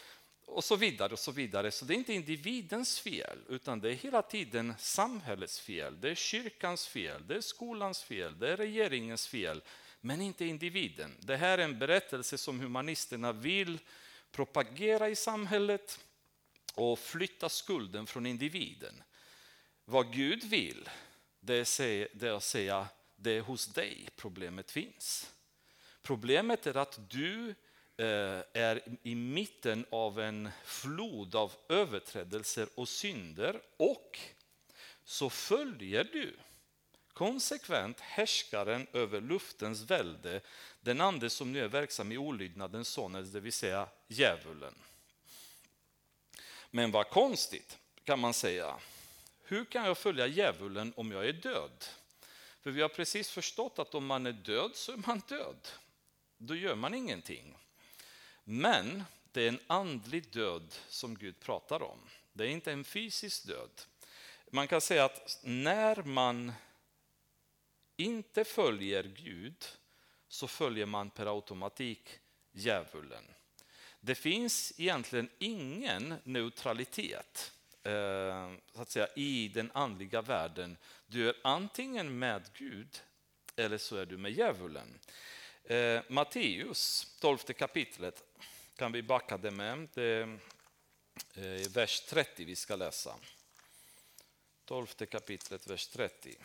och 0.46 0.64
så 0.64 0.76
vidare. 0.76 1.12
och 1.12 1.18
Så 1.18 1.32
vidare. 1.32 1.70
Så 1.70 1.84
det 1.84 1.94
är 1.94 1.96
inte 1.96 2.12
individens 2.12 3.00
fel, 3.00 3.38
utan 3.48 3.80
det 3.80 3.90
är 3.90 3.94
hela 3.94 4.22
tiden 4.22 4.74
samhällets 4.78 5.60
fel. 5.60 6.00
Det 6.00 6.10
är 6.10 6.14
kyrkans 6.14 6.86
fel, 6.86 7.26
det 7.26 7.36
är 7.36 7.40
skolans 7.40 8.02
fel, 8.02 8.38
det 8.38 8.52
är 8.52 8.56
regeringens 8.56 9.26
fel, 9.26 9.62
men 10.00 10.20
inte 10.20 10.44
individen. 10.44 11.16
Det 11.20 11.36
här 11.36 11.58
är 11.58 11.64
en 11.64 11.78
berättelse 11.78 12.38
som 12.38 12.60
humanisterna 12.60 13.32
vill 13.32 13.78
propagera 14.32 15.08
i 15.08 15.16
samhället 15.16 16.00
och 16.74 16.98
flytta 16.98 17.48
skulden 17.48 18.06
från 18.06 18.26
individen. 18.26 19.02
Vad 19.84 20.12
Gud 20.12 20.44
vill, 20.44 20.88
det 21.40 21.80
är 21.82 22.32
att 22.32 22.42
säga 22.42 22.88
det 23.26 23.32
är 23.32 23.40
hos 23.40 23.66
dig 23.66 24.08
problemet 24.16 24.70
finns. 24.70 25.32
Problemet 26.02 26.66
är 26.66 26.76
att 26.76 27.10
du 27.10 27.54
eh, 27.96 28.40
är 28.52 28.82
i 29.02 29.14
mitten 29.14 29.86
av 29.90 30.20
en 30.20 30.48
flod 30.64 31.34
av 31.34 31.52
överträdelser 31.68 32.68
och 32.74 32.88
synder 32.88 33.60
och 33.76 34.18
så 35.04 35.30
följer 35.30 36.04
du 36.04 36.36
konsekvent 37.12 38.00
härskaren 38.00 38.86
över 38.92 39.20
luftens 39.20 39.82
välde, 39.82 40.40
den 40.80 41.00
ande 41.00 41.30
som 41.30 41.52
nu 41.52 41.60
är 41.60 41.68
verksam 41.68 42.12
i 42.12 42.18
olydnadens 42.18 42.88
sonens, 42.88 43.32
det 43.32 43.40
vill 43.40 43.52
säga 43.52 43.88
djävulen. 44.08 44.74
Men 46.70 46.90
vad 46.90 47.10
konstigt, 47.10 47.78
kan 48.04 48.20
man 48.20 48.34
säga. 48.34 48.76
Hur 49.42 49.64
kan 49.64 49.84
jag 49.84 49.98
följa 49.98 50.26
djävulen 50.26 50.92
om 50.96 51.10
jag 51.12 51.28
är 51.28 51.32
död? 51.32 51.86
För 52.66 52.70
vi 52.70 52.83
har 52.83 52.88
precis 52.88 53.31
förstått 53.31 53.79
att 53.79 53.94
om 53.94 54.07
man 54.07 54.26
är 54.26 54.33
död 54.33 54.70
så 54.74 54.92
är 54.92 54.96
man 54.96 55.22
död. 55.29 55.68
Då 56.38 56.55
gör 56.55 56.74
man 56.74 56.94
ingenting. 56.94 57.57
Men 58.44 59.05
det 59.33 59.42
är 59.42 59.48
en 59.48 59.61
andlig 59.66 60.33
död 60.33 60.74
som 60.88 61.18
Gud 61.18 61.40
pratar 61.40 61.83
om. 61.83 61.98
Det 62.33 62.44
är 62.44 62.48
inte 62.48 62.72
en 62.72 62.85
fysisk 62.85 63.46
död. 63.46 63.70
Man 64.50 64.68
kan 64.68 64.81
säga 64.81 65.05
att 65.05 65.40
när 65.42 66.02
man 66.02 66.52
inte 67.96 68.44
följer 68.44 69.02
Gud 69.02 69.66
så 70.29 70.48
följer 70.48 70.87
man 70.87 71.11
per 71.11 71.35
automatik 71.35 72.18
djävulen. 72.52 73.24
Det 74.00 74.14
finns 74.14 74.72
egentligen 74.76 75.29
ingen 75.38 76.14
neutralitet 76.24 77.52
eh, 77.83 78.52
så 78.74 78.83
att 78.83 78.90
säga, 78.90 79.09
i 79.16 79.48
den 79.48 79.70
andliga 79.74 80.22
världen. 80.22 80.76
Du 81.06 81.28
är 81.28 81.36
antingen 81.44 82.18
med 82.18 82.50
Gud 82.54 83.02
eller 83.56 83.78
så 83.78 83.96
är 83.96 84.06
du 84.06 84.16
med 84.16 84.32
djävulen. 84.32 84.98
Eh, 85.64 86.02
Matteus, 86.08 87.14
12 87.20 87.38
kapitlet, 87.38 88.22
kan 88.76 88.92
vi 88.92 89.02
backa 89.02 89.36
det 89.36 89.50
med. 89.50 89.88
Det 89.94 90.02
är 90.02 90.38
eh, 91.34 91.68
vers 91.68 92.00
30 92.00 92.44
vi 92.44 92.56
ska 92.56 92.76
läsa. 92.76 93.18
12 94.64 94.86
kapitlet, 94.86 95.66
vers 95.66 95.86
30. 95.86 96.36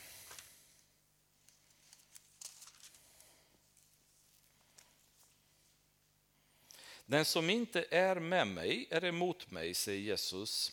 Den 7.06 7.26
som 7.26 7.50
inte 7.50 7.86
är 7.91 8.15
med 8.15 8.47
mig 8.47 8.88
är 8.89 9.06
emot 9.06 9.52
mig, 9.52 9.74
säger 9.74 10.00
Jesus. 10.00 10.71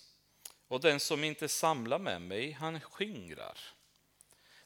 Och 0.68 0.80
den 0.80 1.00
som 1.00 1.24
inte 1.24 1.48
samlar 1.48 1.98
med 1.98 2.22
mig, 2.22 2.52
han 2.52 2.80
skingrar. 2.80 3.58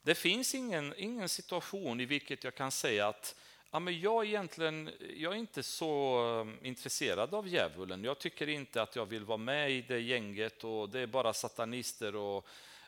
Det 0.03 0.15
finns 0.15 0.55
ingen, 0.55 0.95
ingen 0.97 1.29
situation 1.29 2.01
i 2.01 2.05
vilken 2.05 2.37
jag 2.43 2.55
kan 2.55 2.71
säga 2.71 3.09
att 3.09 3.37
ja, 3.71 3.79
men 3.79 4.01
jag, 4.01 4.27
egentligen, 4.27 4.91
jag 5.17 5.33
är 5.33 5.37
inte 5.37 5.63
så 5.63 6.21
um, 6.25 6.59
intresserad 6.63 7.35
av 7.35 7.49
djävulen. 7.49 8.05
Jag 8.05 8.19
tycker 8.19 8.49
inte 8.49 8.83
att 8.83 8.97
jag 8.97 9.07
vill 9.07 9.25
vara 9.25 9.39
med 9.39 9.71
i 9.71 9.83
det 9.83 10.01
gänget 10.01 10.65
och 10.65 10.89
det 10.89 11.01
är 11.01 11.07
bara 11.07 11.33
satanister 11.33 12.17
och, 12.17 12.47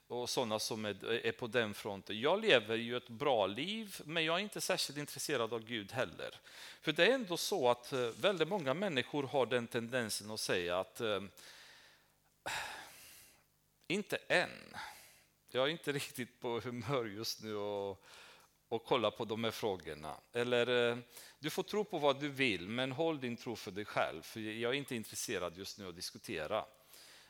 och 0.09 0.31
sådana 0.31 0.59
som 0.59 0.85
är, 0.85 1.27
är 1.27 1.33
på 1.33 1.46
den 1.46 1.74
fronten. 1.74 2.20
Jag 2.20 2.40
lever 2.40 2.77
ju 2.77 2.96
ett 2.96 3.09
bra 3.09 3.46
liv, 3.46 4.00
men 4.05 4.24
jag 4.24 4.37
är 4.37 4.40
inte 4.42 4.61
särskilt 4.61 4.98
intresserad 4.98 5.53
av 5.53 5.64
Gud 5.64 5.92
heller. 5.92 6.40
För 6.81 6.92
det 6.92 7.07
är 7.07 7.12
ändå 7.12 7.37
så 7.37 7.70
att 7.70 7.92
eh, 7.92 8.00
väldigt 8.00 8.48
många 8.48 8.74
människor 8.74 9.22
har 9.22 9.46
den 9.46 9.66
tendensen 9.66 10.31
att 10.31 10.40
säga 10.40 10.81
att 10.81 11.00
eh, 11.00 11.22
inte 13.88 14.16
än. 14.29 14.77
Jag 15.54 15.64
är 15.64 15.68
inte 15.68 15.92
riktigt 16.02 16.40
på 16.40 16.60
humör 16.60 17.04
just 17.04 17.42
nu 17.42 17.56
och, 17.56 18.04
och 18.68 18.84
kolla 18.84 19.10
på 19.10 19.24
de 19.24 19.44
här 19.44 19.50
frågorna. 19.50 20.16
Eller 20.32 20.90
eh, 20.90 20.98
du 21.38 21.50
får 21.50 21.62
tro 21.62 21.84
på 21.84 21.98
vad 21.98 22.20
du 22.20 22.28
vill, 22.28 22.68
men 22.68 22.92
håll 22.92 23.20
din 23.20 23.36
tro 23.36 23.56
för 23.56 23.70
dig 23.70 23.84
själv, 23.84 24.22
för 24.22 24.40
jag 24.40 24.72
är 24.72 24.78
inte 24.78 24.96
intresserad 24.96 25.56
just 25.56 25.78
nu 25.78 25.88
att 25.88 25.96
diskutera. 25.96 26.64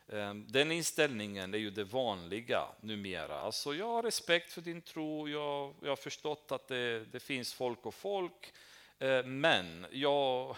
Ehm, 0.09 0.47
den 0.49 0.73
inställningen 0.73 1.55
är 1.55 1.59
ju 1.59 1.71
det 1.71 1.85
vanliga 1.85 2.67
numera. 2.81 3.41
Alltså 3.41 3.75
jag 3.75 3.89
har 3.89 4.03
respekt 4.03 4.53
för 4.53 4.61
din 4.61 4.83
tro, 4.83 5.29
jag, 5.29 5.75
jag 5.83 5.89
har 5.89 5.97
förstått 5.97 6.53
att 6.53 6.69
det, 6.69 7.05
det 7.05 7.21
finns 7.21 7.55
folk 7.55 7.87
och 7.87 7.95
folk, 7.95 8.53
eh, 8.99 9.25
men 9.25 9.87
jag, 9.91 10.57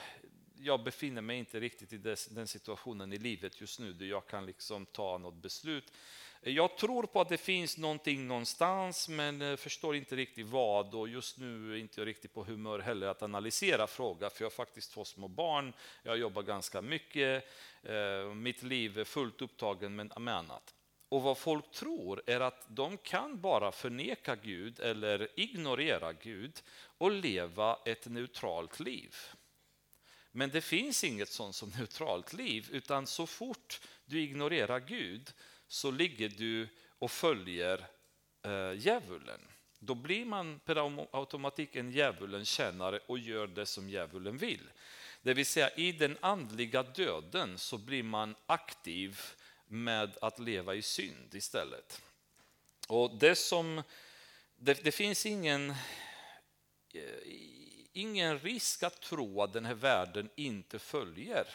jag 0.58 0.84
befinner 0.84 1.22
mig 1.22 1.38
inte 1.38 1.60
riktigt 1.60 1.92
i 1.92 2.16
den 2.30 2.46
situationen 2.46 3.12
i 3.12 3.18
livet 3.18 3.60
just 3.60 3.80
nu 3.80 3.92
där 3.92 4.06
jag 4.06 4.26
kan 4.26 4.46
liksom 4.46 4.86
ta 4.86 5.18
något 5.18 5.34
beslut. 5.34 5.92
Jag 6.40 6.76
tror 6.76 7.02
på 7.02 7.20
att 7.20 7.28
det 7.28 7.36
finns 7.36 7.78
någonting 7.78 8.26
någonstans, 8.26 9.08
men 9.08 9.42
eh, 9.42 9.56
förstår 9.56 9.96
inte 9.96 10.16
riktigt 10.16 10.46
vad. 10.46 10.94
Och 10.94 11.08
just 11.08 11.38
nu 11.38 11.72
är 11.72 11.76
inte 11.76 12.00
jag 12.00 12.06
riktigt 12.06 12.34
på 12.34 12.44
humör 12.44 12.78
heller 12.78 13.06
att 13.06 13.22
analysera 13.22 13.86
frågan, 13.86 14.30
för 14.30 14.44
jag 14.44 14.46
har 14.46 14.54
faktiskt 14.54 14.92
två 14.92 15.04
små 15.04 15.28
barn. 15.28 15.72
Jag 16.02 16.18
jobbar 16.18 16.42
ganska 16.42 16.82
mycket. 16.82 17.44
Eh, 17.82 18.34
mitt 18.34 18.62
liv 18.62 18.98
är 18.98 19.04
fullt 19.04 19.42
upptagen 19.42 19.96
med 19.96 20.12
annat. 20.16 20.74
Och 21.08 21.22
vad 21.22 21.38
folk 21.38 21.70
tror 21.70 22.22
är 22.26 22.40
att 22.40 22.66
de 22.68 22.98
kan 22.98 23.40
bara 23.40 23.72
förneka 23.72 24.36
Gud 24.36 24.80
eller 24.80 25.28
ignorera 25.40 26.12
Gud 26.12 26.62
och 26.98 27.10
leva 27.10 27.78
ett 27.84 28.06
neutralt 28.06 28.80
liv. 28.80 29.14
Men 30.32 30.50
det 30.50 30.60
finns 30.60 31.04
inget 31.04 31.28
sånt 31.28 31.56
som 31.56 31.68
neutralt 31.78 32.32
liv, 32.32 32.68
utan 32.72 33.06
så 33.06 33.26
fort 33.26 33.80
du 34.04 34.20
ignorerar 34.20 34.80
Gud 34.80 35.32
så 35.68 35.90
ligger 35.90 36.28
du 36.28 36.68
och 36.98 37.10
följer 37.10 37.86
eh, 38.42 38.72
djävulen. 38.72 39.40
Då 39.78 39.94
blir 39.94 40.24
man 40.24 40.58
per 40.58 40.76
automatik 41.16 41.76
en 41.76 41.90
djävulens 41.90 42.48
tjänare 42.48 43.00
och 43.06 43.18
gör 43.18 43.46
det 43.46 43.66
som 43.66 43.88
djävulen 43.88 44.36
vill. 44.36 44.70
Det 45.22 45.34
vill 45.34 45.46
säga 45.46 45.70
i 45.70 45.92
den 45.92 46.18
andliga 46.20 46.82
döden 46.82 47.58
så 47.58 47.78
blir 47.78 48.02
man 48.02 48.34
aktiv 48.46 49.20
med 49.66 50.16
att 50.20 50.38
leva 50.38 50.74
i 50.74 50.82
synd 50.82 51.34
istället. 51.34 52.02
Och 52.88 53.18
det, 53.18 53.36
som, 53.36 53.82
det, 54.56 54.84
det 54.84 54.92
finns 54.92 55.26
ingen, 55.26 55.70
eh, 56.94 57.04
ingen 57.92 58.38
risk 58.38 58.82
att 58.82 59.00
tro 59.00 59.42
att 59.42 59.52
den 59.52 59.64
här 59.64 59.74
världen 59.74 60.28
inte 60.36 60.78
följer 60.78 61.46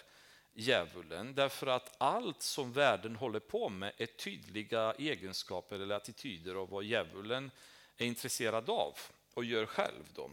djävulen 0.54 1.36
därför 1.36 1.68
att 1.68 1.96
allt 1.98 2.42
som 2.42 2.74
världen 2.74 3.16
håller 3.16 3.40
på 3.40 3.70
med 3.70 3.94
är 3.98 4.06
tydliga 4.06 4.94
egenskaper 4.98 5.76
eller 5.76 5.96
attityder 5.96 6.56
av 6.56 6.70
vad 6.70 6.84
djävulen 6.84 7.52
är 7.98 8.06
intresserad 8.06 8.70
av 8.70 8.98
och 9.34 9.46
gör 9.46 9.66
själv. 9.66 10.04
Då. 10.16 10.32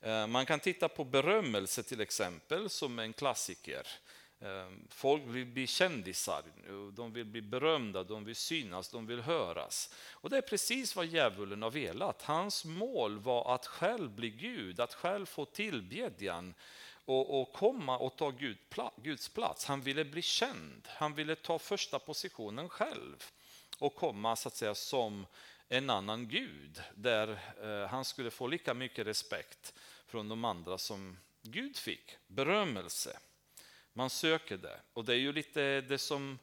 Eh, 0.00 0.26
man 0.26 0.46
kan 0.46 0.60
titta 0.60 0.88
på 0.88 1.04
berömmelse 1.04 1.82
till 1.82 2.00
exempel 2.00 2.70
som 2.70 2.98
en 2.98 3.12
klassiker. 3.12 3.86
Eh, 4.40 4.70
folk 4.88 5.22
vill 5.26 5.46
bli 5.46 5.66
kändisar, 5.66 6.42
de 6.92 7.12
vill 7.12 7.24
bli 7.24 7.42
berömda, 7.42 8.04
de 8.04 8.24
vill 8.24 8.36
synas, 8.36 8.90
de 8.90 9.06
vill 9.06 9.20
höras. 9.20 9.94
Och 10.10 10.30
det 10.30 10.36
är 10.36 10.42
precis 10.42 10.96
vad 10.96 11.06
djävulen 11.06 11.62
har 11.62 11.70
velat. 11.70 12.22
Hans 12.22 12.64
mål 12.64 13.18
var 13.18 13.54
att 13.54 13.66
själv 13.66 14.10
bli 14.10 14.30
Gud, 14.30 14.80
att 14.80 14.94
själv 14.94 15.26
få 15.26 15.44
tillbedjan 15.44 16.54
och, 17.04 17.40
och 17.40 17.52
komma 17.52 17.98
och 17.98 18.16
ta 18.16 18.30
Gud, 18.30 18.58
Guds 18.96 19.28
plats. 19.28 19.64
Han 19.64 19.80
ville 19.80 20.04
bli 20.04 20.22
känd, 20.22 20.88
han 20.88 21.14
ville 21.14 21.36
ta 21.36 21.58
första 21.58 21.98
positionen 21.98 22.68
själv 22.68 23.24
och 23.78 23.94
komma 23.94 24.36
så 24.36 24.48
att 24.48 24.56
säga 24.56 24.74
som 24.74 25.26
en 25.68 25.90
annan 25.90 26.28
Gud 26.28 26.82
där 26.94 27.38
eh, 27.62 27.88
han 27.88 28.04
skulle 28.04 28.30
få 28.30 28.46
lika 28.46 28.74
mycket 28.74 29.06
respekt 29.06 29.74
från 30.06 30.28
de 30.28 30.44
andra 30.44 30.78
som 30.78 31.18
Gud 31.42 31.76
fick, 31.76 32.16
berömmelse. 32.26 33.18
Man 33.92 34.10
söker 34.10 34.56
det 34.56 34.80
och 34.92 35.04
det 35.04 35.12
är 35.12 35.18
ju 35.18 35.32
lite 35.32 35.80
det 35.80 35.98
som 35.98 36.38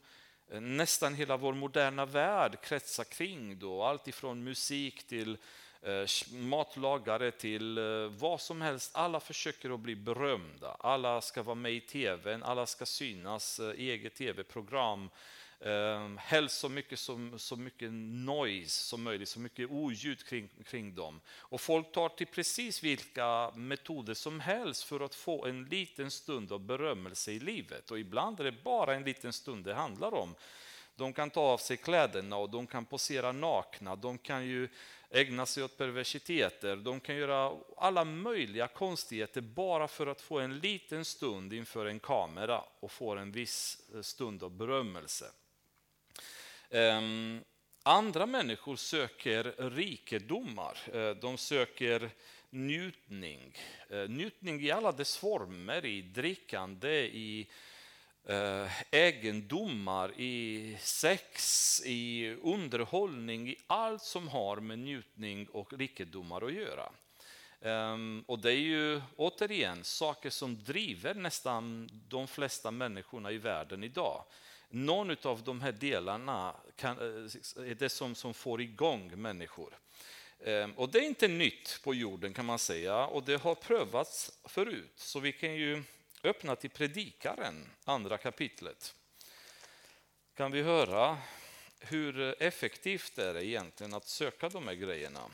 eh, 0.51 0.61
nästan 0.61 1.13
hela 1.13 1.37
vår 1.37 1.53
moderna 1.53 2.05
värld 2.05 2.61
kretsar 2.61 3.03
kring 3.03 3.59
då, 3.59 3.83
allt 3.83 4.07
ifrån 4.07 4.43
musik 4.43 5.07
till 5.07 5.37
Eh, 5.37 5.37
Eh, 5.83 6.07
matlagare 6.33 7.31
till 7.31 7.77
eh, 7.77 7.83
vad 8.07 8.41
som 8.41 8.61
helst. 8.61 8.91
Alla 8.93 9.19
försöker 9.19 9.73
att 9.73 9.79
bli 9.79 9.95
berömda. 9.95 10.75
Alla 10.79 11.21
ska 11.21 11.43
vara 11.43 11.55
med 11.55 11.73
i 11.73 11.81
tv, 11.81 12.39
alla 12.43 12.65
ska 12.65 12.85
synas, 12.85 13.59
i 13.59 13.91
eget 13.91 14.15
tv-program. 14.15 15.09
Ehm, 15.65 16.17
helst 16.17 16.59
så 16.59 16.69
mycket, 16.69 16.99
så, 16.99 17.29
så 17.37 17.55
mycket 17.55 17.91
noise 17.91 18.83
som 18.83 19.03
möjligt, 19.03 19.29
så 19.29 19.39
mycket 19.39 19.69
oljud 19.69 20.25
kring, 20.25 20.49
kring 20.65 20.95
dem. 20.95 21.21
Och 21.29 21.61
folk 21.61 21.91
tar 21.91 22.09
till 22.09 22.27
precis 22.27 22.83
vilka 22.83 23.51
metoder 23.55 24.13
som 24.13 24.39
helst 24.39 24.83
för 24.83 24.99
att 24.99 25.15
få 25.15 25.45
en 25.45 25.65
liten 25.65 26.11
stund 26.11 26.51
av 26.51 26.59
berömmelse 26.59 27.31
i 27.31 27.39
livet. 27.39 27.91
Och 27.91 27.99
ibland 27.99 28.39
är 28.39 28.43
det 28.43 28.63
bara 28.63 28.95
en 28.95 29.03
liten 29.03 29.33
stund 29.33 29.65
det 29.65 29.73
handlar 29.73 30.13
om. 30.13 30.35
De 30.95 31.13
kan 31.13 31.29
ta 31.29 31.41
av 31.41 31.57
sig 31.57 31.77
kläderna 31.77 32.37
och 32.37 32.49
de 32.49 32.67
kan 32.67 32.85
posera 32.85 33.31
nakna. 33.31 33.95
De 33.95 34.17
kan 34.17 34.45
ju 34.45 34.69
ägna 35.11 35.45
sig 35.45 35.63
åt 35.63 35.77
perversiteter. 35.77 36.75
De 36.75 36.99
kan 36.99 37.15
göra 37.15 37.57
alla 37.77 38.05
möjliga 38.05 38.67
konstigheter 38.67 39.41
bara 39.41 39.87
för 39.87 40.07
att 40.07 40.21
få 40.21 40.39
en 40.39 40.59
liten 40.59 41.05
stund 41.05 41.53
inför 41.53 41.85
en 41.85 41.99
kamera 41.99 42.63
och 42.79 42.91
få 42.91 43.15
en 43.15 43.31
viss 43.31 43.89
eh, 43.95 44.01
stund 44.01 44.43
av 44.43 44.51
berömmelse. 44.51 45.25
Ehm, 46.69 47.43
andra 47.83 48.25
människor 48.25 48.75
söker 48.75 49.69
rikedomar. 49.69 50.77
Eh, 50.93 51.09
de 51.09 51.37
söker 51.37 52.09
njutning. 52.49 53.57
Eh, 53.89 54.09
njutning 54.09 54.61
i 54.61 54.71
alla 54.71 54.91
dess 54.91 55.17
former, 55.17 55.85
i 55.85 56.01
drickande, 56.01 57.05
i 57.05 57.47
Eh, 58.25 58.71
egendomar, 58.91 60.13
i 60.17 60.77
sex, 60.79 61.81
i 61.85 62.35
underhållning, 62.43 63.49
i 63.49 63.55
allt 63.67 64.01
som 64.01 64.27
har 64.27 64.57
med 64.57 64.79
njutning 64.79 65.47
och 65.47 65.73
rikedomar 65.73 66.41
att 66.41 66.53
göra. 66.53 66.91
Ehm, 67.61 68.23
och 68.27 68.39
det 68.39 68.51
är 68.51 68.59
ju 68.59 69.01
återigen 69.15 69.83
saker 69.83 70.29
som 70.29 70.63
driver 70.63 71.13
nästan 71.13 71.89
de 72.07 72.27
flesta 72.27 72.71
människorna 72.71 73.31
i 73.31 73.37
världen 73.37 73.83
idag. 73.83 74.23
Någon 74.69 75.15
av 75.23 75.43
de 75.43 75.61
här 75.61 75.71
delarna 75.71 76.55
kan, 76.75 76.97
eh, 76.97 77.69
är 77.69 77.75
det 77.75 77.89
som, 77.89 78.15
som 78.15 78.33
får 78.33 78.61
igång 78.61 79.21
människor. 79.21 79.77
Ehm, 80.43 80.71
och 80.71 80.89
det 80.89 80.99
är 80.99 81.03
inte 81.03 81.27
nytt 81.27 81.79
på 81.83 81.93
jorden 81.93 82.33
kan 82.33 82.45
man 82.45 82.59
säga 82.59 83.05
och 83.05 83.23
det 83.23 83.41
har 83.41 83.55
prövats 83.55 84.39
förut. 84.45 84.93
Så 84.95 85.19
vi 85.19 85.31
kan 85.31 85.55
ju 85.55 85.83
öppna 86.23 86.55
till 86.55 86.69
Predikaren, 86.69 87.69
andra 87.83 88.17
kapitlet. 88.17 88.95
Kan 90.33 90.51
vi 90.51 90.61
höra 90.61 91.17
hur 91.79 92.43
effektivt 92.43 93.15
det 93.15 93.25
är 93.25 93.37
egentligen 93.37 93.93
att 93.93 94.07
söka 94.07 94.49
de 94.49 94.67
här 94.67 94.73
grejerna. 94.73 95.29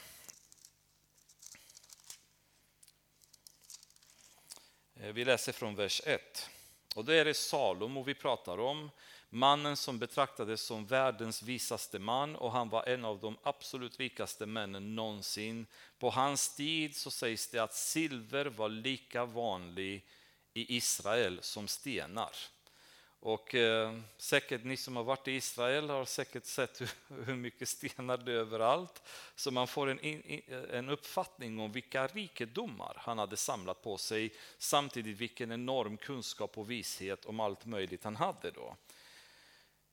Eh, 4.96 5.14
vi 5.14 5.26
läser 5.26 5.52
från 5.52 5.76
vers 5.76 6.02
1. 6.06 6.50
Och 6.96 7.06
då 7.06 7.12
är 7.12 7.26
det 7.26 7.34
Salomo 7.34 8.04
vi 8.04 8.14
pratar 8.14 8.60
om, 8.60 8.92
mannen 9.30 9.78
som 9.78 10.00
betraktades 10.00 10.62
som 10.62 10.86
världens 10.86 11.44
visaste 11.44 12.00
man 12.00 12.36
och 12.36 12.52
han 12.52 12.70
var 12.70 12.84
en 12.84 13.06
av 13.06 13.20
de 13.20 13.38
absolut 13.44 14.00
rikaste 14.00 14.46
männen 14.46 14.96
någonsin. 14.96 15.68
På 16.00 16.10
hans 16.10 16.56
tid 16.56 16.96
så 16.96 17.12
sägs 17.12 17.48
det 17.48 17.60
att 17.60 17.74
silver 17.74 18.46
var 18.46 18.70
lika 18.70 19.26
vanlig 19.26 20.06
i 20.58 20.76
Israel 20.76 21.40
som 21.42 21.68
stenar. 21.68 22.32
Och 23.20 23.56
eh, 23.56 24.00
säkert 24.18 24.64
ni 24.64 24.78
som 24.78 24.96
har 24.96 25.04
varit 25.04 25.28
i 25.28 25.32
Israel 25.32 25.90
har 25.90 26.06
säkert 26.06 26.46
sett 26.46 26.82
hur, 26.82 26.90
hur 27.26 27.36
mycket 27.36 27.70
stenar 27.70 28.18
det 28.18 28.32
är 28.32 28.36
överallt. 28.36 29.02
Så 29.36 29.52
man 29.52 29.68
får 29.68 29.90
en, 29.90 30.00
eh, 30.00 30.78
en 30.78 30.90
uppfattning 30.90 31.60
om 31.60 31.72
vilka 31.72 32.08
rikedomar 32.08 32.94
han 32.98 33.18
hade 33.18 33.38
samlat 33.38 33.82
på 33.82 33.98
sig. 33.98 34.34
Samtidigt 34.58 35.18
vilken 35.18 35.52
enorm 35.52 35.98
kunskap 35.98 36.58
och 36.58 36.72
vishet 36.72 37.26
om 37.26 37.40
allt 37.40 37.66
möjligt 37.66 38.04
han 38.04 38.16
hade 38.16 38.52
då. 38.52 38.76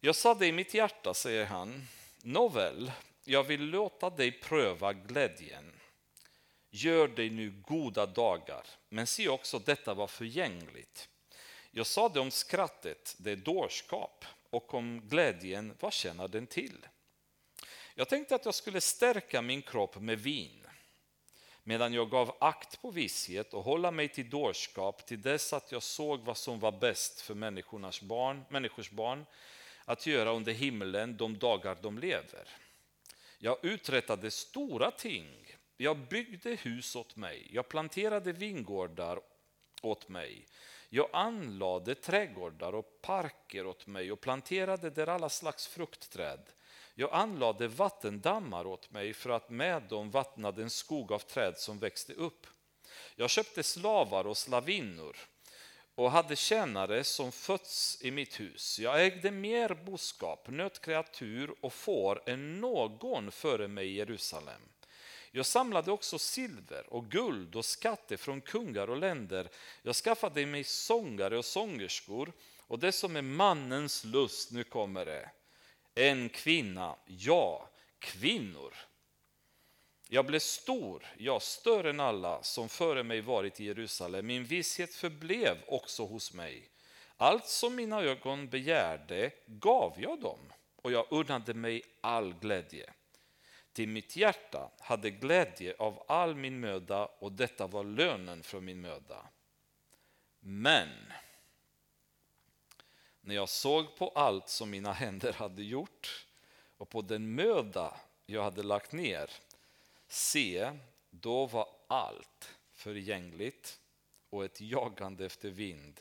Jag 0.00 0.16
sa 0.16 0.34
det 0.34 0.46
i 0.46 0.52
mitt 0.52 0.74
hjärta, 0.74 1.14
säger 1.14 1.46
han. 1.46 1.88
Nåväl, 2.22 2.92
jag 3.24 3.44
vill 3.44 3.64
låta 3.64 4.10
dig 4.10 4.32
pröva 4.32 4.92
glädjen 4.92 5.72
Gör 6.76 7.08
dig 7.08 7.30
nu 7.30 7.50
goda 7.66 8.06
dagar, 8.06 8.66
men 8.88 9.06
se 9.06 9.28
också 9.28 9.58
detta 9.58 9.94
var 9.94 10.06
förgängligt. 10.06 11.08
Jag 11.70 11.86
sa 11.86 12.08
det 12.08 12.20
om 12.20 12.30
skrattet, 12.30 13.14
det 13.18 13.30
är 13.30 13.36
dårskap, 13.36 14.24
och 14.50 14.74
om 14.74 15.08
glädjen, 15.08 15.76
vad 15.80 15.92
tjänar 15.92 16.28
den 16.28 16.46
till? 16.46 16.86
Jag 17.94 18.08
tänkte 18.08 18.34
att 18.34 18.44
jag 18.44 18.54
skulle 18.54 18.80
stärka 18.80 19.42
min 19.42 19.62
kropp 19.62 20.00
med 20.00 20.18
vin, 20.18 20.66
medan 21.62 21.92
jag 21.92 22.10
gav 22.10 22.36
akt 22.40 22.82
på 22.82 22.90
visshet 22.90 23.54
och 23.54 23.64
hålla 23.64 23.90
mig 23.90 24.08
till 24.08 24.30
dårskap 24.30 25.06
till 25.06 25.22
dess 25.22 25.52
att 25.52 25.72
jag 25.72 25.82
såg 25.82 26.20
vad 26.20 26.36
som 26.36 26.60
var 26.60 26.72
bäst 26.72 27.20
för 27.20 27.34
människornas 27.34 28.00
barn, 28.00 28.44
människors 28.48 28.90
barn 28.90 29.26
att 29.84 30.06
göra 30.06 30.30
under 30.30 30.52
himlen 30.52 31.16
de 31.16 31.38
dagar 31.38 31.78
de 31.82 31.98
lever. 31.98 32.48
Jag 33.38 33.64
uträttade 33.64 34.30
stora 34.30 34.90
ting 34.90 35.54
jag 35.76 35.98
byggde 35.98 36.50
hus 36.50 36.96
åt 36.96 37.16
mig, 37.16 37.48
jag 37.52 37.68
planterade 37.68 38.32
vingårdar 38.32 39.20
åt 39.82 40.08
mig. 40.08 40.46
Jag 40.88 41.08
anlade 41.12 41.94
trädgårdar 41.94 42.72
och 42.72 43.00
parker 43.02 43.66
åt 43.66 43.86
mig 43.86 44.12
och 44.12 44.20
planterade 44.20 44.90
där 44.90 45.06
alla 45.06 45.28
slags 45.28 45.66
fruktträd. 45.66 46.40
Jag 46.94 47.12
anlade 47.12 47.68
vattendammar 47.68 48.66
åt 48.66 48.90
mig 48.90 49.12
för 49.14 49.30
att 49.30 49.50
med 49.50 49.82
dem 49.82 50.10
vattna 50.10 50.52
den 50.52 50.70
skog 50.70 51.12
av 51.12 51.18
träd 51.18 51.58
som 51.58 51.78
växte 51.78 52.12
upp. 52.12 52.46
Jag 53.16 53.30
köpte 53.30 53.62
slavar 53.62 54.26
och 54.26 54.36
slavinnor 54.36 55.16
och 55.94 56.10
hade 56.10 56.36
tjänare 56.36 57.04
som 57.04 57.32
fötts 57.32 58.02
i 58.02 58.10
mitt 58.10 58.40
hus. 58.40 58.78
Jag 58.78 59.04
ägde 59.04 59.30
mer 59.30 59.74
boskap, 59.74 60.48
nötkreatur 60.48 61.54
och 61.60 61.72
får 61.72 62.22
än 62.26 62.60
någon 62.60 63.30
före 63.30 63.68
mig 63.68 63.86
i 63.86 63.94
Jerusalem. 63.94 64.60
Jag 65.36 65.46
samlade 65.46 65.92
också 65.92 66.18
silver 66.18 66.92
och 66.92 67.10
guld 67.10 67.56
och 67.56 67.64
skatter 67.64 68.16
från 68.16 68.40
kungar 68.40 68.90
och 68.90 68.96
länder. 68.96 69.48
Jag 69.82 69.96
skaffade 69.96 70.46
mig 70.46 70.64
sångare 70.64 71.38
och 71.38 71.44
sångerskor 71.44 72.32
och 72.60 72.78
det 72.78 72.92
som 72.92 73.16
är 73.16 73.22
mannens 73.22 74.04
lust, 74.04 74.50
nu 74.50 74.64
kommer 74.64 75.04
det. 75.04 75.30
En 75.94 76.28
kvinna, 76.28 76.96
ja, 77.06 77.70
kvinnor. 77.98 78.74
Jag 80.08 80.26
blev 80.26 80.38
stor, 80.38 81.06
ja, 81.18 81.40
större 81.40 81.90
än 81.90 82.00
alla 82.00 82.42
som 82.42 82.68
före 82.68 83.02
mig 83.02 83.20
varit 83.20 83.60
i 83.60 83.64
Jerusalem. 83.64 84.26
Min 84.26 84.44
visshet 84.44 84.94
förblev 84.94 85.56
också 85.66 86.06
hos 86.06 86.32
mig. 86.32 86.68
Allt 87.16 87.46
som 87.46 87.74
mina 87.74 88.02
ögon 88.02 88.48
begärde 88.48 89.30
gav 89.46 89.94
jag 89.98 90.20
dem 90.20 90.52
och 90.76 90.92
jag 90.92 91.06
unnade 91.10 91.54
mig 91.54 91.82
all 92.00 92.34
glädje 92.34 92.92
till 93.74 93.88
mitt 93.88 94.16
hjärta 94.16 94.70
hade 94.80 95.10
glädje 95.10 95.74
av 95.78 96.02
all 96.08 96.34
min 96.34 96.60
möda 96.60 97.06
och 97.06 97.32
detta 97.32 97.66
var 97.66 97.84
lönen 97.84 98.42
för 98.42 98.60
min 98.60 98.80
möda. 98.80 99.26
Men 100.40 100.88
när 103.20 103.34
jag 103.34 103.48
såg 103.48 103.96
på 103.96 104.08
allt 104.08 104.48
som 104.48 104.70
mina 104.70 104.92
händer 104.92 105.32
hade 105.32 105.62
gjort 105.62 106.26
och 106.76 106.88
på 106.88 107.02
den 107.02 107.34
möda 107.34 108.00
jag 108.26 108.42
hade 108.42 108.62
lagt 108.62 108.92
ner, 108.92 109.30
se, 110.08 110.72
då 111.10 111.46
var 111.46 111.68
allt 111.86 112.54
förgängligt 112.72 113.80
och 114.30 114.44
ett 114.44 114.60
jagande 114.60 115.26
efter 115.26 115.50
vind. 115.50 116.00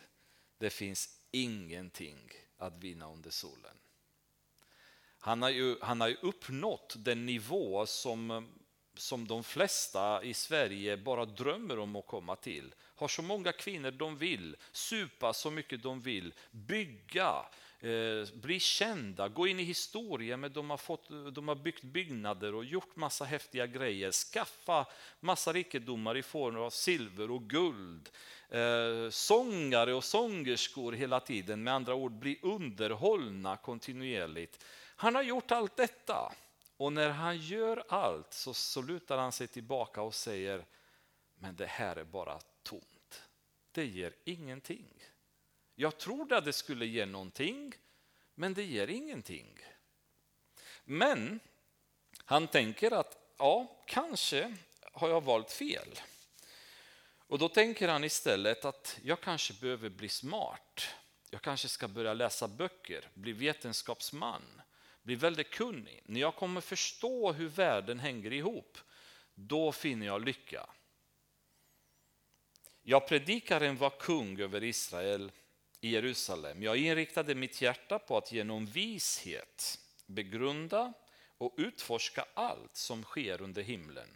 Det 0.58 0.70
finns 0.70 1.20
ingenting 1.32 2.32
att 2.58 2.78
vinna 2.78 3.12
under 3.12 3.30
solen. 3.30 3.78
Han 5.26 5.42
har 5.42 5.50
ju, 5.50 5.76
han 5.82 6.02
har 6.02 6.08
ju 6.08 6.18
uppnått 6.22 6.96
den 6.98 7.26
nivå 7.26 7.86
som, 7.86 8.48
som 8.96 9.28
de 9.28 9.44
flesta 9.44 10.24
i 10.24 10.34
Sverige 10.34 10.98
bara 10.98 11.26
drömmer 11.26 11.80
om 11.80 11.96
att 11.96 12.08
komma 12.08 12.36
till. 12.36 12.74
Har 12.96 13.08
så 13.08 13.22
många 13.22 13.52
kvinnor 13.52 13.92
de 13.92 14.18
vill, 14.18 14.56
supa 14.72 15.34
så 15.34 15.52
mycket 15.52 15.84
de 15.84 16.02
vill, 16.02 16.34
bygga, 16.52 17.46
eh, 17.80 18.34
bli 18.34 18.60
kända, 18.60 19.28
gå 19.28 19.48
in 19.48 19.60
i 19.60 19.64
historien. 19.64 20.40
med 20.40 20.52
de, 20.52 20.70
har 20.70 20.78
fått, 20.78 21.10
de 21.34 21.48
har 21.48 21.56
byggt 21.56 21.84
byggnader 21.84 22.56
och 22.56 22.66
gjort 22.66 22.96
massa 22.96 23.26
häftiga 23.26 23.68
grejer, 23.68 24.12
skaffa 24.12 24.86
massa 25.20 25.54
rikedomar 25.54 26.18
i 26.18 26.24
form 26.24 26.58
av 26.58 26.70
silver 26.70 27.32
och 27.32 27.50
guld. 27.50 28.10
Eh, 28.50 29.10
sångare 29.10 29.94
och 29.94 30.04
sångerskor 30.04 30.92
hela 30.92 31.20
tiden, 31.20 31.64
med 31.64 31.74
andra 31.74 31.96
ord 31.96 32.12
bli 32.12 32.40
underhållna 32.42 33.58
kontinuerligt. 33.58 34.66
Han 34.96 35.16
har 35.16 35.22
gjort 35.22 35.52
allt 35.52 35.76
detta 35.76 36.34
och 36.78 36.94
när 36.94 37.10
han 37.10 37.38
gör 37.38 37.84
allt 37.90 38.34
så, 38.34 38.54
så 38.54 38.82
lutar 38.82 39.18
han 39.18 39.32
sig 39.32 39.48
tillbaka 39.48 40.02
och 40.02 40.16
säger 40.16 40.66
men 41.36 41.56
det 41.56 41.66
här 41.66 41.96
är 41.96 42.04
bara 42.04 42.40
tomt. 42.64 43.24
Det 43.72 43.86
ger 43.86 44.14
ingenting. 44.24 45.04
Jag 45.76 45.98
trodde 45.98 46.38
att 46.38 46.46
det 46.46 46.54
skulle 46.54 46.86
ge 46.86 47.06
någonting, 47.06 47.74
men 48.36 48.54
det 48.54 48.64
ger 48.64 48.88
ingenting. 48.88 49.60
Men 50.84 51.40
han 52.26 52.48
tänker 52.48 52.92
att 52.92 53.18
ja, 53.38 53.84
kanske 53.86 54.56
har 54.94 55.10
jag 55.10 55.24
valt 55.24 55.52
fel. 55.52 56.00
Och 57.28 57.40
då 57.40 57.50
tänker 57.50 57.88
han 57.88 58.04
istället 58.04 58.66
att 58.66 59.00
jag 59.04 59.22
kanske 59.22 59.54
behöver 59.54 59.90
bli 59.90 60.10
smart. 60.10 60.88
Jag 61.30 61.42
kanske 61.42 61.68
ska 61.68 61.88
börja 61.88 62.14
läsa 62.14 62.48
böcker, 62.48 63.10
bli 63.14 63.34
vetenskapsman 63.34 64.62
blir 65.04 65.16
väldigt 65.16 65.50
kunnig, 65.50 66.02
när 66.06 66.20
jag 66.20 66.36
kommer 66.36 66.62
förstå 66.62 67.32
hur 67.32 67.48
världen 67.48 68.00
hänger 68.00 68.34
ihop, 68.34 68.78
då 69.36 69.72
finner 69.72 70.06
jag 70.06 70.26
lycka. 70.26 70.70
Jag 72.84 73.08
predikaren 73.08 73.78
var 73.78 73.90
kung 73.90 74.40
över 74.40 74.64
Israel 74.64 75.32
i 75.82 75.90
Jerusalem. 75.90 76.64
Jag 76.64 76.78
inriktade 76.78 77.36
mitt 77.36 77.62
hjärta 77.62 78.00
på 78.00 78.18
att 78.18 78.32
genom 78.32 78.66
vishet 78.66 79.80
begrunda 80.06 80.94
och 81.38 81.54
utforska 81.58 82.26
allt 82.34 82.76
som 82.76 83.04
sker 83.04 83.42
under 83.42 83.62
himlen. 83.62 84.10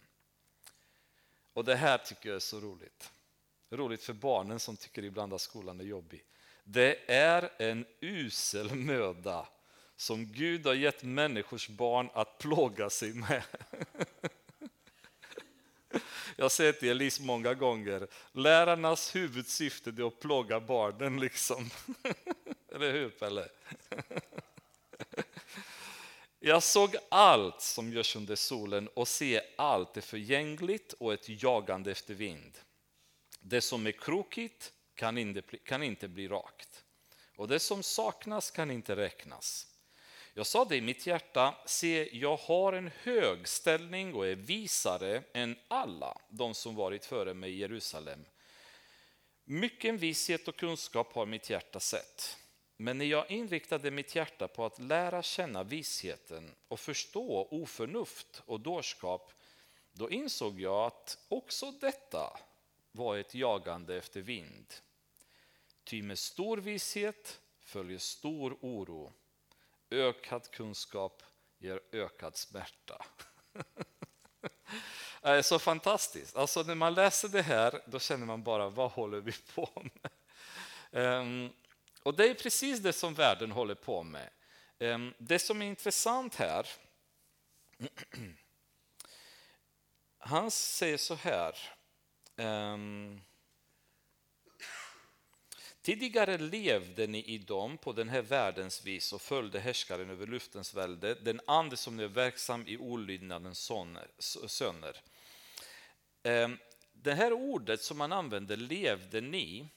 Och 1.52 1.64
det 1.64 1.76
här 1.76 1.98
tycker 1.98 2.28
jag 2.28 2.36
är 2.36 2.40
så 2.40 2.60
roligt. 2.60 3.12
Roligt 3.70 4.02
för 4.02 4.12
barnen 4.12 4.60
som 4.60 4.76
tycker 4.76 5.04
ibland 5.04 5.34
att 5.34 5.40
skolan 5.40 5.80
är 5.80 5.84
jobbig. 5.84 6.24
Det 6.64 7.12
är 7.12 7.50
en 7.58 7.86
usel 8.00 8.74
möda 8.74 9.48
som 9.98 10.26
Gud 10.26 10.66
har 10.66 10.74
gett 10.74 11.02
människors 11.02 11.68
barn 11.68 12.10
att 12.14 12.38
plåga 12.38 12.90
sig 12.90 13.12
med. 13.12 13.42
Jag 16.36 16.44
har 16.44 16.48
sett 16.48 16.80
till 16.80 16.88
Elise 16.88 17.22
många 17.22 17.54
gånger. 17.54 18.08
Lärarnas 18.32 19.16
huvudsyfte 19.16 19.90
är 19.90 20.06
att 20.06 20.20
plåga 20.20 20.60
barnen. 20.60 21.20
liksom. 21.20 21.70
Eller 22.74 22.92
hur, 22.92 23.10
Pelle? 23.10 23.48
Jag 26.40 26.62
såg 26.62 26.96
allt 27.08 27.62
som 27.62 27.92
görs 27.92 28.16
under 28.16 28.36
solen 28.36 28.88
och 28.88 29.08
se 29.08 29.40
allt 29.56 29.96
är 29.96 30.00
förgängligt 30.00 30.92
och 30.92 31.12
ett 31.12 31.42
jagande 31.42 31.90
efter 31.90 32.14
vind. 32.14 32.58
Det 33.40 33.60
som 33.60 33.86
är 33.86 33.92
krokigt 33.92 34.72
kan 34.94 35.18
inte, 35.18 35.42
kan 35.42 35.82
inte 35.82 36.08
bli 36.08 36.28
rakt 36.28 36.84
och 37.36 37.48
det 37.48 37.58
som 37.58 37.82
saknas 37.82 38.50
kan 38.50 38.70
inte 38.70 38.96
räknas. 38.96 39.66
Jag 40.34 40.46
sa 40.46 40.64
det 40.64 40.76
i 40.76 40.80
mitt 40.80 41.06
hjärta, 41.06 41.54
se, 41.66 42.18
jag 42.18 42.36
har 42.36 42.72
en 42.72 42.90
hög 43.02 43.48
ställning 43.48 44.14
och 44.14 44.26
är 44.26 44.34
visare 44.34 45.22
än 45.32 45.56
alla 45.68 46.20
de 46.28 46.54
som 46.54 46.74
varit 46.74 47.04
före 47.04 47.34
mig 47.34 47.50
i 47.50 47.58
Jerusalem. 47.58 48.24
Mycken 49.44 49.96
vishet 49.96 50.48
och 50.48 50.56
kunskap 50.56 51.12
har 51.12 51.26
mitt 51.26 51.50
hjärta 51.50 51.80
sett. 51.80 52.36
Men 52.76 52.98
när 52.98 53.04
jag 53.04 53.30
inriktade 53.30 53.90
mitt 53.90 54.14
hjärta 54.14 54.48
på 54.48 54.64
att 54.64 54.78
lära 54.78 55.22
känna 55.22 55.62
visheten 55.62 56.54
och 56.68 56.80
förstå 56.80 57.48
oförnuft 57.50 58.42
och 58.46 58.60
dårskap, 58.60 59.32
då 59.92 60.10
insåg 60.10 60.60
jag 60.60 60.86
att 60.86 61.18
också 61.28 61.70
detta 61.70 62.40
var 62.92 63.16
ett 63.16 63.34
jagande 63.34 63.96
efter 63.96 64.20
vind. 64.20 64.74
Ty 65.84 66.02
med 66.02 66.18
stor 66.18 66.56
vishet 66.56 67.40
följer 67.60 67.98
stor 67.98 68.58
oro 68.60 69.12
Ökad 69.90 70.50
kunskap 70.50 71.22
ger 71.58 71.80
ökad 71.92 72.36
smärta. 72.36 73.04
Det 75.22 75.28
är 75.28 75.42
så 75.42 75.58
fantastiskt. 75.58 76.36
Alltså 76.36 76.62
när 76.62 76.74
man 76.74 76.94
läser 76.94 77.28
det 77.28 77.42
här 77.42 77.82
då 77.86 77.98
känner 77.98 78.26
man 78.26 78.42
bara, 78.42 78.68
vad 78.68 78.90
håller 78.90 79.20
vi 79.20 79.32
på 79.54 79.70
med? 79.74 80.10
Um, 81.20 81.52
och 82.02 82.14
det 82.14 82.28
är 82.28 82.34
precis 82.34 82.80
det 82.80 82.92
som 82.92 83.14
världen 83.14 83.50
håller 83.50 83.74
på 83.74 84.02
med. 84.02 84.30
Um, 84.78 85.14
det 85.18 85.38
som 85.38 85.62
är 85.62 85.66
intressant 85.66 86.34
här, 86.34 86.66
han 90.18 90.50
säger 90.50 90.96
så 90.96 91.14
här, 91.14 91.56
um, 92.36 93.20
Tidigare 95.88 96.38
levde 96.38 97.06
ni 97.06 97.24
i 97.24 97.38
dem 97.38 97.78
på 97.78 97.92
den 97.92 98.08
här 98.08 98.22
världens 98.22 98.84
vis 98.84 99.12
och 99.12 99.22
följde 99.22 99.60
härskaren 99.60 100.10
över 100.10 100.26
luftens 100.26 100.74
välde, 100.74 101.14
den 101.14 101.40
ande 101.46 101.76
som 101.76 101.96
nu 101.96 102.04
är 102.04 102.08
verksam 102.08 102.64
i 102.66 102.76
olydnadens 102.76 103.70
söner. 104.46 105.00
Ehm, 106.22 106.58
det 106.92 107.14
här 107.14 107.32
ordet 107.32 107.82
som 107.82 107.98
man 107.98 108.12
använder, 108.12 108.56
levde 108.56 109.20
ni, 109.20 109.68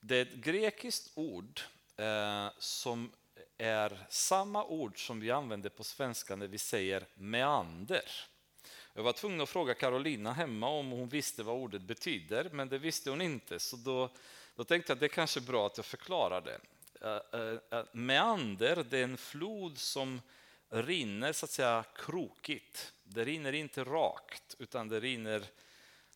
det 0.00 0.16
är 0.16 0.22
ett 0.22 0.34
grekiskt 0.34 1.10
ord 1.14 1.60
eh, 1.96 2.48
som 2.58 3.12
är 3.58 4.06
samma 4.10 4.64
ord 4.64 5.06
som 5.06 5.20
vi 5.20 5.30
använder 5.30 5.70
på 5.70 5.84
svenska 5.84 6.36
när 6.36 6.48
vi 6.48 6.58
säger 6.58 7.06
meander. 7.14 8.10
Jag 8.94 9.02
var 9.02 9.12
tvungen 9.12 9.40
att 9.40 9.48
fråga 9.48 9.74
Carolina 9.74 10.32
hemma 10.32 10.68
om 10.68 10.90
hon 10.90 11.08
visste 11.08 11.42
vad 11.42 11.56
ordet 11.56 11.82
betyder, 11.82 12.50
men 12.52 12.68
det 12.68 12.78
visste 12.78 13.10
hon 13.10 13.20
inte. 13.20 13.58
Så 13.58 13.76
då 13.76 14.10
då 14.54 14.64
tänkte 14.64 14.90
jag 14.90 14.96
att 14.96 15.00
det 15.00 15.06
är 15.06 15.08
kanske 15.08 15.40
är 15.40 15.42
bra 15.42 15.66
att 15.66 15.76
jag 15.76 15.86
förklarar 15.86 16.40
det. 16.40 16.60
Eh, 17.00 17.40
eh, 17.40 17.58
eh, 17.70 17.84
meander, 17.92 18.84
det 18.90 18.98
är 18.98 19.04
en 19.04 19.16
flod 19.16 19.78
som 19.78 20.20
rinner 20.68 21.32
så 21.32 21.44
att 21.44 21.50
säga 21.50 21.84
krokigt. 21.94 22.92
Det 23.04 23.24
rinner 23.24 23.52
inte 23.52 23.84
rakt 23.84 24.56
utan 24.58 24.88
det 24.88 25.00
rinner 25.00 25.44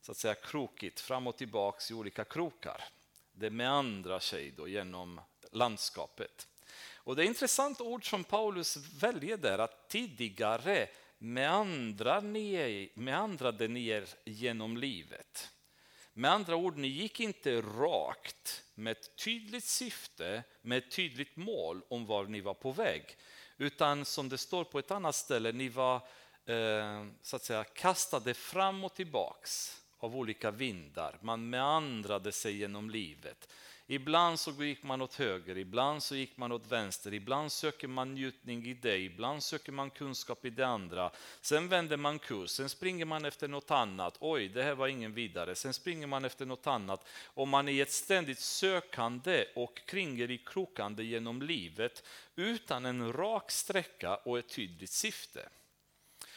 så 0.01 0.13
att 0.13 0.19
säga 0.19 0.35
krokigt 0.35 1.01
fram 1.01 1.27
och 1.27 1.37
tillbaks 1.37 1.91
i 1.91 1.95
olika 1.95 2.25
krokar. 2.25 2.85
Det 3.33 3.51
meandrar 3.51 4.19
sig 4.19 4.51
då 4.51 4.69
genom 4.69 5.21
landskapet. 5.53 6.49
Och 6.95 7.17
det 7.17 7.23
är 7.23 7.25
ett 7.25 7.29
intressant 7.29 7.81
ord 7.81 8.11
som 8.11 8.25
Paulus 8.25 8.77
väljer 8.77 9.37
där, 9.37 9.59
att 9.59 9.89
tidigare 9.89 10.89
meandrar 11.19 12.21
ni, 12.21 12.91
meandrade 12.95 13.69
ni 13.69 13.87
er 13.87 14.09
genom 14.25 14.77
livet. 14.77 15.51
Med 16.19 16.31
andra 16.31 16.57
ord, 16.57 16.77
ni 16.77 16.89
gick 16.89 17.21
inte 17.21 17.61
rakt 17.61 18.65
med 18.75 18.91
ett 18.91 19.17
tydligt 19.17 19.65
syfte, 19.65 20.43
med 20.63 20.79
ett 20.79 20.91
tydligt 20.91 21.37
mål 21.37 21.83
om 21.89 22.07
var 22.07 22.25
ni 22.25 22.41
var 22.41 22.55
på 22.55 22.73
väg. 22.73 23.03
Utan 23.57 24.05
som 24.05 24.29
det 24.29 24.39
står 24.39 24.65
på 24.65 24.79
ett 24.79 24.91
annat 24.91 25.15
ställe, 25.15 25.53
ni 25.53 25.69
var 25.69 25.97
eh, 26.47 27.07
så 27.23 27.37
att 27.37 27.45
säga 27.45 27.65
kastade 27.65 28.35
fram 28.35 28.85
och 28.85 28.95
tillbaks 28.95 29.83
av 29.99 30.17
olika 30.17 30.51
vindar. 30.51 31.19
Man 31.23 31.51
meandrade 31.51 32.33
sig 32.33 32.57
genom 32.57 32.91
livet. 32.91 33.49
Ibland 33.91 34.41
så 34.41 34.65
gick 34.65 34.83
man 34.83 35.03
åt 35.03 35.15
höger, 35.15 35.59
ibland 35.59 36.03
så 36.03 36.17
gick 36.17 36.37
man 36.37 36.53
åt 36.53 36.67
vänster, 36.67 37.15
ibland 37.15 37.53
söker 37.53 37.89
man 37.89 38.15
njutning 38.15 38.67
i 38.67 38.75
det, 38.75 38.99
ibland 38.99 39.43
söker 39.43 39.73
man 39.73 39.91
kunskap 39.91 40.45
i 40.45 40.51
det 40.51 40.67
andra. 40.67 41.11
Sen 41.41 41.69
vänder 41.69 41.97
man 41.97 42.19
kurs, 42.19 42.51
sen 42.51 42.69
springer 42.69 43.05
man 43.05 43.25
efter 43.25 43.49
något 43.49 43.71
annat. 43.71 44.17
Oj, 44.21 44.49
det 44.49 44.63
här 44.63 44.75
var 44.75 44.89
ingen 44.89 45.15
vidare. 45.15 45.55
Sen 45.55 45.75
springer 45.75 46.07
man 46.07 46.25
efter 46.25 46.47
något 46.47 46.67
annat. 46.67 47.09
Och 47.25 47.49
man 47.49 47.69
är 47.69 47.73
i 47.73 47.81
ett 47.81 47.93
ständigt 47.93 48.39
sökande 48.39 49.45
och 49.55 49.81
kringer 49.87 50.31
i 50.31 50.39
krokande 50.39 51.05
genom 51.05 51.43
livet 51.43 52.05
utan 52.37 52.87
en 52.87 53.13
rak 53.13 53.51
sträcka 53.51 54.17
och 54.17 54.39
ett 54.39 54.49
tydligt 54.49 54.93
syfte. 54.93 55.49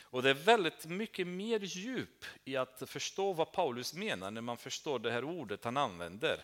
Och 0.01 0.23
det 0.23 0.29
är 0.29 0.33
väldigt 0.33 0.85
mycket 0.85 1.27
mer 1.27 1.59
djup 1.59 2.25
i 2.45 2.55
att 2.55 2.83
förstå 2.85 3.33
vad 3.33 3.51
Paulus 3.51 3.93
menar 3.93 4.31
när 4.31 4.41
man 4.41 4.57
förstår 4.57 4.99
det 4.99 5.11
här 5.11 5.23
ordet 5.23 5.63
han 5.63 5.77
använder 5.77 6.43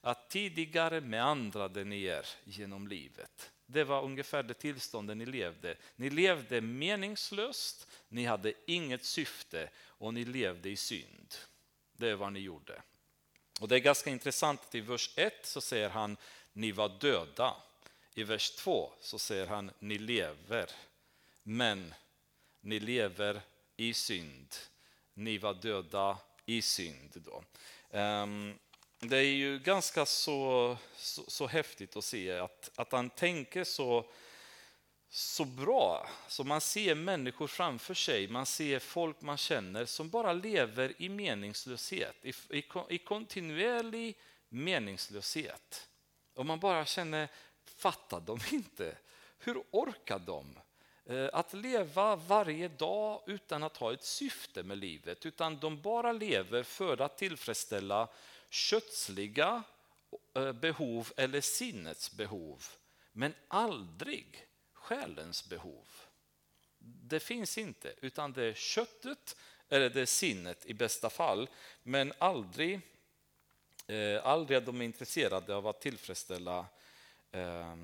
att 0.00 0.30
tidigare 0.30 1.00
meandrade 1.00 1.84
ni 1.84 2.02
er 2.02 2.26
genom 2.44 2.88
livet. 2.88 3.50
Det 3.66 3.84
var 3.84 4.02
ungefär 4.02 4.42
det 4.42 4.54
tillståndet 4.54 5.16
ni 5.16 5.26
levde. 5.26 5.76
Ni 5.96 6.10
levde 6.10 6.60
meningslöst, 6.60 7.88
ni 8.08 8.24
hade 8.24 8.52
inget 8.66 9.04
syfte 9.04 9.70
och 9.84 10.14
ni 10.14 10.24
levde 10.24 10.70
i 10.70 10.76
synd. 10.76 11.34
Det 11.92 12.08
är 12.08 12.14
vad 12.14 12.32
ni 12.32 12.40
gjorde. 12.40 12.82
Och 13.60 13.68
Det 13.68 13.76
är 13.76 13.80
ganska 13.80 14.10
intressant 14.10 14.60
att 14.60 14.74
i 14.74 14.80
vers 14.80 15.10
1 15.16 15.32
så 15.42 15.60
säger 15.60 15.88
han 15.88 16.16
ni 16.52 16.72
var 16.72 16.88
döda. 17.00 17.56
I 18.14 18.24
vers 18.24 18.50
2 18.50 18.92
så 19.00 19.18
säger 19.18 19.46
han 19.46 19.70
ni 19.78 19.98
lever. 19.98 20.70
Men 21.42 21.94
ni 22.60 22.80
lever 22.80 23.40
i 23.76 23.94
synd. 23.94 24.54
Ni 25.14 25.38
var 25.38 25.54
döda 25.54 26.18
i 26.46 26.62
synd. 26.62 27.12
Då. 27.14 27.42
Um, 27.98 28.58
det 29.00 29.16
är 29.16 29.22
ju 29.22 29.58
ganska 29.58 30.06
så, 30.06 30.76
så, 30.96 31.24
så, 31.28 31.46
häftigt 31.46 31.96
att 31.96 32.04
se 32.04 32.38
att, 32.38 32.70
att 32.76 32.92
han 32.92 33.10
tänker 33.10 33.64
så, 33.64 34.04
så 35.08 35.44
bra. 35.44 36.08
Så 36.28 36.44
man 36.44 36.60
ser 36.60 36.94
människor 36.94 37.46
framför 37.46 37.94
sig, 37.94 38.28
man 38.28 38.46
ser 38.46 38.78
folk 38.78 39.20
man 39.20 39.36
känner 39.36 39.84
som 39.84 40.08
bara 40.08 40.32
lever 40.32 40.92
i 40.98 41.08
meningslöshet, 41.08 42.16
i, 42.22 42.32
i, 42.50 42.64
i 42.88 42.98
kontinuerlig 42.98 44.18
meningslöshet. 44.48 45.88
Och 46.34 46.46
man 46.46 46.60
bara 46.60 46.84
känner, 46.84 47.28
fattar 47.64 48.20
de 48.20 48.38
inte? 48.52 48.96
Hur 49.38 49.62
orkar 49.70 50.18
de? 50.18 50.58
Eh, 51.04 51.28
att 51.32 51.54
leva 51.54 52.16
varje 52.16 52.68
dag 52.68 53.22
utan 53.26 53.62
att 53.62 53.76
ha 53.76 53.92
ett 53.92 54.04
syfte 54.04 54.62
med 54.62 54.78
livet, 54.78 55.26
utan 55.26 55.58
de 55.58 55.80
bara 55.80 56.12
lever 56.12 56.62
för 56.62 57.00
att 57.00 57.18
tillfredsställa 57.18 58.08
kötsliga 58.50 59.62
eh, 60.34 60.52
behov 60.52 61.12
eller 61.16 61.40
sinnets 61.40 62.12
behov, 62.12 62.64
men 63.12 63.34
aldrig 63.48 64.46
själens 64.72 65.48
behov. 65.48 65.86
Det 66.78 67.20
finns 67.20 67.58
inte, 67.58 67.94
utan 68.00 68.32
det 68.32 68.44
är 68.44 68.54
köttet 68.54 69.36
eller 69.68 69.90
det 69.90 70.00
är 70.00 70.06
sinnet 70.06 70.66
i 70.66 70.74
bästa 70.74 71.10
fall, 71.10 71.48
men 71.82 72.12
aldrig, 72.18 72.80
eh, 73.86 74.26
aldrig 74.26 74.56
är 74.56 74.60
de 74.60 74.82
intresserade 74.82 75.54
av 75.54 75.66
att 75.66 75.80
tillfredsställa 75.80 76.66
eh, 77.32 77.76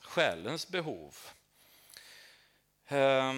själens 0.00 0.68
behov. 0.68 1.16
Eh, 2.86 3.34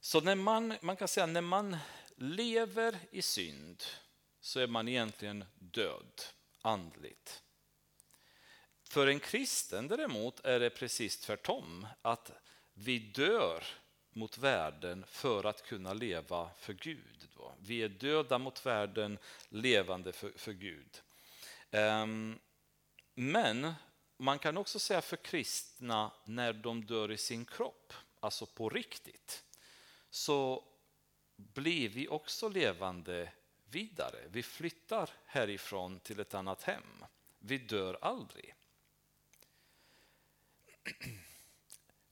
så 0.00 0.20
när 0.20 0.34
man, 0.34 0.74
man 0.80 0.96
kan 0.96 1.08
säga 1.08 1.26
när 1.26 1.40
man 1.40 1.76
lever 2.18 2.98
i 3.10 3.22
synd 3.22 3.84
så 4.40 4.60
är 4.60 4.66
man 4.66 4.88
egentligen 4.88 5.44
död 5.54 6.22
andligt. 6.62 7.42
För 8.82 9.06
en 9.06 9.20
kristen 9.20 9.88
däremot 9.88 10.40
är 10.44 10.60
det 10.60 10.70
precis 10.70 11.20
tvärtom. 11.20 11.86
Att 12.02 12.32
vi 12.72 12.98
dör 12.98 13.64
mot 14.10 14.38
världen 14.38 15.04
för 15.08 15.44
att 15.44 15.66
kunna 15.66 15.92
leva 15.92 16.50
för 16.58 16.72
Gud. 16.72 17.28
Då. 17.36 17.54
Vi 17.58 17.82
är 17.82 17.88
döda 17.88 18.38
mot 18.38 18.66
världen, 18.66 19.18
levande 19.48 20.12
för, 20.12 20.32
för 20.36 20.52
Gud. 20.52 21.00
Um, 21.70 22.38
men 23.14 23.74
man 24.16 24.38
kan 24.38 24.56
också 24.56 24.78
säga 24.78 25.00
för 25.00 25.16
kristna 25.16 26.12
när 26.24 26.52
de 26.52 26.84
dör 26.84 27.10
i 27.10 27.18
sin 27.18 27.44
kropp, 27.44 27.92
alltså 28.20 28.46
på 28.46 28.68
riktigt, 28.68 29.44
så 30.10 30.64
blir 31.38 31.88
vi 31.88 32.08
också 32.08 32.48
levande 32.48 33.32
vidare. 33.70 34.18
Vi 34.28 34.42
flyttar 34.42 35.10
härifrån 35.26 36.00
till 36.00 36.20
ett 36.20 36.34
annat 36.34 36.62
hem. 36.62 37.04
Vi 37.38 37.58
dör 37.58 37.98
aldrig. 38.00 38.54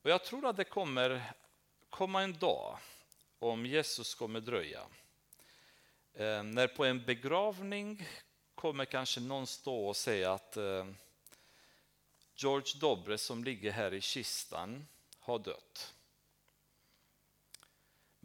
Och 0.03 0.11
jag 0.11 0.24
tror 0.24 0.47
att 0.47 0.57
det 0.57 0.64
kommer 0.64 1.33
komma 1.91 2.22
en 2.22 2.39
dag, 2.39 2.79
om 3.39 3.66
Jesus 3.66 4.14
kommer 4.14 4.41
dröja, 4.41 4.87
eh, 6.14 6.43
när 6.43 6.68
på 6.68 6.85
en 6.85 7.05
begravning 7.05 8.09
kommer 8.55 8.85
kanske 8.85 9.20
någon 9.20 9.47
stå 9.47 9.89
och 9.89 9.97
säga 9.97 10.33
att 10.33 10.57
eh, 10.57 10.87
George 12.35 12.81
Dobre 12.81 13.18
som 13.18 13.45
ligger 13.45 13.70
här 13.70 13.95
i 13.95 14.01
kistan 14.01 14.87
har 15.18 15.39
dött. 15.39 15.95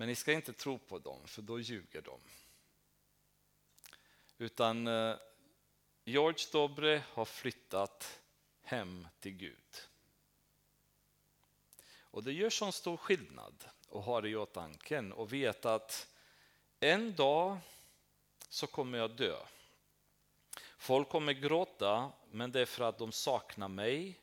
Men 0.01 0.07
ni 0.07 0.15
ska 0.15 0.33
inte 0.33 0.53
tro 0.53 0.77
på 0.77 0.99
dem, 0.99 1.27
för 1.27 1.41
då 1.41 1.59
ljuger 1.59 2.01
de. 2.01 2.19
Utan 4.37 4.87
eh, 4.87 5.15
George 6.03 6.45
Dobre 6.51 7.03
har 7.07 7.25
flyttat 7.25 8.19
hem 8.61 9.07
till 9.19 9.31
Gud. 9.31 9.81
Och 12.01 12.23
det 12.23 12.31
gör 12.31 12.49
sån 12.49 12.73
stor 12.73 12.97
skillnad 12.97 13.65
att 13.91 14.05
ha 14.05 14.21
det 14.21 14.29
i 14.29 14.35
åtanke 14.35 14.99
och 15.01 15.33
veta 15.33 15.75
att 15.75 16.07
en 16.79 17.15
dag 17.15 17.57
så 18.49 18.67
kommer 18.67 18.97
jag 18.97 19.11
dö. 19.11 19.37
Folk 20.77 21.09
kommer 21.09 21.33
gråta, 21.33 22.11
men 22.31 22.51
det 22.51 22.61
är 22.61 22.65
för 22.65 22.83
att 22.83 22.97
de 22.97 23.11
saknar 23.11 23.67
mig. 23.67 24.19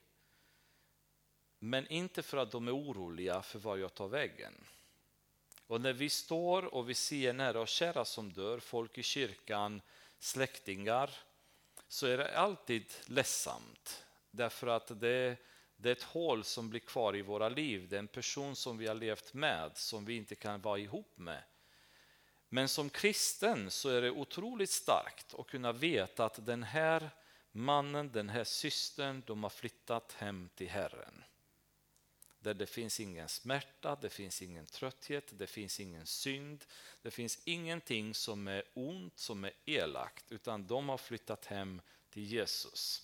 Men 1.58 1.86
inte 1.86 2.22
för 2.22 2.36
att 2.36 2.50
de 2.50 2.68
är 2.68 2.76
oroliga 2.76 3.42
för 3.42 3.58
var 3.58 3.76
jag 3.76 3.94
tar 3.94 4.08
vägen. 4.08 4.54
Och 5.68 5.80
när 5.80 5.92
vi 5.92 6.08
står 6.08 6.74
och 6.74 6.90
vi 6.90 6.94
ser 6.94 7.32
nära 7.32 7.60
och 7.60 7.68
kära 7.68 8.04
som 8.04 8.32
dör, 8.32 8.58
folk 8.58 8.98
i 8.98 9.02
kyrkan, 9.02 9.82
släktingar, 10.18 11.10
så 11.88 12.06
är 12.06 12.18
det 12.18 12.38
alltid 12.38 12.92
ledsamt. 13.06 14.04
Därför 14.30 14.66
att 14.66 15.00
det, 15.00 15.36
det 15.76 15.88
är 15.88 15.92
ett 15.92 16.02
hål 16.02 16.44
som 16.44 16.70
blir 16.70 16.80
kvar 16.80 17.16
i 17.16 17.22
våra 17.22 17.48
liv. 17.48 17.88
Det 17.88 17.96
är 17.96 17.98
en 17.98 18.08
person 18.08 18.56
som 18.56 18.78
vi 18.78 18.86
har 18.86 18.94
levt 18.94 19.34
med, 19.34 19.76
som 19.76 20.04
vi 20.04 20.16
inte 20.16 20.34
kan 20.34 20.60
vara 20.60 20.78
ihop 20.78 21.18
med. 21.18 21.42
Men 22.48 22.68
som 22.68 22.90
kristen 22.90 23.70
så 23.70 23.88
är 23.88 24.02
det 24.02 24.10
otroligt 24.10 24.70
starkt 24.70 25.34
att 25.34 25.46
kunna 25.46 25.72
veta 25.72 26.24
att 26.24 26.46
den 26.46 26.62
här 26.62 27.10
mannen, 27.52 28.12
den 28.12 28.28
här 28.28 28.44
systern, 28.44 29.22
de 29.26 29.42
har 29.42 29.50
flyttat 29.50 30.12
hem 30.12 30.48
till 30.54 30.68
Herren 30.68 31.24
där 32.40 32.54
det 32.54 32.66
finns 32.66 33.00
ingen 33.00 33.28
smärta, 33.28 33.98
det 34.00 34.08
finns 34.08 34.42
ingen 34.42 34.66
trötthet, 34.66 35.38
det 35.38 35.46
finns 35.46 35.80
ingen 35.80 36.06
synd. 36.06 36.64
Det 37.02 37.10
finns 37.10 37.38
ingenting 37.44 38.14
som 38.14 38.48
är 38.48 38.62
ont, 38.74 39.18
som 39.18 39.44
är 39.44 39.52
elakt, 39.64 40.32
utan 40.32 40.66
de 40.66 40.88
har 40.88 40.98
flyttat 40.98 41.46
hem 41.46 41.80
till 42.10 42.24
Jesus 42.24 43.02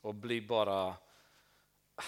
och 0.00 0.14
blir 0.14 0.40
bara 0.40 0.96
ah, 1.94 2.04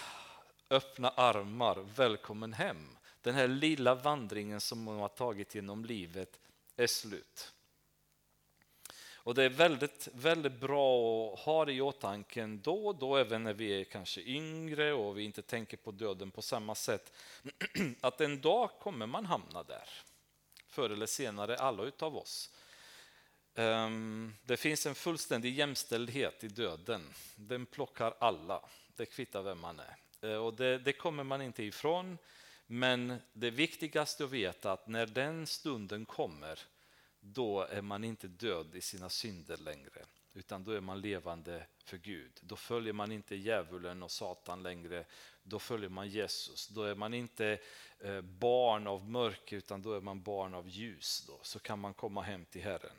öppna 0.69 1.09
armar, 1.09 1.75
välkommen 1.95 2.53
hem. 2.53 2.97
Den 3.21 3.35
här 3.35 3.47
lilla 3.47 3.95
vandringen 3.95 4.61
som 4.61 4.85
de 4.85 4.97
har 4.97 5.07
tagit 5.07 5.55
genom 5.55 5.85
livet 5.85 6.39
är 6.75 6.87
slut. 6.87 7.53
Och 9.27 9.35
det 9.35 9.43
är 9.43 9.49
väldigt, 9.49 10.07
väldigt 10.13 10.59
bra 10.59 11.33
att 11.33 11.39
ha 11.39 11.65
det 11.65 11.73
i 11.73 11.81
åtanke 11.81 12.45
då 12.45 12.87
och 12.87 12.95
då, 12.95 13.17
även 13.17 13.43
när 13.43 13.53
vi 13.53 13.81
är 13.81 13.83
kanske 13.83 14.21
yngre 14.21 14.93
och 14.93 15.17
vi 15.17 15.23
inte 15.23 15.41
tänker 15.41 15.77
på 15.77 15.91
döden 15.91 16.31
på 16.31 16.41
samma 16.41 16.75
sätt. 16.75 17.13
Att 18.01 18.21
en 18.21 18.41
dag 18.41 18.69
kommer 18.79 19.05
man 19.05 19.25
hamna 19.25 19.63
där. 19.63 19.89
Förr 20.67 20.89
eller 20.89 21.05
senare, 21.05 21.57
alla 21.57 21.83
utav 21.83 22.17
oss. 22.17 22.55
Ehm, 23.55 24.33
det 24.45 24.57
finns 24.57 24.85
en 24.85 24.95
fullständig 24.95 25.53
jämställdhet 25.53 26.43
i 26.43 26.47
döden. 26.47 27.01
Den 27.35 27.65
plockar 27.65 28.13
alla. 28.19 28.61
Det 28.95 29.05
kvittar 29.05 29.41
vem 29.41 29.59
man 29.59 29.79
är. 29.79 29.95
Eh, 30.29 30.37
och 30.37 30.53
det, 30.53 30.77
det 30.77 30.93
kommer 30.93 31.23
man 31.23 31.41
inte 31.41 31.63
ifrån. 31.63 32.17
Men 32.67 33.21
det 33.33 33.49
viktigaste 33.49 34.23
att 34.23 34.31
veta 34.31 34.69
är 34.69 34.73
att 34.73 34.87
när 34.87 35.05
den 35.05 35.47
stunden 35.47 36.05
kommer 36.05 36.59
då 37.33 37.61
är 37.61 37.81
man 37.81 38.03
inte 38.03 38.27
död 38.27 38.75
i 38.75 38.81
sina 38.81 39.09
synder 39.09 39.57
längre, 39.57 40.05
utan 40.33 40.63
då 40.63 40.71
är 40.71 40.81
man 40.81 41.01
levande 41.01 41.67
för 41.83 41.97
Gud. 41.97 42.39
Då 42.41 42.55
följer 42.55 42.93
man 42.93 43.11
inte 43.11 43.35
djävulen 43.35 44.03
och 44.03 44.11
Satan 44.11 44.63
längre, 44.63 45.05
då 45.43 45.59
följer 45.59 45.89
man 45.89 46.09
Jesus. 46.09 46.67
Då 46.67 46.83
är 46.83 46.95
man 46.95 47.13
inte 47.13 47.59
eh, 47.99 48.21
barn 48.21 48.87
av 48.87 49.09
mörker, 49.09 49.57
utan 49.57 49.81
då 49.81 49.93
är 49.93 50.01
man 50.01 50.21
barn 50.21 50.53
av 50.53 50.69
ljus. 50.69 51.23
Då. 51.27 51.39
Så 51.41 51.59
kan 51.59 51.79
man 51.79 51.93
komma 51.93 52.21
hem 52.21 52.45
till 52.45 52.61
Herren. 52.61 52.97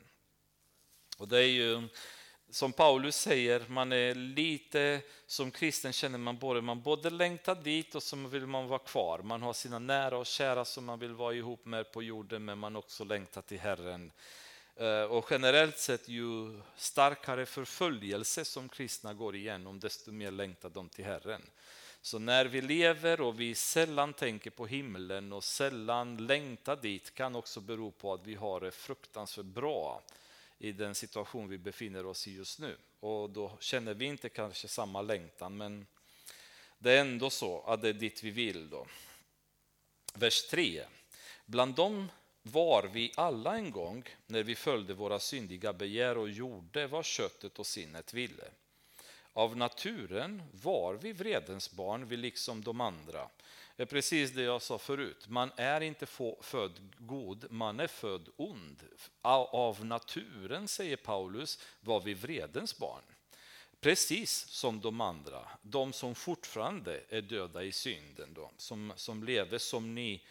Och 1.17 1.27
det 1.27 1.37
är 1.37 1.51
ju 1.51 1.87
som 2.51 2.73
Paulus 2.73 3.15
säger, 3.15 3.63
man 3.67 3.91
är 3.91 4.15
lite 4.15 5.01
som 5.25 5.51
kristen 5.51 5.93
känner 5.93 6.17
man 6.17 6.37
både, 6.37 6.61
man 6.61 6.81
både 6.81 7.09
längtar 7.09 7.55
dit 7.55 7.95
och 7.95 8.03
så 8.03 8.15
vill 8.15 8.47
man 8.47 8.67
vara 8.67 8.79
kvar. 8.79 9.19
Man 9.23 9.41
har 9.41 9.53
sina 9.53 9.79
nära 9.79 10.17
och 10.17 10.25
kära 10.25 10.65
som 10.65 10.85
man 10.85 10.99
vill 10.99 11.13
vara 11.13 11.33
ihop 11.33 11.65
med 11.65 11.91
på 11.91 12.03
jorden 12.03 12.45
men 12.45 12.57
man 12.57 12.75
också 12.75 13.03
längtar 13.03 13.41
till 13.41 13.59
Herren. 13.59 14.11
Eh, 14.75 15.03
och 15.03 15.27
generellt 15.31 15.77
sett 15.77 16.09
ju 16.09 16.61
starkare 16.75 17.45
förföljelse 17.45 18.45
som 18.45 18.69
kristna 18.69 19.13
går 19.13 19.35
igenom 19.35 19.79
desto 19.79 20.11
mer 20.11 20.31
längtar 20.31 20.69
de 20.69 20.89
till 20.89 21.05
Herren. 21.05 21.41
Så 22.01 22.19
när 22.19 22.45
vi 22.45 22.61
lever 22.61 23.21
och 23.21 23.39
vi 23.39 23.55
sällan 23.55 24.13
tänker 24.13 24.49
på 24.49 24.65
himlen 24.65 25.33
och 25.33 25.43
sällan 25.43 26.27
längtar 26.27 26.75
dit 26.75 27.13
kan 27.13 27.35
också 27.35 27.59
bero 27.59 27.91
på 27.91 28.13
att 28.13 28.27
vi 28.27 28.35
har 28.35 28.61
det 28.61 28.71
fruktansvärt 28.71 29.45
bra 29.45 30.01
i 30.59 30.71
den 30.71 30.95
situation 30.95 31.49
vi 31.49 31.57
befinner 31.57 32.05
oss 32.05 32.27
i 32.27 32.35
just 32.35 32.59
nu. 32.59 32.77
Och 32.99 33.29
då 33.29 33.57
känner 33.59 33.93
vi 33.93 34.05
inte 34.05 34.29
kanske 34.29 34.67
samma 34.67 35.01
längtan, 35.01 35.57
men 35.57 35.87
det 36.77 36.91
är 36.91 37.01
ändå 37.01 37.29
så 37.29 37.61
att 37.61 37.81
det 37.81 37.89
är 37.89 37.93
dit 37.93 38.23
vi 38.23 38.29
vill. 38.29 38.69
Då. 38.69 38.87
Vers 40.13 40.47
3. 40.47 40.83
Bland 41.45 41.75
dem 41.75 42.11
var 42.41 42.83
vi 42.83 43.11
alla 43.15 43.57
en 43.57 43.71
gång 43.71 44.03
när 44.27 44.43
vi 44.43 44.55
följde 44.55 44.93
våra 44.93 45.19
syndiga 45.19 45.73
begär 45.73 46.17
och 46.17 46.29
gjorde 46.29 46.87
vad 46.87 47.05
köttet 47.05 47.59
och 47.59 47.67
sinnet 47.67 48.13
ville. 48.13 48.51
Av 49.33 49.57
naturen 49.57 50.43
var 50.51 50.93
vi 50.93 51.13
vredens 51.13 51.71
barn, 51.71 52.07
vi 52.07 52.17
liksom 52.17 52.63
de 52.63 52.81
andra. 52.81 53.29
Det 53.79 53.83
är 53.83 53.87
precis 53.87 54.31
det 54.31 54.41
jag 54.41 54.61
sa 54.61 54.77
förut. 54.77 55.25
Man 55.27 55.51
är 55.55 55.81
inte 55.81 56.05
född 56.41 56.93
god, 56.97 57.51
man 57.51 57.79
är 57.79 57.87
född 57.87 58.29
ond. 58.35 58.83
Av 59.21 59.85
naturen, 59.85 60.67
säger 60.67 60.97
Paulus, 60.97 61.59
var 61.81 62.01
vi 62.01 62.13
vredens 62.13 62.77
barn. 62.77 63.01
Precis 63.79 64.31
som 64.31 64.81
de 64.81 65.01
andra, 65.01 65.47
de 65.61 65.93
som 65.93 66.15
fortfarande 66.15 67.03
är 67.09 67.21
döda 67.21 67.63
i 67.63 67.71
synden, 67.71 68.33
då, 68.33 68.51
som, 68.57 68.93
som 68.95 69.23
lever 69.23 69.57
som 69.57 69.95
ni 69.95 70.23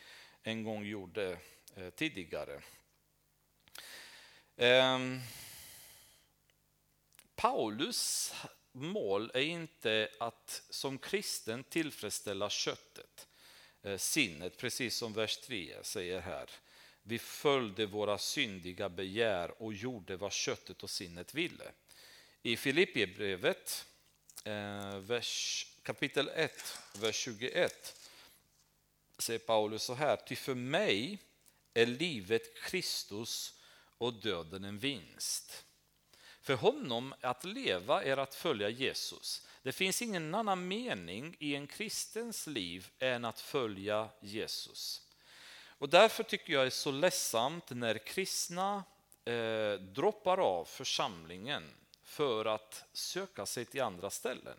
en 0.42 0.64
gång 0.64 0.84
gjorde 0.84 1.38
eh, 1.74 1.90
tidigare. 1.90 2.62
Eh, 4.56 4.98
Paulus 7.34 8.34
mål 8.72 9.30
är 9.34 9.40
inte 9.40 10.08
att 10.20 10.62
som 10.70 10.98
kristen 10.98 11.64
tillfredsställa 11.64 12.50
köttet. 12.50 13.27
Eh, 13.82 13.96
sinnet, 13.96 14.56
precis 14.56 14.96
som 14.96 15.12
vers 15.12 15.36
3 15.36 15.76
säger 15.82 16.20
här. 16.20 16.50
Vi 17.02 17.18
följde 17.18 17.86
våra 17.86 18.18
syndiga 18.18 18.88
begär 18.88 19.62
och 19.62 19.74
gjorde 19.74 20.16
vad 20.16 20.32
köttet 20.32 20.82
och 20.82 20.90
sinnet 20.90 21.34
ville. 21.34 21.72
I 22.42 22.56
Filipperbrevet 22.56 23.86
eh, 24.44 25.20
kapitel 25.82 26.28
1, 26.34 26.78
vers 26.94 27.16
21 27.16 27.96
säger 29.18 29.38
Paulus 29.38 29.82
så 29.82 29.94
här. 29.94 30.16
Ty 30.16 30.36
för 30.36 30.54
mig 30.54 31.18
är 31.74 31.86
livet 31.86 32.54
Kristus 32.54 33.54
och 33.98 34.14
döden 34.14 34.64
en 34.64 34.78
vinst. 34.78 35.57
För 36.48 36.54
honom 36.54 37.14
att 37.20 37.44
leva 37.44 38.04
är 38.04 38.16
att 38.16 38.34
följa 38.34 38.68
Jesus. 38.68 39.46
Det 39.62 39.72
finns 39.72 40.02
ingen 40.02 40.34
annan 40.34 40.68
mening 40.68 41.36
i 41.38 41.54
en 41.54 41.66
kristens 41.66 42.46
liv 42.46 42.90
än 42.98 43.24
att 43.24 43.40
följa 43.40 44.08
Jesus. 44.20 45.02
Och 45.66 45.88
därför 45.88 46.22
tycker 46.22 46.52
jag 46.52 46.62
det 46.62 46.68
är 46.68 46.70
så 46.70 46.90
ledsamt 46.90 47.70
när 47.70 47.98
kristna 47.98 48.84
eh, 49.24 49.72
droppar 49.72 50.38
av 50.38 50.64
församlingen 50.64 51.62
för 52.02 52.44
att 52.44 52.84
söka 52.92 53.46
sig 53.46 53.64
till 53.64 53.82
andra 53.82 54.10
ställen. 54.10 54.58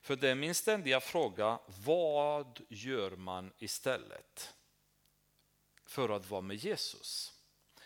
För 0.00 0.16
det 0.16 0.28
är 0.28 0.34
min 0.34 0.54
ständiga 0.54 1.00
fråga, 1.00 1.58
vad 1.66 2.60
gör 2.68 3.10
man 3.10 3.52
istället 3.58 4.54
för 5.86 6.08
att 6.08 6.30
vara 6.30 6.40
med 6.40 6.56
Jesus? 6.56 7.31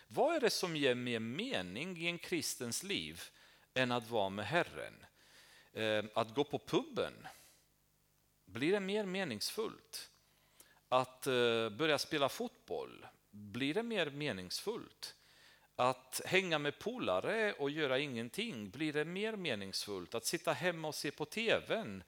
Vad 0.08 0.36
är 0.36 0.40
det 0.40 0.50
som 0.50 0.76
ger 0.76 0.94
mer 0.94 1.18
mening 1.18 1.98
i 1.98 2.06
en 2.06 2.18
kristens 2.18 2.82
liv 2.82 3.22
än 3.74 3.92
att 3.92 4.10
vara 4.10 4.28
med 4.28 4.46
Herren? 4.46 5.06
Eh, 5.72 6.04
att 6.14 6.34
gå 6.34 6.44
på 6.44 6.58
puben, 6.58 7.28
blir 8.44 8.72
det 8.72 8.80
mer 8.80 9.04
meningsfullt? 9.04 10.10
Att 10.88 11.26
eh, 11.26 11.68
börja 11.68 11.98
spela 11.98 12.28
fotboll, 12.28 13.06
blir 13.30 13.74
det 13.74 13.82
mer 13.82 14.10
meningsfullt? 14.10 15.14
Att 15.76 16.20
hänga 16.24 16.58
med 16.58 16.78
polare 16.78 17.52
och 17.52 17.70
göra 17.70 17.98
ingenting, 17.98 18.70
blir 18.70 18.92
det 18.92 19.04
mer 19.04 19.36
meningsfullt? 19.36 20.14
Att 20.14 20.26
sitta 20.26 20.52
hemma 20.52 20.88
och 20.88 20.94
se 20.94 21.10
på 21.10 21.24
tvn, 21.24 22.02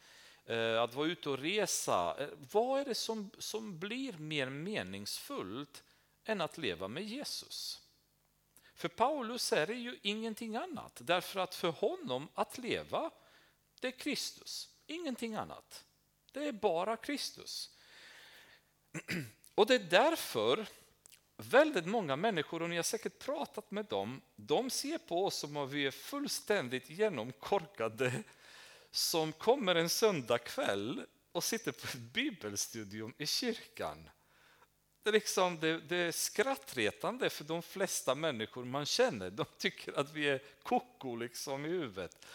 eh, 0.46 0.82
att 0.82 0.94
vara 0.94 1.06
ute 1.06 1.30
och 1.30 1.38
resa. 1.38 2.28
Vad 2.52 2.80
är 2.80 2.84
det 2.84 2.94
som, 2.94 3.30
som 3.38 3.78
blir 3.78 4.12
mer 4.12 4.50
meningsfullt 4.50 5.82
än 6.24 6.40
att 6.40 6.58
leva 6.58 6.88
med 6.88 7.04
Jesus? 7.04 7.87
För 8.78 8.88
Paulus 8.88 9.52
är 9.52 9.66
det 9.66 9.74
ju 9.74 9.98
ingenting 10.02 10.56
annat, 10.56 11.00
därför 11.04 11.40
att 11.40 11.54
för 11.54 11.68
honom 11.68 12.28
att 12.34 12.58
leva 12.58 13.10
det 13.80 13.86
är 13.86 13.92
Kristus, 13.92 14.68
ingenting 14.86 15.34
annat. 15.34 15.84
Det 16.32 16.44
är 16.44 16.52
bara 16.52 16.96
Kristus. 16.96 17.70
Och 19.54 19.66
det 19.66 19.74
är 19.74 19.78
därför 19.78 20.66
väldigt 21.36 21.86
många 21.86 22.16
människor, 22.16 22.62
och 22.62 22.70
ni 22.70 22.76
har 22.76 22.82
säkert 22.82 23.18
pratat 23.18 23.70
med 23.70 23.84
dem, 23.84 24.20
de 24.36 24.70
ser 24.70 24.98
på 24.98 25.24
oss 25.24 25.36
som 25.36 25.56
att 25.56 25.70
vi 25.70 25.86
är 25.86 25.90
fullständigt 25.90 26.90
genomkorkade 26.90 28.22
som 28.90 29.32
kommer 29.32 29.74
en 29.74 29.88
söndagkväll 29.88 31.06
och 31.32 31.44
sitter 31.44 31.72
på 31.72 31.86
ett 31.86 31.94
bibelstudium 31.94 33.14
i 33.18 33.26
kyrkan. 33.26 34.10
Det 35.08 35.10
är, 35.10 35.12
liksom, 35.12 35.58
det, 35.60 35.80
det 35.88 35.96
är 35.96 36.12
skrattretande 36.12 37.30
för 37.30 37.44
de 37.44 37.62
flesta 37.62 38.14
människor 38.14 38.64
man 38.64 38.86
känner. 38.86 39.30
De 39.30 39.44
tycker 39.58 39.98
att 39.98 40.12
vi 40.12 40.28
är 40.28 40.40
koko 40.62 41.16
liksom 41.16 41.64
i 41.64 41.68
huvudet. 41.68 42.26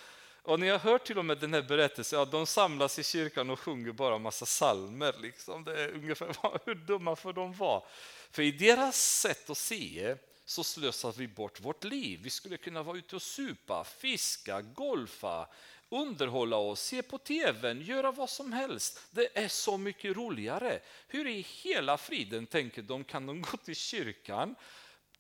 Och 0.41 0.59
ni 0.59 0.69
har 0.69 0.79
hört 0.79 1.07
till 1.07 1.17
och 1.17 1.25
med 1.25 1.37
den 1.37 1.53
här 1.53 1.61
berättelsen, 1.61 2.19
ja, 2.19 2.25
de 2.25 2.45
samlas 2.45 2.99
i 2.99 3.03
kyrkan 3.03 3.49
och 3.49 3.59
sjunger 3.59 3.91
bara 3.91 4.17
massa 4.17 4.45
salmer. 4.45 5.15
Liksom. 5.21 5.63
Det 5.63 5.83
är 5.83 5.93
ungefär 5.93 6.27
hur 6.65 6.75
dumma 6.75 7.15
får 7.15 7.33
de 7.33 7.53
vara? 7.53 7.83
För 8.31 8.43
i 8.43 8.51
deras 8.51 9.19
sätt 9.19 9.49
att 9.49 9.57
se 9.57 10.15
så 10.45 10.63
slösar 10.63 11.11
vi 11.11 11.27
bort 11.27 11.59
vårt 11.59 11.83
liv. 11.83 12.19
Vi 12.23 12.29
skulle 12.29 12.57
kunna 12.57 12.83
vara 12.83 12.97
ute 12.97 13.15
och 13.15 13.21
supa, 13.21 13.83
fiska, 13.83 14.61
golfa, 14.61 15.47
underhålla 15.93 16.57
oss, 16.57 16.81
se 16.81 17.01
på 17.01 17.17
tvn, 17.17 17.81
göra 17.81 18.11
vad 18.11 18.29
som 18.29 18.53
helst. 18.53 18.99
Det 19.11 19.37
är 19.37 19.47
så 19.47 19.77
mycket 19.77 20.15
roligare. 20.15 20.79
Hur 21.07 21.27
i 21.27 21.41
hela 21.41 21.97
friden 21.97 22.45
tänker 22.45 22.81
de, 22.81 23.03
kan 23.03 23.25
de 23.25 23.41
gå 23.41 23.57
till 23.57 23.75
kyrkan 23.75 24.55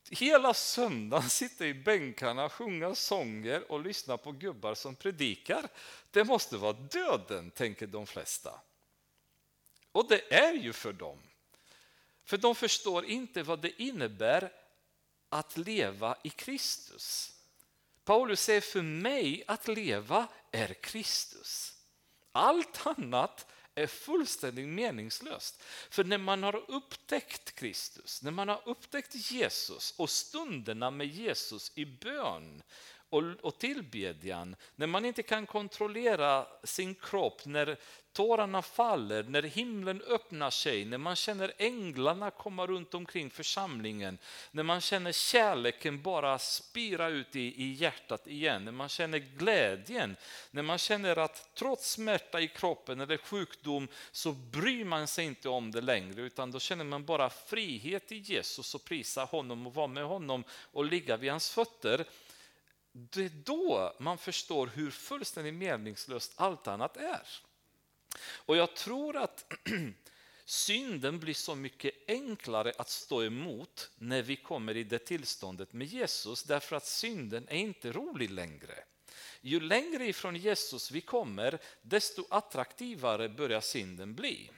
hela 0.09 0.53
söndagen 0.53 1.29
sitta 1.29 1.65
i 1.65 1.73
bänkarna, 1.73 2.49
sjunga 2.49 2.95
sånger 2.95 3.71
och 3.71 3.81
lyssna 3.85 4.17
på 4.17 4.31
gubbar 4.31 4.75
som 4.75 4.95
predikar. 4.95 5.69
Det 6.11 6.23
måste 6.23 6.57
vara 6.57 6.73
döden, 6.73 7.51
tänker 7.51 7.87
de 7.87 8.07
flesta. 8.07 8.61
Och 9.91 10.07
det 10.09 10.33
är 10.33 10.53
ju 10.53 10.73
för 10.73 10.93
dem. 10.93 11.19
För 12.25 12.37
de 12.37 12.55
förstår 12.55 13.05
inte 13.05 13.43
vad 13.43 13.61
det 13.61 13.81
innebär 13.81 14.51
att 15.29 15.57
leva 15.57 16.17
i 16.23 16.29
Kristus. 16.29 17.32
Paulus 18.05 18.41
säger 18.41 18.61
för 18.61 18.81
mig 18.81 19.43
att 19.47 19.67
leva 19.67 20.27
är 20.51 20.73
Kristus. 20.73 21.73
Allt 22.31 22.87
annat 22.87 23.47
är 23.75 23.87
fullständigt 23.87 24.67
meningslöst. 24.67 25.63
För 25.89 26.03
när 26.03 26.17
man 26.17 26.43
har 26.43 26.71
upptäckt 26.71 27.55
Kristus, 27.55 28.21
när 28.21 28.31
man 28.31 28.49
har 28.49 28.61
upptäckt 28.65 29.15
Jesus 29.31 29.93
och 29.97 30.09
stunderna 30.09 30.91
med 30.91 31.07
Jesus 31.07 31.71
i 31.75 31.85
bön 31.85 32.63
och, 33.13 33.23
och 33.41 33.57
tillbedjan, 33.57 34.55
när 34.75 34.87
man 34.87 35.05
inte 35.05 35.23
kan 35.23 35.45
kontrollera 35.45 36.45
sin 36.63 36.95
kropp, 36.95 37.45
när 37.45 37.77
tårarna 38.13 38.61
faller, 38.61 39.23
när 39.23 39.43
himlen 39.43 40.01
öppnar 40.01 40.49
sig, 40.49 40.85
när 40.85 40.97
man 40.97 41.15
känner 41.15 41.53
änglarna 41.57 42.31
komma 42.31 42.67
runt 42.67 42.93
omkring 42.93 43.29
församlingen, 43.29 44.17
när 44.51 44.63
man 44.63 44.81
känner 44.81 45.11
kärleken 45.11 46.01
bara 46.01 46.39
spira 46.39 47.07
ut 47.07 47.35
i, 47.35 47.63
i 47.63 47.73
hjärtat 47.73 48.27
igen, 48.27 48.65
när 48.65 48.71
man 48.71 48.89
känner 48.89 49.17
glädjen, 49.17 50.15
när 50.51 50.63
man 50.63 50.77
känner 50.77 51.17
att 51.17 51.49
trots 51.55 51.91
smärta 51.91 52.41
i 52.41 52.47
kroppen 52.47 53.01
eller 53.01 53.17
sjukdom 53.17 53.87
så 54.11 54.31
bryr 54.31 54.85
man 54.85 55.07
sig 55.07 55.25
inte 55.25 55.49
om 55.49 55.71
det 55.71 55.81
längre, 55.81 56.21
utan 56.21 56.51
då 56.51 56.59
känner 56.59 56.85
man 56.85 57.05
bara 57.05 57.29
frihet 57.29 58.11
i 58.11 58.17
Jesus 58.17 58.75
och 58.75 58.85
prisa 58.85 59.23
honom 59.23 59.67
och 59.67 59.73
vara 59.73 59.87
med 59.87 60.05
honom 60.05 60.43
och 60.71 60.85
ligga 60.85 61.17
vid 61.17 61.31
hans 61.31 61.49
fötter 61.49 62.05
det 62.93 63.25
är 63.25 63.29
då 63.29 63.95
man 63.99 64.17
förstår 64.17 64.67
hur 64.67 64.91
fullständigt 64.91 65.53
meningslöst 65.53 66.33
allt 66.35 66.67
annat 66.67 66.97
är. 66.97 67.27
Och 68.25 68.57
jag 68.57 68.75
tror 68.75 69.17
att 69.17 69.53
synden 70.45 71.19
blir 71.19 71.33
så 71.33 71.55
mycket 71.55 71.93
enklare 72.07 72.73
att 72.77 72.89
stå 72.89 73.23
emot 73.23 73.89
när 73.95 74.21
vi 74.21 74.35
kommer 74.35 74.77
i 74.77 74.83
det 74.83 74.99
tillståndet 74.99 75.73
med 75.73 75.87
Jesus, 75.87 76.43
därför 76.43 76.75
att 76.75 76.85
synden 76.85 77.47
är 77.47 77.57
inte 77.57 77.91
rolig 77.91 78.29
längre. 78.29 78.83
Ju 79.41 79.59
längre 79.59 80.05
ifrån 80.05 80.35
Jesus 80.35 80.91
vi 80.91 81.01
kommer, 81.01 81.59
desto 81.81 82.25
attraktivare 82.29 83.29
börjar 83.29 83.61
synden 83.61 84.15
bli. 84.15 84.51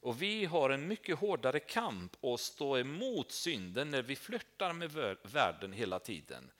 Och 0.00 0.22
vi 0.22 0.44
har 0.44 0.70
en 0.70 0.88
mycket 0.88 1.18
hårdare 1.18 1.60
kamp 1.60 2.24
att 2.24 2.40
stå 2.40 2.78
emot 2.78 3.32
synden 3.32 3.90
när 3.90 4.02
vi 4.02 4.16
flörtar 4.16 4.72
med 4.72 5.16
världen 5.22 5.72
hela 5.72 5.98
tiden. 5.98 6.50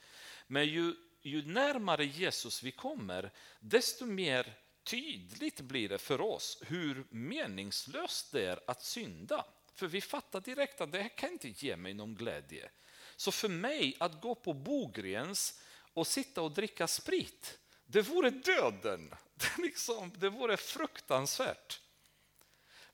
Men 0.47 0.67
ju 0.67 0.95
ju 1.23 1.47
närmare 1.47 2.05
Jesus 2.05 2.63
vi 2.63 2.73
kommer, 2.73 3.33
desto 3.61 4.07
mer 4.07 4.55
tydligt 4.85 5.61
blir 5.61 5.89
det 5.89 5.99
för 5.99 6.21
oss 6.21 6.63
hur 6.67 7.07
meningslöst 7.11 8.33
det 8.33 8.47
är 8.47 8.61
att 8.67 8.83
synda. 8.83 9.45
För 9.75 9.87
vi 9.87 10.01
fattar 10.01 10.41
direkt 10.41 10.81
att 10.81 10.93
det 10.93 11.03
här 11.03 11.17
kan 11.17 11.33
inte 11.33 11.49
ge 11.49 11.77
mig 11.77 11.95
någon 11.95 12.15
glädje. 12.15 12.71
Så 13.17 13.33
för 13.33 13.49
mig 13.49 13.97
att 14.01 14.21
gå 14.21 14.35
på 14.35 14.53
Bogrens 14.53 15.61
och 15.93 16.07
sitta 16.07 16.43
och 16.43 16.53
dricka 16.53 16.87
sprit, 16.87 17.59
det 17.87 18.03
vore 18.03 18.31
döden. 18.31 19.15
Det, 19.39 19.63
liksom, 19.63 20.13
det 20.17 20.31
vore 20.31 20.57
fruktansvärt. 20.57 21.81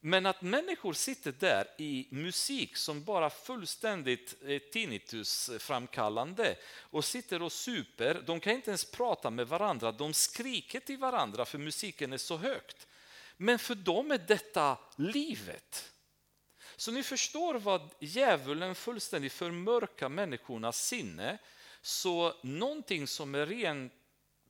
Men 0.06 0.26
att 0.26 0.42
människor 0.42 0.92
sitter 0.92 1.32
där 1.32 1.66
i 1.78 2.08
musik 2.10 2.76
som 2.76 3.04
bara 3.04 3.30
fullständigt 3.30 4.34
eh, 4.46 4.58
tinnitusframkallande 4.58 6.56
och 6.78 7.04
sitter 7.04 7.42
och 7.42 7.52
super, 7.52 8.22
de 8.26 8.40
kan 8.40 8.52
inte 8.52 8.70
ens 8.70 8.90
prata 8.90 9.30
med 9.30 9.48
varandra, 9.48 9.92
de 9.92 10.14
skriker 10.14 10.80
till 10.80 10.98
varandra 10.98 11.44
för 11.44 11.58
musiken 11.58 12.12
är 12.12 12.18
så 12.18 12.36
högt. 12.36 12.86
Men 13.36 13.58
för 13.58 13.74
dem 13.74 14.10
är 14.10 14.18
detta 14.18 14.78
livet. 14.96 15.92
Så 16.76 16.92
ni 16.92 17.02
förstår 17.02 17.54
vad 17.54 17.90
djävulen 18.00 18.74
fullständigt 18.74 19.32
förmörkar 19.32 20.08
människornas 20.08 20.86
sinne, 20.86 21.38
så 21.82 22.34
någonting 22.42 23.06
som 23.06 23.34
är 23.34 23.46
ren 23.46 23.90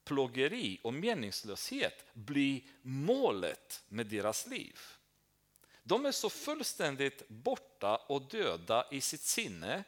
plågeri 0.04 0.80
och 0.82 0.94
meningslöshet 0.94 2.04
blir 2.12 2.62
målet 2.82 3.82
med 3.88 4.06
deras 4.06 4.46
liv. 4.46 4.78
De 5.86 6.06
är 6.06 6.12
så 6.12 6.30
fullständigt 6.30 7.28
borta 7.28 7.96
och 7.96 8.22
döda 8.22 8.86
i 8.90 9.00
sitt 9.00 9.22
sinne 9.22 9.84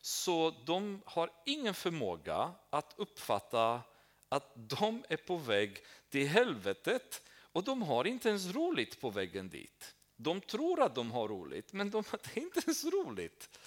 så 0.00 0.54
de 0.64 1.02
har 1.06 1.30
ingen 1.46 1.74
förmåga 1.74 2.54
att 2.70 2.94
uppfatta 2.96 3.82
att 4.28 4.52
de 4.54 5.04
är 5.08 5.16
på 5.16 5.36
väg 5.36 5.84
till 6.10 6.28
helvetet 6.28 7.22
och 7.52 7.64
de 7.64 7.82
har 7.82 8.06
inte 8.06 8.28
ens 8.28 8.46
roligt 8.46 9.00
på 9.00 9.10
vägen 9.10 9.48
dit. 9.48 9.94
De 10.16 10.40
tror 10.40 10.82
att 10.82 10.94
de 10.94 11.10
har 11.10 11.28
roligt, 11.28 11.72
men 11.72 11.90
de, 11.90 12.04
har 12.10 12.20
inte 12.34 12.60
ens 12.66 12.84
roligt. 12.84 13.58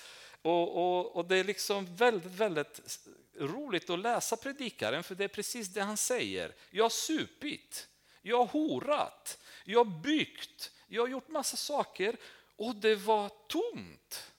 Och, 0.41 0.78
och, 0.78 1.15
och, 1.15 1.26
Det 1.26 1.38
är 1.38 1.43
liksom 1.43 1.95
väldigt, 1.95 2.32
väldigt 2.32 2.99
roligt 3.36 3.89
att 3.89 3.99
läsa 3.99 4.38
predikaren, 4.38 5.03
för 5.03 5.15
det 5.15 5.24
är 5.24 5.28
precis 5.28 5.67
det 5.67 5.82
han 5.82 5.97
säger. 5.97 6.55
Jag 6.69 6.84
har 6.84 6.89
supit, 6.89 7.88
jag 8.22 8.38
har 8.38 8.45
horat, 8.45 9.39
jag 9.65 9.80
har 9.80 10.01
byggt, 10.01 10.72
jag 10.92 11.02
har 11.02 11.08
gjort 11.08 11.28
massa 11.28 11.58
saker 11.58 12.18
och 12.56 12.76
det 12.76 12.96
var 12.96 13.30
tomt. 13.48 14.32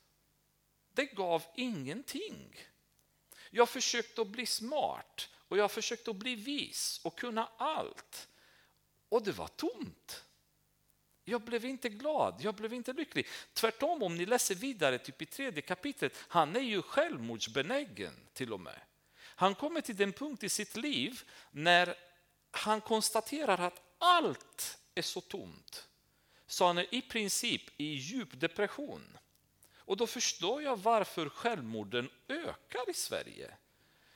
Det 0.92 1.04
gav 1.04 1.42
ingenting. 1.54 2.56
Jag 3.50 3.68
försökte 3.68 4.22
att 4.22 4.28
bli 4.28 4.46
smart 4.46 5.28
och 5.48 5.58
jag 5.58 5.70
försökte 5.70 6.10
att 6.10 6.16
bli 6.16 6.34
vis 6.34 7.00
och 7.04 7.18
kunna 7.18 7.48
allt. 7.56 8.28
Och 9.08 9.22
det 9.22 9.32
var 9.32 9.48
tomt. 9.48 10.24
Jag 11.24 11.42
blev 11.42 11.64
inte 11.64 11.88
glad, 11.88 12.40
jag 12.40 12.54
blev 12.54 12.72
inte 12.72 12.92
lycklig. 12.92 13.26
Tvärtom, 13.52 14.02
om 14.02 14.16
ni 14.16 14.26
läser 14.26 14.54
vidare 14.54 14.98
typ 14.98 15.22
i 15.22 15.26
tredje 15.26 15.62
kapitlet, 15.62 16.16
han 16.28 16.56
är 16.56 16.60
ju 16.60 16.82
självmordsbenägen 16.82 18.28
till 18.32 18.52
och 18.52 18.60
med. 18.60 18.80
Han 19.18 19.54
kommer 19.54 19.80
till 19.80 19.96
den 19.96 20.12
punkt 20.12 20.44
i 20.44 20.48
sitt 20.48 20.76
liv 20.76 21.22
när 21.50 21.94
han 22.50 22.80
konstaterar 22.80 23.58
att 23.58 23.82
allt 23.98 24.78
är 24.94 25.02
så 25.02 25.20
tomt 25.20 25.88
så 26.52 26.66
han 26.66 26.78
är 26.78 26.94
i 26.94 27.02
princip 27.02 27.62
i 27.76 27.84
djup 27.84 28.40
depression. 28.40 29.18
Och 29.76 29.96
då 29.96 30.06
förstår 30.06 30.62
jag 30.62 30.76
varför 30.76 31.28
självmorden 31.28 32.10
ökar 32.28 32.90
i 32.90 32.94
Sverige. 32.94 33.56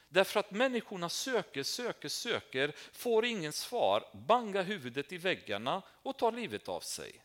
Därför 0.09 0.41
att 0.41 0.51
människorna 0.51 1.09
söker, 1.09 1.63
söker, 1.63 2.09
söker, 2.09 2.75
får 2.93 3.25
ingen 3.25 3.53
svar, 3.53 4.05
bangar 4.13 4.63
huvudet 4.63 5.13
i 5.13 5.19
väggarna 5.19 5.83
och 6.03 6.19
tar 6.19 6.33
livet 6.33 6.69
av 6.69 6.81
sig. 6.81 7.23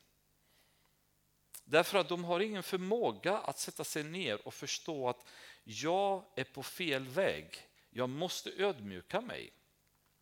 Därför 1.64 1.98
att 1.98 2.10
de 2.10 2.24
har 2.24 2.40
ingen 2.40 2.64
förmåga 2.64 3.38
att 3.38 3.60
sätta 3.60 3.84
sig 3.84 4.04
ner 4.04 4.48
och 4.48 4.54
förstå 4.54 5.10
att 5.10 5.26
jag 5.64 6.26
är 6.36 6.44
på 6.44 6.64
fel 6.64 7.08
väg. 7.08 7.68
Jag 7.90 8.10
måste 8.10 8.52
ödmjuka 8.52 9.22
mig 9.22 9.54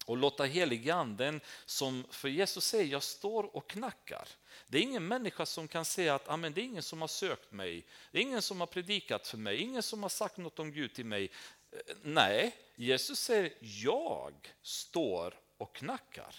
och 0.10 0.18
låta 0.18 0.44
heliganden 0.44 1.42
som 1.66 2.06
för 2.10 2.30
Jesus 2.30 2.66
säger, 2.66 2.86
jag 2.86 3.04
står 3.04 3.56
och 3.56 3.70
knackar. 3.70 4.28
Det 4.68 4.78
är 4.78 4.82
ingen 4.82 5.08
människa 5.08 5.46
som 5.46 5.68
kan 5.68 5.86
säga 5.86 6.16
att 6.16 6.30
Amen, 6.30 6.54
det 6.54 6.62
är 6.62 6.66
ingen 6.66 6.84
som 6.84 7.02
har 7.02 7.08
sökt 7.08 7.52
mig, 7.52 7.86
det 8.12 8.18
är 8.18 8.22
ingen 8.22 8.42
som 8.42 8.60
har 8.60 8.68
predikat 8.68 9.28
för 9.28 9.38
mig, 9.38 9.58
ingen 9.58 9.84
som 9.84 10.02
har 10.04 10.10
sagt 10.10 10.38
något 10.38 10.60
om 10.60 10.72
Gud 10.72 10.94
till 10.94 11.06
mig. 11.06 11.32
Eh, 11.72 11.96
nej, 12.02 12.56
Jesus 12.76 13.20
säger 13.20 13.54
jag 13.60 14.34
står 14.62 15.34
och 15.58 15.76
knackar. 15.76 16.36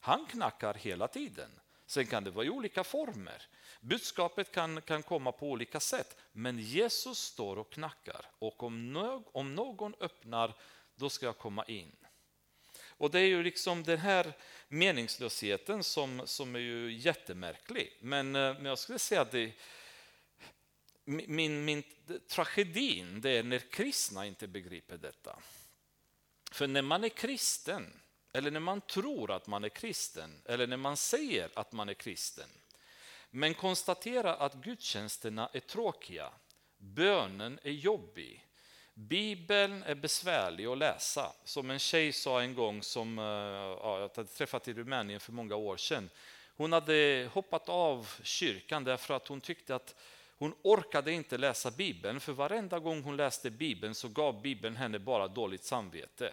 Han 0.00 0.26
knackar 0.26 0.74
hela 0.74 1.08
tiden. 1.08 1.50
Sen 1.86 2.06
kan 2.06 2.24
det 2.24 2.30
vara 2.30 2.46
i 2.46 2.50
olika 2.50 2.84
former. 2.84 3.42
Budskapet 3.80 4.52
kan, 4.52 4.80
kan 4.80 5.02
komma 5.02 5.32
på 5.32 5.50
olika 5.50 5.80
sätt, 5.80 6.16
men 6.32 6.58
Jesus 6.58 7.18
står 7.18 7.58
och 7.58 7.72
knackar 7.72 8.26
och 8.38 8.62
om, 8.62 8.92
no 8.92 9.24
om 9.32 9.54
någon 9.54 9.94
öppnar, 10.00 10.54
då 10.94 11.10
ska 11.10 11.26
jag 11.26 11.38
komma 11.38 11.64
in. 11.64 11.96
Och 12.96 13.10
det 13.10 13.20
är 13.20 13.26
ju 13.26 13.42
liksom 13.42 13.82
den 13.82 13.98
här 13.98 14.32
meningslösheten 14.68 15.84
som, 15.84 16.22
som 16.24 16.54
är 16.54 16.60
ju 16.60 16.92
jättemärklig. 16.92 17.96
Men, 18.00 18.36
eh, 18.36 18.54
men 18.54 18.64
jag 18.64 18.78
skulle 18.78 18.98
säga 18.98 19.20
att 19.20 19.30
det, 19.30 19.52
min, 21.04 21.64
min 21.64 21.82
tragedin 22.28 23.20
det 23.20 23.30
är 23.30 23.42
när 23.42 23.58
kristna 23.58 24.26
inte 24.26 24.46
begriper 24.46 24.96
detta. 24.96 25.38
För 26.52 26.66
när 26.66 26.82
man 26.82 27.04
är 27.04 27.08
kristen, 27.08 28.00
eller 28.32 28.50
när 28.50 28.60
man 28.60 28.80
tror 28.80 29.30
att 29.30 29.46
man 29.46 29.64
är 29.64 29.68
kristen, 29.68 30.42
eller 30.44 30.66
när 30.66 30.76
man 30.76 30.96
säger 30.96 31.50
att 31.54 31.72
man 31.72 31.88
är 31.88 31.94
kristen, 31.94 32.48
men 33.30 33.54
konstaterar 33.54 34.36
att 34.36 34.54
gudstjänsterna 34.54 35.50
är 35.52 35.60
tråkiga, 35.60 36.32
bönen 36.76 37.58
är 37.62 37.70
jobbig, 37.70 38.46
Bibeln 38.94 39.82
är 39.82 39.94
besvärlig 39.94 40.66
att 40.66 40.78
läsa. 40.78 41.32
Som 41.44 41.70
en 41.70 41.78
tjej 41.78 42.12
sa 42.12 42.42
en 42.42 42.54
gång 42.54 42.82
som 42.82 43.18
eh, 43.18 43.24
ja, 43.24 43.98
jag 44.00 44.10
hade 44.16 44.28
träffat 44.28 44.68
i 44.68 44.72
Rumänien 44.72 45.20
för 45.20 45.32
många 45.32 45.56
år 45.56 45.76
sedan. 45.76 46.10
Hon 46.56 46.72
hade 46.72 47.28
hoppat 47.32 47.68
av 47.68 48.08
kyrkan 48.22 48.84
därför 48.84 49.14
att 49.14 49.28
hon 49.28 49.40
tyckte 49.40 49.74
att 49.74 49.94
hon 50.38 50.54
orkade 50.62 51.12
inte 51.12 51.38
läsa 51.38 51.70
Bibeln, 51.70 52.20
för 52.20 52.32
varenda 52.32 52.78
gång 52.78 53.02
hon 53.02 53.16
läste 53.16 53.50
Bibeln 53.50 53.94
så 53.94 54.08
gav 54.08 54.42
Bibeln 54.42 54.76
henne 54.76 54.98
bara 54.98 55.28
dåligt 55.28 55.64
samvete. 55.64 56.32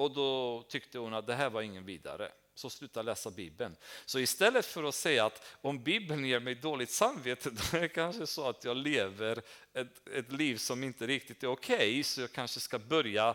Och 0.00 0.10
då 0.10 0.62
tyckte 0.62 0.98
hon 0.98 1.14
att 1.14 1.26
det 1.26 1.34
här 1.34 1.50
var 1.50 1.62
ingen 1.62 1.84
vidare 1.84 2.32
så 2.54 2.70
sluta 2.70 3.02
läsa 3.02 3.30
Bibeln. 3.30 3.76
Så 4.06 4.18
istället 4.18 4.66
för 4.66 4.84
att 4.84 4.94
säga 4.94 5.24
att 5.24 5.42
om 5.60 5.82
Bibeln 5.82 6.24
ger 6.24 6.40
mig 6.40 6.54
dåligt 6.54 6.90
samvete, 6.90 7.50
då 7.72 7.76
är 7.76 7.80
det 7.80 7.88
kanske 7.88 8.26
så 8.26 8.48
att 8.48 8.64
jag 8.64 8.76
lever 8.76 9.42
ett, 9.72 10.08
ett 10.08 10.32
liv 10.32 10.56
som 10.56 10.84
inte 10.84 11.06
riktigt 11.06 11.42
är 11.42 11.46
okej, 11.46 11.76
okay, 11.76 12.02
så 12.02 12.20
jag 12.20 12.32
kanske 12.32 12.60
ska 12.60 12.78
börja 12.78 13.34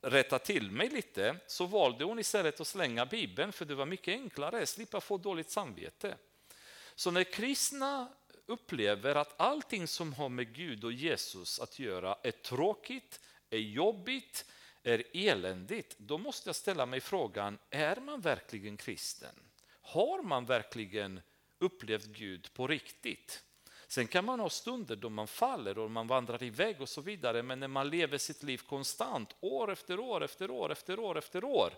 rätta 0.00 0.38
till 0.38 0.70
mig 0.70 0.88
lite, 0.88 1.36
så 1.46 1.66
valde 1.66 2.04
hon 2.04 2.18
istället 2.18 2.60
att 2.60 2.66
slänga 2.66 3.06
Bibeln, 3.06 3.52
för 3.52 3.64
det 3.64 3.74
var 3.74 3.86
mycket 3.86 4.12
enklare, 4.12 4.66
slippa 4.66 5.00
få 5.00 5.18
dåligt 5.18 5.50
samvete. 5.50 6.16
Så 6.94 7.10
när 7.10 7.24
kristna 7.24 8.08
upplever 8.46 9.14
att 9.14 9.40
allting 9.40 9.88
som 9.88 10.12
har 10.12 10.28
med 10.28 10.54
Gud 10.54 10.84
och 10.84 10.92
Jesus 10.92 11.60
att 11.60 11.78
göra 11.78 12.16
är 12.22 12.30
tråkigt, 12.30 13.20
är 13.50 13.58
jobbigt, 13.58 14.46
är 14.84 15.02
eländigt, 15.12 15.98
då 15.98 16.18
måste 16.18 16.48
jag 16.48 16.56
ställa 16.56 16.86
mig 16.86 17.00
frågan, 17.00 17.58
är 17.70 17.96
man 17.96 18.20
verkligen 18.20 18.76
kristen? 18.76 19.34
Har 19.82 20.22
man 20.22 20.44
verkligen 20.44 21.20
upplevt 21.58 22.06
Gud 22.06 22.54
på 22.54 22.66
riktigt? 22.66 23.44
Sen 23.86 24.06
kan 24.06 24.24
man 24.24 24.40
ha 24.40 24.50
stunder 24.50 24.96
då 24.96 25.08
man 25.10 25.26
faller 25.26 25.78
och 25.78 25.90
man 25.90 26.06
vandrar 26.06 26.42
iväg 26.42 26.80
och 26.80 26.88
så 26.88 27.00
vidare, 27.00 27.42
men 27.42 27.60
när 27.60 27.68
man 27.68 27.90
lever 27.90 28.18
sitt 28.18 28.42
liv 28.42 28.58
konstant, 28.68 29.36
år 29.40 29.72
efter 29.72 30.00
år 30.00 30.24
efter 30.24 30.50
år 30.50 30.72
efter 30.72 30.98
år 30.98 31.18
efter 31.18 31.44
år, 31.44 31.72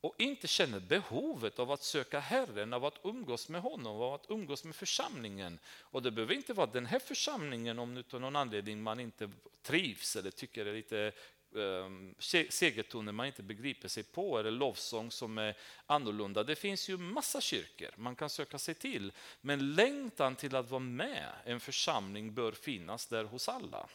och 0.00 0.14
inte 0.18 0.46
känner 0.46 0.80
behovet 0.80 1.58
av 1.58 1.70
att 1.70 1.82
söka 1.82 2.20
Herren, 2.20 2.72
av 2.72 2.84
att 2.84 2.98
umgås 3.02 3.48
med 3.48 3.60
honom, 3.60 3.96
av 3.96 4.14
att 4.14 4.26
umgås 4.28 4.64
med 4.64 4.76
församlingen. 4.76 5.58
Och 5.66 6.02
det 6.02 6.10
behöver 6.10 6.34
inte 6.34 6.52
vara 6.52 6.66
den 6.66 6.86
här 6.86 6.98
församlingen 6.98 7.78
om 7.78 8.04
av 8.10 8.20
någon 8.20 8.36
anledning 8.36 8.82
man 8.82 9.00
inte 9.00 9.30
trivs 9.62 10.16
eller 10.16 10.30
tycker 10.30 10.64
det 10.64 10.70
är 10.70 10.74
lite 10.74 11.12
Ehm, 11.56 12.14
segertoner 12.48 13.12
man 13.12 13.26
inte 13.26 13.42
begriper 13.42 13.88
sig 13.88 14.02
på 14.02 14.38
eller 14.38 14.50
lovsång 14.50 15.10
som 15.10 15.38
är 15.38 15.56
annorlunda. 15.86 16.44
Det 16.44 16.56
finns 16.56 16.88
ju 16.88 16.96
massa 16.96 17.40
kyrkor 17.40 17.90
man 17.96 18.16
kan 18.16 18.30
söka 18.30 18.58
sig 18.58 18.74
till. 18.74 19.12
Men 19.40 19.74
längtan 19.74 20.36
till 20.36 20.56
att 20.56 20.70
vara 20.70 20.80
med 20.80 21.32
en 21.44 21.60
församling 21.60 22.34
bör 22.34 22.52
finnas 22.52 23.06
där 23.06 23.24
hos 23.24 23.48
alla. 23.48 23.88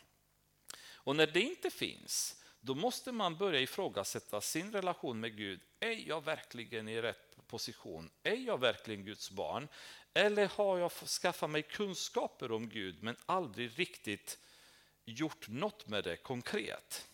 Och 0.92 1.16
när 1.16 1.28
det 1.28 1.42
inte 1.42 1.70
finns, 1.70 2.44
då 2.62 2.76
måste 2.76 3.12
man 3.12 3.38
börja 3.38 3.60
ifrågasätta 3.60 4.42
sin 4.42 4.72
relation 4.72 5.20
med 5.20 5.38
Gud. 5.38 5.62
Är 5.80 6.08
jag 6.08 6.24
verkligen 6.24 6.88
i 6.88 7.02
rätt 7.02 7.48
position? 7.48 8.10
Är 8.24 8.36
jag 8.36 8.60
verkligen 8.60 9.06
Guds 9.06 9.32
barn? 9.32 9.68
Eller 10.14 10.48
har 10.48 10.78
jag 10.78 10.92
skaffat 10.92 11.50
mig 11.50 11.64
kunskaper 11.64 12.52
om 12.52 12.70
Gud 12.70 13.04
men 13.04 13.16
aldrig 13.26 13.80
riktigt 13.80 14.38
gjort 15.06 15.48
något 15.48 15.88
med 15.88 16.04
det 16.04 16.16
konkret? 16.16 17.08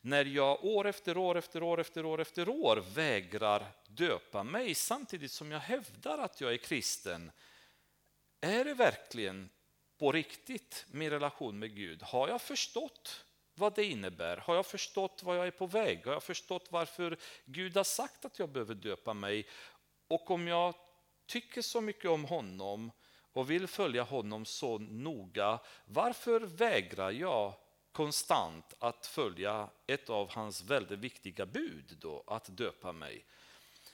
När 0.00 0.24
jag 0.24 0.64
år 0.64 0.86
efter 0.86 1.16
år 1.16 1.38
efter 1.38 1.62
år 1.62 1.80
efter 1.80 2.04
år 2.04 2.20
efter 2.20 2.48
år 2.48 2.76
vägrar 2.94 3.66
döpa 3.88 4.42
mig 4.42 4.74
samtidigt 4.74 5.32
som 5.32 5.50
jag 5.50 5.60
hävdar 5.60 6.18
att 6.18 6.40
jag 6.40 6.52
är 6.52 6.56
kristen. 6.56 7.32
Är 8.40 8.64
det 8.64 8.74
verkligen 8.74 9.50
på 9.98 10.12
riktigt 10.12 10.86
min 10.90 11.10
relation 11.10 11.58
med 11.58 11.76
Gud? 11.76 12.02
Har 12.02 12.28
jag 12.28 12.42
förstått 12.42 13.24
vad 13.54 13.74
det 13.74 13.84
innebär? 13.84 14.36
Har 14.36 14.54
jag 14.54 14.66
förstått 14.66 15.22
vad 15.22 15.38
jag 15.38 15.46
är 15.46 15.50
på 15.50 15.66
väg? 15.66 16.06
Har 16.06 16.12
jag 16.12 16.22
förstått 16.22 16.68
varför 16.70 17.16
Gud 17.44 17.76
har 17.76 17.84
sagt 17.84 18.24
att 18.24 18.38
jag 18.38 18.48
behöver 18.48 18.74
döpa 18.74 19.14
mig? 19.14 19.46
Och 20.08 20.30
om 20.30 20.48
jag 20.48 20.74
tycker 21.26 21.62
så 21.62 21.80
mycket 21.80 22.10
om 22.10 22.24
honom 22.24 22.90
och 23.32 23.50
vill 23.50 23.66
följa 23.66 24.02
honom 24.02 24.44
så 24.44 24.78
noga, 24.78 25.60
varför 25.84 26.40
vägrar 26.40 27.10
jag 27.10 27.54
konstant 27.92 28.74
att 28.78 29.06
följa 29.06 29.68
ett 29.86 30.10
av 30.10 30.30
hans 30.30 30.62
väldigt 30.62 30.98
viktiga 30.98 31.46
bud, 31.46 31.96
då, 32.00 32.24
att 32.26 32.56
döpa 32.56 32.92
mig? 32.92 33.24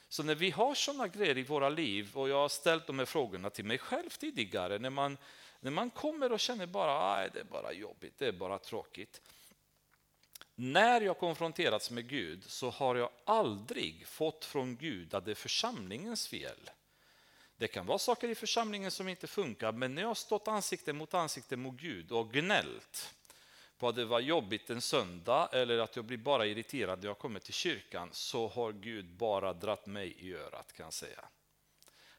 Så 0.08 0.22
när 0.22 0.34
vi 0.34 0.50
har 0.50 0.74
sådana 0.74 1.08
grejer 1.08 1.38
i 1.38 1.42
våra 1.42 1.68
liv, 1.68 2.10
och 2.14 2.28
jag 2.28 2.36
har 2.36 2.48
ställt 2.48 2.86
de 2.86 2.98
här 2.98 3.06
frågorna 3.06 3.50
till 3.50 3.64
mig 3.64 3.78
själv 3.78 4.10
tidigare, 4.10 4.78
när 4.78 4.90
man, 4.90 5.18
när 5.60 5.70
man 5.70 5.90
kommer 5.90 6.32
och 6.32 6.40
känner 6.40 6.66
bara 6.66 7.14
att 7.14 7.32
det 7.32 7.40
är 7.40 7.44
bara 7.44 7.72
jobbigt, 7.72 8.18
det 8.18 8.26
är 8.26 8.32
bara 8.32 8.58
tråkigt. 8.58 9.20
När 10.54 11.00
jag 11.00 11.18
konfronterats 11.18 11.90
med 11.90 12.08
Gud 12.08 12.44
så 12.44 12.70
har 12.70 12.96
jag 12.96 13.10
aldrig 13.24 14.06
fått 14.06 14.44
från 14.44 14.76
Gud 14.76 15.14
att 15.14 15.24
det 15.24 15.30
är 15.30 15.34
församlingens 15.34 16.28
fel. 16.28 16.70
Det 17.56 17.68
kan 17.68 17.86
vara 17.86 17.98
saker 17.98 18.28
i 18.28 18.34
församlingen 18.34 18.90
som 18.90 19.08
inte 19.08 19.26
funkar, 19.26 19.72
men 19.72 19.94
när 19.94 20.02
jag 20.02 20.08
har 20.08 20.14
stått 20.14 20.48
ansikte 20.48 20.92
mot 20.92 21.14
ansikte 21.14 21.56
mot 21.56 21.74
Gud 21.74 22.12
och 22.12 22.32
gnällt 22.32 23.14
på 23.78 23.88
att 23.88 23.96
det 23.96 24.04
var 24.04 24.20
jobbigt 24.20 24.70
en 24.70 24.80
söndag 24.80 25.48
eller 25.52 25.78
att 25.78 25.96
jag 25.96 26.04
blir 26.04 26.18
bara 26.18 26.46
irriterad 26.46 26.98
när 26.98 27.06
jag 27.06 27.18
kommer 27.18 27.40
till 27.40 27.54
kyrkan 27.54 28.08
så 28.12 28.48
har 28.48 28.72
Gud 28.72 29.16
bara 29.16 29.52
dratt 29.52 29.86
mig 29.86 30.16
i 30.18 30.34
örat 30.34 30.72
kan 30.72 30.84
jag 30.84 30.92
säga. 30.92 31.28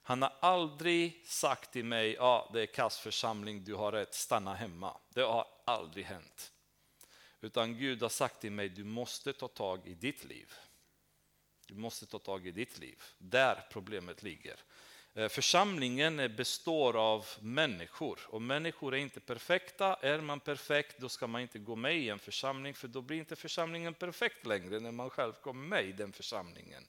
Han 0.02 0.22
har 0.22 0.34
aldrig 0.40 1.22
sagt 1.26 1.74
till 1.74 1.86
mig, 1.86 2.14
ja 2.14 2.50
det 2.54 2.62
är 2.62 2.66
Kastförsamling, 2.66 3.64
du 3.64 3.74
har 3.74 3.92
rätt, 3.92 4.14
stanna 4.14 4.54
hemma. 4.54 4.98
Det 5.14 5.22
har 5.22 5.48
aldrig 5.66 6.06
hänt. 6.06 6.52
Utan 7.42 7.78
Gud 7.78 8.02
har 8.02 8.10
sagt 8.10 8.42
till 8.42 8.52
mig, 8.52 8.70
du 8.70 8.84
måste 8.84 9.34
ta 9.34 9.48
tag 9.48 9.88
i 9.88 9.94
ditt 9.94 10.24
liv. 10.24 10.54
Du 11.68 11.76
måste 11.76 12.06
ta 12.06 12.20
tag 12.20 12.48
i 12.48 12.52
ditt 12.52 12.80
liv. 12.80 13.04
Där 13.18 13.68
problemet 13.72 14.24
ligger. 14.24 14.60
Eh, 15.18 15.30
församlingen 15.30 16.36
består 16.36 16.98
av 16.98 17.28
människor 17.40 18.20
och 18.28 18.42
människor 18.42 18.96
är 18.96 18.98
inte 18.98 19.20
perfekta. 19.20 19.94
Är 19.94 20.22
man 20.22 20.40
perfekt 20.40 20.98
då 21.00 21.10
ska 21.10 21.28
man 21.28 21.42
inte 21.42 21.60
gå 21.60 21.76
med 21.76 21.98
i 21.98 22.10
en 22.10 22.20
församling 22.20 22.74
för 22.74 22.88
då 22.88 23.02
blir 23.02 23.18
inte 23.18 23.36
församlingen 23.36 23.94
perfekt 23.94 24.46
längre 24.46 24.80
när 24.80 24.92
man 24.92 25.10
själv 25.10 25.34
kommer 25.34 25.68
med 25.68 25.86
i 25.86 25.92
den 25.92 26.14
församlingen. 26.14 26.84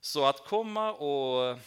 Så 0.00 0.24
att 0.24 0.44
komma 0.44 0.92
och, 0.92 1.58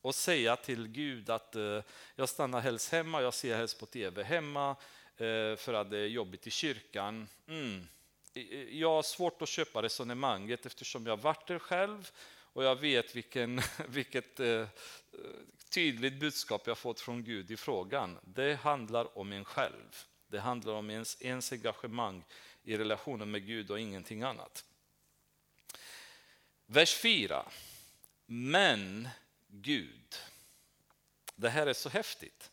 och 0.00 0.14
säga 0.14 0.56
till 0.56 0.88
Gud 0.88 1.30
att 1.30 1.56
eh, 1.56 1.82
jag 2.16 2.28
stannar 2.28 2.60
helst 2.60 2.92
hemma, 2.92 3.22
jag 3.22 3.34
ser 3.34 3.56
helst 3.56 3.80
på 3.80 3.86
tv 3.86 4.22
hemma, 4.22 4.76
Eh, 5.18 5.56
för 5.56 5.74
att 5.74 5.90
det 5.90 5.98
är 5.98 6.06
jobbigt 6.06 6.46
i 6.46 6.50
kyrkan. 6.50 7.28
Mm. 7.48 7.88
Jag 8.70 8.90
har 8.90 9.02
svårt 9.02 9.42
att 9.42 9.48
köpa 9.48 9.82
resonemanget 9.82 10.66
eftersom 10.66 11.06
jag 11.06 11.20
varit 11.20 11.46
där 11.46 11.58
själv 11.58 12.10
och 12.58 12.64
jag 12.64 12.76
vet 12.76 13.16
vilken, 13.16 13.60
vilket 13.88 14.40
eh, 14.40 14.68
tydligt 15.70 16.20
budskap 16.20 16.66
jag 16.66 16.78
fått 16.78 17.00
från 17.00 17.24
Gud 17.24 17.50
i 17.50 17.56
frågan. 17.56 18.18
Det 18.22 18.54
handlar 18.54 19.18
om 19.18 19.32
en 19.32 19.44
själv. 19.44 19.96
Det 20.28 20.40
handlar 20.40 20.72
om 20.72 20.90
ens, 20.90 21.22
ens 21.22 21.52
engagemang 21.52 22.24
i 22.62 22.76
relationen 22.76 23.30
med 23.30 23.46
Gud 23.46 23.70
och 23.70 23.80
ingenting 23.80 24.22
annat. 24.22 24.64
Vers 26.66 26.94
4. 26.94 27.48
Men 28.26 29.08
Gud. 29.46 30.16
Det 31.34 31.48
här 31.48 31.66
är 31.66 31.72
så 31.72 31.88
häftigt. 31.88 32.50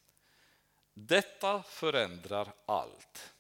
Detta 0.93 1.64
förändrar 1.64 2.53
allt. 2.66 3.34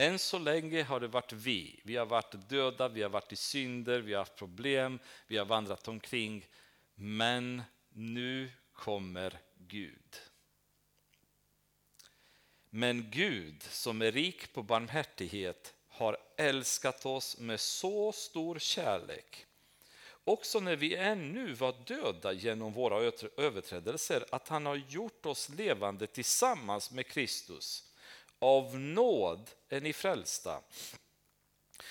Än 0.00 0.18
så 0.18 0.38
länge 0.38 0.82
har 0.82 1.00
det 1.00 1.08
varit 1.08 1.32
vi. 1.32 1.80
Vi 1.84 1.96
har 1.96 2.06
varit 2.06 2.48
döda, 2.48 2.88
vi 2.88 3.02
har 3.02 3.10
varit 3.10 3.32
i 3.32 3.36
synder, 3.36 4.00
vi 4.00 4.12
har 4.12 4.18
haft 4.18 4.36
problem, 4.36 4.98
vi 5.26 5.36
har 5.36 5.44
vandrat 5.44 5.88
omkring. 5.88 6.46
Men 6.94 7.62
nu 7.88 8.50
kommer 8.72 9.38
Gud. 9.54 10.16
Men 12.70 13.10
Gud 13.10 13.62
som 13.62 14.02
är 14.02 14.12
rik 14.12 14.52
på 14.52 14.62
barmhärtighet 14.62 15.74
har 15.88 16.16
älskat 16.36 17.06
oss 17.06 17.38
med 17.38 17.60
så 17.60 18.12
stor 18.12 18.58
kärlek 18.58 19.46
också 20.24 20.60
när 20.60 20.76
vi 20.76 20.96
ännu 20.96 21.52
var 21.52 21.74
döda 21.86 22.32
genom 22.32 22.72
våra 22.72 23.12
överträdelser, 23.36 24.24
att 24.30 24.48
han 24.48 24.66
har 24.66 24.76
gjort 24.76 25.26
oss 25.26 25.48
levande 25.48 26.06
tillsammans 26.06 26.90
med 26.90 27.06
Kristus. 27.06 27.89
Av 28.40 28.78
nåd 28.78 29.50
är 29.68 29.80
ni 29.80 29.92
frälsta. 29.92 30.60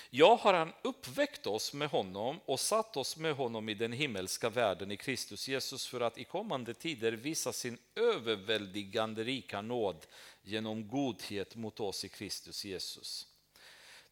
Ja, 0.10 0.40
har 0.42 0.54
han 0.54 0.74
uppväckt 0.82 1.48
oss 1.48 1.74
med 1.74 1.90
honom 1.90 2.40
och 2.46 2.60
satt 2.60 2.98
oss 2.98 3.18
med 3.18 3.36
honom 3.36 3.70
i 3.70 3.74
den 3.74 3.92
himmelska 3.92 4.50
världen 4.50 4.92
i 4.92 4.98
Kristus 4.98 5.48
Jesus 5.48 5.88
för 5.88 6.02
att 6.02 6.18
i 6.18 6.24
kommande 6.24 6.74
tider 6.74 7.12
visa 7.12 7.54
sin 7.54 7.78
överväldigande 7.96 9.24
rika 9.24 9.62
nåd 9.62 10.06
genom 10.42 10.88
godhet 10.88 11.56
mot 11.56 11.80
oss 11.80 12.06
i 12.06 12.10
Kristus 12.10 12.66
Jesus. 12.66 13.28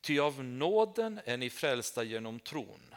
Ty 0.01 0.19
av 0.19 0.43
nåden 0.43 1.19
är 1.25 1.37
ni 1.37 1.49
frälsta 1.49 2.03
genom 2.03 2.39
tron 2.39 2.95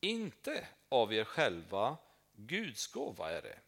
inte 0.00 0.66
av 0.88 1.14
er 1.14 1.24
själva, 1.24 1.96
Guds 2.32 2.86
gåva 2.86 3.30
är 3.30 3.42
det. 3.42 3.58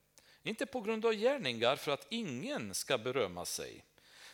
Inte 0.43 0.67
på 0.67 0.81
grund 0.81 1.07
av 1.07 1.13
gärningar 1.13 1.77
för 1.77 1.93
att 1.93 2.07
ingen 2.11 2.75
ska 2.75 2.99
berömma 2.99 3.45
sig. 3.45 3.85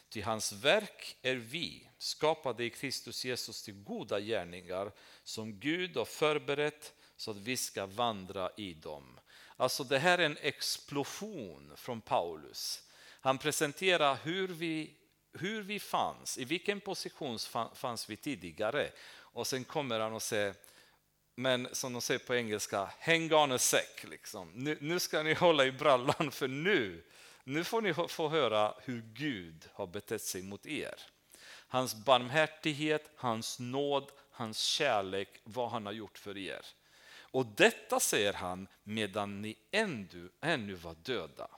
Till 0.09 0.25
hans 0.25 0.53
verk 0.53 1.17
är 1.23 1.35
vi, 1.35 1.89
skapade 1.99 2.65
i 2.65 2.71
Kristus 2.71 3.25
Jesus 3.25 3.63
till 3.63 3.83
goda 3.83 4.21
gärningar 4.21 4.93
som 5.25 5.61
Gud 5.61 5.97
har 5.97 6.05
förberett 6.05 6.95
så 7.17 7.31
att 7.31 7.37
vi 7.37 7.57
ska 7.57 7.87
vandra 7.87 8.51
i 8.57 8.75
dem. 8.75 9.21
Alltså 9.57 9.85
det 9.85 9.99
här 9.99 10.19
är 10.19 10.27
en 10.27 10.39
explosion 10.41 11.73
från 11.77 12.01
Paulus. 12.01 12.83
Han 13.21 13.39
presenterar 13.39 14.19
hur 14.23 14.49
vi, 14.49 14.95
hur 15.33 15.63
vi 15.63 15.81
fanns, 15.81 16.39
i 16.39 16.45
vilken 16.45 16.81
position 16.81 17.39
fanns 17.75 18.11
vi 18.11 18.17
tidigare. 18.17 18.91
Och 19.11 19.47
sen 19.47 19.65
kommer 19.65 20.01
han 20.01 20.13
och 20.13 20.23
säger 20.23 20.55
men 21.39 21.69
som 21.73 21.93
de 21.93 22.03
säger 22.03 22.19
på 22.19 22.35
engelska, 22.35 22.91
hang 23.01 23.33
on 23.33 23.53
a 23.53 23.59
sec. 23.59 24.05
Liksom. 24.05 24.53
Nu, 24.55 24.79
nu, 24.81 24.99
ska 24.99 25.23
ni 25.23 25.35
hålla 25.35 25.67
i 25.67 25.73
brallan 25.73 26.31
för 26.31 26.49
nu, 26.49 27.05
nu 27.49 27.65
får 27.65 27.83
ni 27.83 27.95
få 28.09 28.29
höra 28.29 28.75
hur 28.85 29.03
Gud 29.03 29.69
har 29.73 29.87
betett 29.87 30.23
sig 30.23 30.43
mot 30.43 30.67
er. 30.67 31.01
Hans 31.47 31.95
barmhärtighet, 31.95 33.11
hans 33.17 33.59
nåd, 33.59 34.13
hans 34.31 34.59
kärlek, 34.59 35.29
vad 35.45 35.71
han 35.71 35.87
har 35.87 35.93
gjort 35.93 36.19
för 36.19 36.39
er. 36.39 36.67
Och 37.31 37.47
detta 37.47 38.01
säger 38.01 38.33
han 38.33 38.69
medan 38.83 39.43
ni 39.43 39.57
ännu, 39.71 40.31
ännu 40.41 40.75
var 40.75 40.95
döda. 40.95 41.49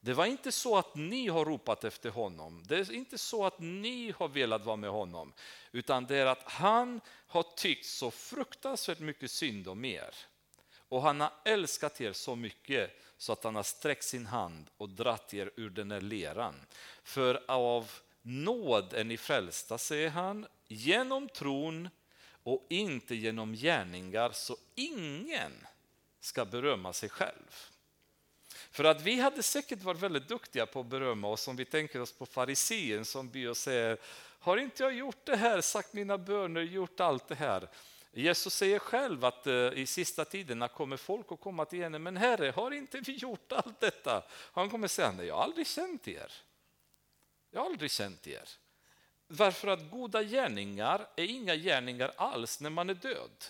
Det 0.00 0.14
var 0.14 0.26
inte 0.26 0.52
så 0.52 0.76
att 0.78 0.94
ni 0.94 1.28
har 1.28 1.44
ropat 1.44 1.84
efter 1.84 2.10
honom. 2.10 2.62
Det 2.66 2.76
är 2.76 2.92
inte 2.92 3.18
så 3.18 3.44
att 3.44 3.58
ni 3.58 4.10
har 4.18 4.28
velat 4.28 4.64
vara 4.64 4.76
med 4.76 4.90
honom. 4.90 5.32
Utan 5.72 6.06
det 6.06 6.16
är 6.16 6.26
att 6.26 6.42
han 6.42 7.00
har 7.26 7.42
tyckt 7.42 7.86
så 7.86 8.10
fruktansvärt 8.10 8.98
mycket 8.98 9.30
synd 9.30 9.68
om 9.68 9.84
er. 9.84 10.14
Och 10.88 11.02
han 11.02 11.20
har 11.20 11.32
älskat 11.44 12.00
er 12.00 12.12
så 12.12 12.36
mycket 12.36 13.05
så 13.18 13.32
att 13.32 13.44
han 13.44 13.54
har 13.54 13.62
sträckt 13.62 14.04
sin 14.04 14.26
hand 14.26 14.70
och 14.76 14.88
dratt 14.88 15.34
er 15.34 15.50
ur 15.56 15.70
den 15.70 15.90
här 15.90 16.00
leran. 16.00 16.54
För 17.02 17.42
av 17.48 17.90
nåd 18.22 18.92
är 18.92 19.04
ni 19.04 19.16
frälsta, 19.16 19.78
säger 19.78 20.10
han, 20.10 20.46
genom 20.68 21.28
tron 21.28 21.88
och 22.42 22.66
inte 22.68 23.14
genom 23.14 23.52
gärningar, 23.52 24.30
så 24.32 24.56
ingen 24.74 25.66
ska 26.20 26.44
berömma 26.44 26.92
sig 26.92 27.08
själv. 27.08 27.66
För 28.70 28.84
att 28.84 29.00
vi 29.00 29.20
hade 29.20 29.42
säkert 29.42 29.82
varit 29.82 30.00
väldigt 30.00 30.28
duktiga 30.28 30.66
på 30.66 30.80
att 30.80 30.86
berömma 30.86 31.28
oss 31.28 31.48
om 31.48 31.56
vi 31.56 31.64
tänker 31.64 32.00
oss 32.00 32.12
på 32.12 32.26
farisén 32.26 33.04
som 33.04 33.30
ber 33.30 33.48
och 33.48 33.56
säger 33.56 33.98
Har 34.38 34.56
inte 34.56 34.82
jag 34.82 34.94
gjort 34.94 35.24
det 35.24 35.36
här, 35.36 35.60
sagt 35.60 35.92
mina 35.92 36.18
böner, 36.18 36.60
gjort 36.60 37.00
allt 37.00 37.28
det 37.28 37.34
här? 37.34 37.68
Jesus 38.18 38.54
säger 38.54 38.78
själv 38.78 39.24
att 39.24 39.46
eh, 39.46 39.54
i 39.54 39.86
sista 39.86 40.24
tiderna 40.24 40.68
kommer 40.68 40.96
folk 40.96 41.32
att 41.32 41.40
komma 41.40 41.64
till 41.64 41.82
henne, 41.82 41.98
men 41.98 42.16
Herre, 42.16 42.50
har 42.50 42.70
inte 42.70 43.00
vi 43.00 43.12
gjort 43.12 43.52
allt 43.52 43.80
detta? 43.80 44.22
Han 44.52 44.70
kommer 44.70 44.88
säga, 44.88 45.12
nej, 45.12 45.26
jag 45.26 45.34
har 45.34 45.42
aldrig 45.42 45.66
känt 45.66 46.08
er. 46.08 46.32
Jag 47.50 47.60
har 47.60 47.66
aldrig 47.66 47.90
känt 47.90 48.26
er. 48.26 48.48
Varför 49.26 49.68
att 49.68 49.90
goda 49.90 50.22
gärningar 50.22 51.08
är 51.16 51.24
inga 51.24 51.56
gärningar 51.56 52.12
alls 52.16 52.60
när 52.60 52.70
man 52.70 52.90
är 52.90 52.94
död. 52.94 53.44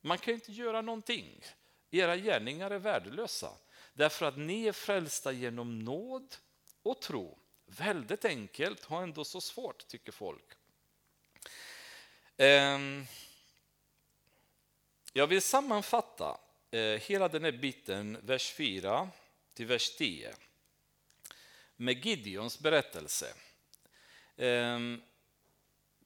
Man 0.00 0.18
kan 0.18 0.34
inte 0.34 0.52
göra 0.52 0.80
någonting. 0.80 1.44
Era 1.90 2.16
gärningar 2.16 2.70
är 2.70 2.78
värdelösa. 2.78 3.50
Därför 3.94 4.26
att 4.26 4.38
ni 4.38 4.66
är 4.66 4.72
frälsta 4.72 5.32
genom 5.32 5.78
nåd 5.78 6.36
och 6.82 7.00
tro. 7.00 7.38
Väldigt 7.66 8.24
enkelt, 8.24 8.84
har 8.84 9.02
ändå 9.02 9.24
så 9.24 9.40
svårt 9.40 9.86
tycker 9.86 10.12
folk. 10.12 10.44
Ehm, 12.36 13.06
jag 15.12 15.26
vill 15.26 15.42
sammanfatta 15.42 16.38
eh, 16.70 16.80
hela 16.80 17.28
den 17.28 17.44
här 17.44 17.52
biten, 17.52 18.18
vers 18.22 18.52
4 18.52 19.08
till 19.54 19.66
vers 19.66 19.96
10, 19.96 20.34
med 21.76 22.06
Gideons 22.06 22.58
berättelse. 22.58 23.26
Ehm, 24.36 25.02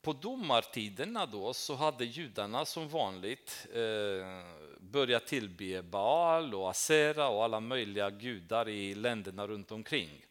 på 0.03 0.13
domartiderna 0.13 1.27
då 1.27 1.55
så 1.55 1.75
hade 1.75 2.05
judarna 2.05 2.65
som 2.65 2.89
vanligt 2.89 3.67
eh, 3.73 4.45
börjat 4.81 5.27
tillbe 5.27 5.83
Baal 5.83 6.55
och 6.55 6.71
Asera 6.71 7.29
och 7.29 7.45
alla 7.45 7.61
möjliga 7.61 8.11
gudar 8.11 8.69
i 8.69 8.95
länderna 8.95 9.47
runt 9.47 9.73
omkring. 9.73 10.25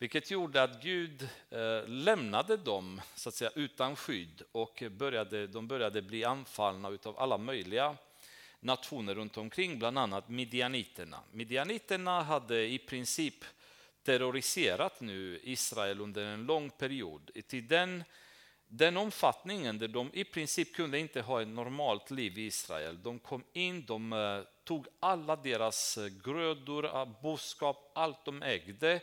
Vilket 0.00 0.30
gjorde 0.30 0.62
att 0.62 0.82
Gud 0.82 1.28
eh, 1.50 1.88
lämnade 1.88 2.56
dem 2.56 3.00
så 3.14 3.28
att 3.28 3.34
säga, 3.34 3.50
utan 3.54 3.96
skydd 3.96 4.42
och 4.52 4.82
började, 4.90 5.46
de 5.46 5.68
började 5.68 6.02
bli 6.02 6.24
anfallna 6.24 6.88
av 6.88 7.18
alla 7.18 7.38
möjliga 7.38 7.96
nationer 8.60 9.14
runt 9.14 9.36
omkring, 9.36 9.78
bland 9.78 9.98
annat 9.98 10.28
midjaniterna. 10.28 11.20
Midjaniterna 11.32 12.22
hade 12.22 12.66
i 12.66 12.78
princip 12.78 13.44
terroriserat 14.02 15.00
nu 15.00 15.40
Israel 15.42 16.00
under 16.00 16.24
en 16.24 16.44
lång 16.44 16.70
period. 16.70 17.30
Till 17.46 17.68
den 17.68 18.04
den 18.68 18.96
omfattningen 18.96 19.78
där 19.78 19.88
de 19.88 20.10
i 20.12 20.24
princip 20.24 20.74
kunde 20.74 20.98
inte 20.98 21.20
ha 21.20 21.42
ett 21.42 21.48
normalt 21.48 22.10
liv 22.10 22.38
i 22.38 22.46
Israel. 22.46 23.02
De 23.02 23.18
kom 23.18 23.44
in, 23.52 23.84
de 23.84 24.12
eh, 24.12 24.40
tog 24.64 24.86
alla 25.00 25.36
deras 25.36 25.98
eh, 25.98 26.06
grödor, 26.06 26.86
ah, 26.86 27.06
boskap, 27.22 27.92
allt 27.94 28.24
de 28.24 28.42
ägde 28.42 29.00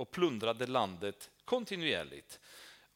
och 0.00 0.10
plundrade 0.10 0.66
landet 0.66 1.30
kontinuerligt. 1.44 2.40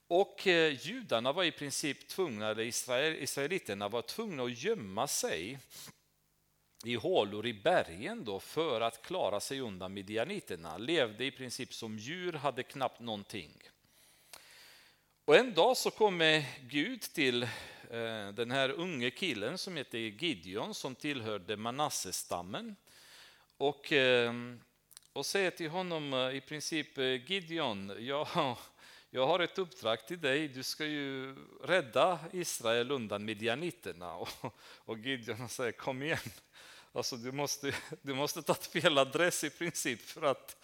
Och 0.07 0.47
eh, 0.47 0.87
judarna 0.87 1.33
var 1.33 1.45
i 1.45 1.53
princip 1.53 2.09
tvungna, 2.09 2.49
eller 2.49 2.63
Israel, 2.63 3.17
israeliterna 3.23 3.89
var 3.89 4.03
tvungna 4.03 4.43
att 4.43 4.63
gömma 4.63 5.07
sig 5.07 5.59
i 6.85 6.95
hålor 6.95 7.47
i 7.47 7.55
bergen 7.55 8.25
då 8.25 8.41
för 8.41 8.81
att 8.81 9.03
klara 9.03 9.41
sig 9.41 9.61
undan 9.61 9.95
midjaniterna. 9.95 10.79
Levde 10.79 11.25
i 11.25 11.31
princip 11.31 11.75
som 11.75 11.99
djur, 11.99 12.33
hade 12.33 12.63
knappt 12.63 13.01
någonting. 13.01 13.63
Och 15.25 15.37
en 15.37 15.55
dag 15.55 15.77
så 15.77 15.91
kommer 15.91 16.45
Gud 16.61 17.01
till 17.01 17.43
eh, 17.43 18.29
den 18.35 18.51
här 18.51 18.71
unge 18.71 19.11
killen 19.11 19.59
som 19.59 19.77
heter 19.77 19.99
Gideon 19.99 20.75
som 20.75 20.95
tillhörde 20.95 21.57
Manassestammen 21.57 22.77
och, 23.57 23.93
eh, 23.93 24.33
och 25.15 25.27
säger 25.27 25.51
till 25.51 25.71
honom 25.71 26.13
eh, 26.13 26.37
i 26.37 26.41
princip 26.41 26.99
eh, 26.99 27.31
Gideon, 27.31 27.93
jag, 27.99 28.29
jag 29.11 29.27
har 29.27 29.41
ett 29.41 29.59
uppdrag 29.59 30.07
till 30.07 30.21
dig, 30.21 30.49
du 30.49 30.63
ska 30.63 30.85
ju 30.85 31.37
rädda 31.65 32.19
Israel 32.33 32.91
undan 32.91 33.25
midjaniterna. 33.25 34.15
Och, 34.17 34.55
och 34.85 34.99
Gideon 34.99 35.49
säger 35.49 35.73
kom 35.73 36.03
igen, 36.03 36.19
alltså, 36.93 37.17
du, 37.17 37.33
måste, 37.33 37.75
du 38.03 38.15
måste 38.15 38.43
ta 38.43 38.55
fel 38.55 38.99
adress 38.99 39.45
i 39.45 39.51
princip 39.51 40.01
för 40.01 40.23
att 40.23 40.57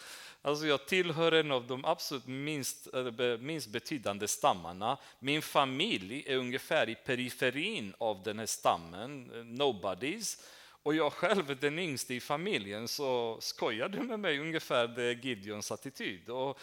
Alltså 0.42 0.66
jag 0.66 0.86
tillhör 0.86 1.32
en 1.32 1.52
av 1.52 1.66
de 1.66 1.84
absolut 1.84 2.26
minst, 2.26 2.94
eh, 2.94 3.38
minst 3.38 3.68
betydande 3.68 4.28
stammarna. 4.28 4.98
Min 5.18 5.42
familj 5.42 6.24
är 6.26 6.36
ungefär 6.36 6.88
i 6.88 6.94
periferin 6.94 7.94
av 7.98 8.22
den 8.22 8.38
här 8.38 8.46
stammen, 8.46 9.24
nobodies. 9.56 10.42
Och 10.82 10.94
jag 10.94 11.12
själv 11.12 11.60
den 11.60 11.78
yngste 11.78 12.14
i 12.14 12.20
familjen, 12.20 12.88
så 12.88 13.38
skojar 13.40 13.88
du 13.88 14.02
med 14.02 14.20
mig 14.20 14.38
ungefär 14.38 14.88
det 14.88 15.02
är 15.02 15.14
Gideons 15.14 15.72
attityd. 15.72 16.28
Och, 16.28 16.58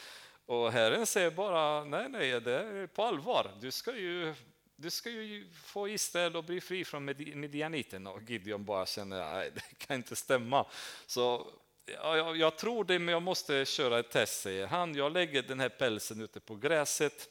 och 0.45 0.71
Herren 0.71 1.05
säger 1.05 1.31
bara, 1.31 1.83
nej, 1.83 2.09
nej, 2.09 2.41
det 2.41 2.59
är 2.59 2.87
på 2.87 3.03
allvar. 3.03 3.51
Du 3.61 3.71
ska 3.71 3.95
ju, 3.95 4.33
du 4.75 4.89
ska 4.89 5.09
ju 5.09 5.47
få 5.53 5.87
Israel 5.89 6.35
att 6.35 6.45
bli 6.45 6.61
fri 6.61 6.85
från 6.85 7.05
medianiterna. 7.05 8.11
Och 8.11 8.29
Gideon 8.29 8.65
bara 8.65 8.85
känner, 8.85 9.33
nej, 9.33 9.51
det 9.53 9.85
kan 9.85 9.95
inte 9.95 10.15
stämma. 10.15 10.65
Så 11.05 11.51
ja, 11.85 12.17
jag, 12.17 12.37
jag, 12.37 12.57
tror 12.57 12.83
det, 12.83 12.99
men 12.99 13.11
jag 13.13 13.23
måste 13.23 13.65
köra 13.65 13.99
ett 13.99 14.11
test, 14.11 14.41
säger 14.41 14.67
han. 14.67 14.95
Jag 14.95 15.11
lägger 15.11 15.41
den 15.41 15.59
här 15.59 15.69
pälsen 15.69 16.21
ute 16.21 16.39
på 16.39 16.55
gräset. 16.55 17.29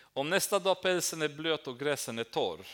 Om 0.00 0.30
nästa 0.30 0.58
dag 0.58 0.82
pälsen 0.82 1.22
är 1.22 1.28
blöt 1.28 1.66
och 1.66 1.78
gräsen 1.78 2.18
är 2.18 2.24
torr, 2.24 2.66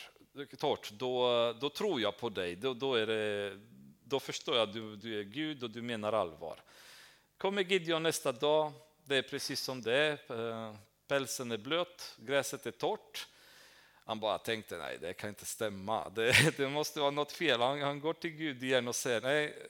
torrt, 0.58 0.90
då, 0.90 1.52
då 1.60 1.70
tror 1.70 2.00
jag 2.00 2.16
på 2.16 2.28
dig. 2.28 2.56
Då, 2.56 2.74
då, 2.74 2.94
är 2.94 3.06
det, 3.06 3.58
då 4.04 4.20
förstår 4.20 4.56
jag 4.56 4.68
att 4.68 4.74
du, 4.74 4.96
du 4.96 5.20
är 5.20 5.24
Gud 5.24 5.62
och 5.62 5.70
du 5.70 5.82
menar 5.82 6.12
allvar. 6.12 6.60
Kommer 7.38 7.62
Gideon 7.62 8.02
nästa 8.02 8.32
dag, 8.32 8.72
det 9.04 9.16
är 9.16 9.22
precis 9.22 9.60
som 9.60 9.82
det 9.82 9.96
är. 9.96 10.12
Eh, 10.38 10.74
pälsen 11.08 11.52
är 11.52 11.58
blöt, 11.58 12.16
gräset 12.18 12.66
är 12.66 12.70
torrt. 12.70 13.28
Han 14.04 14.20
bara 14.20 14.38
tänkte, 14.38 14.78
nej 14.78 14.98
det 15.00 15.12
kan 15.12 15.28
inte 15.28 15.44
stämma, 15.44 16.08
det, 16.08 16.56
det 16.56 16.68
måste 16.68 17.00
vara 17.00 17.10
något 17.10 17.32
fel. 17.32 17.60
Han, 17.60 17.80
han, 17.80 18.00
går 18.00 18.12
till 18.12 18.30
Gud 18.30 18.62
igen 18.62 18.88
och 18.88 18.94
säger, 18.94 19.20
nej 19.20 19.68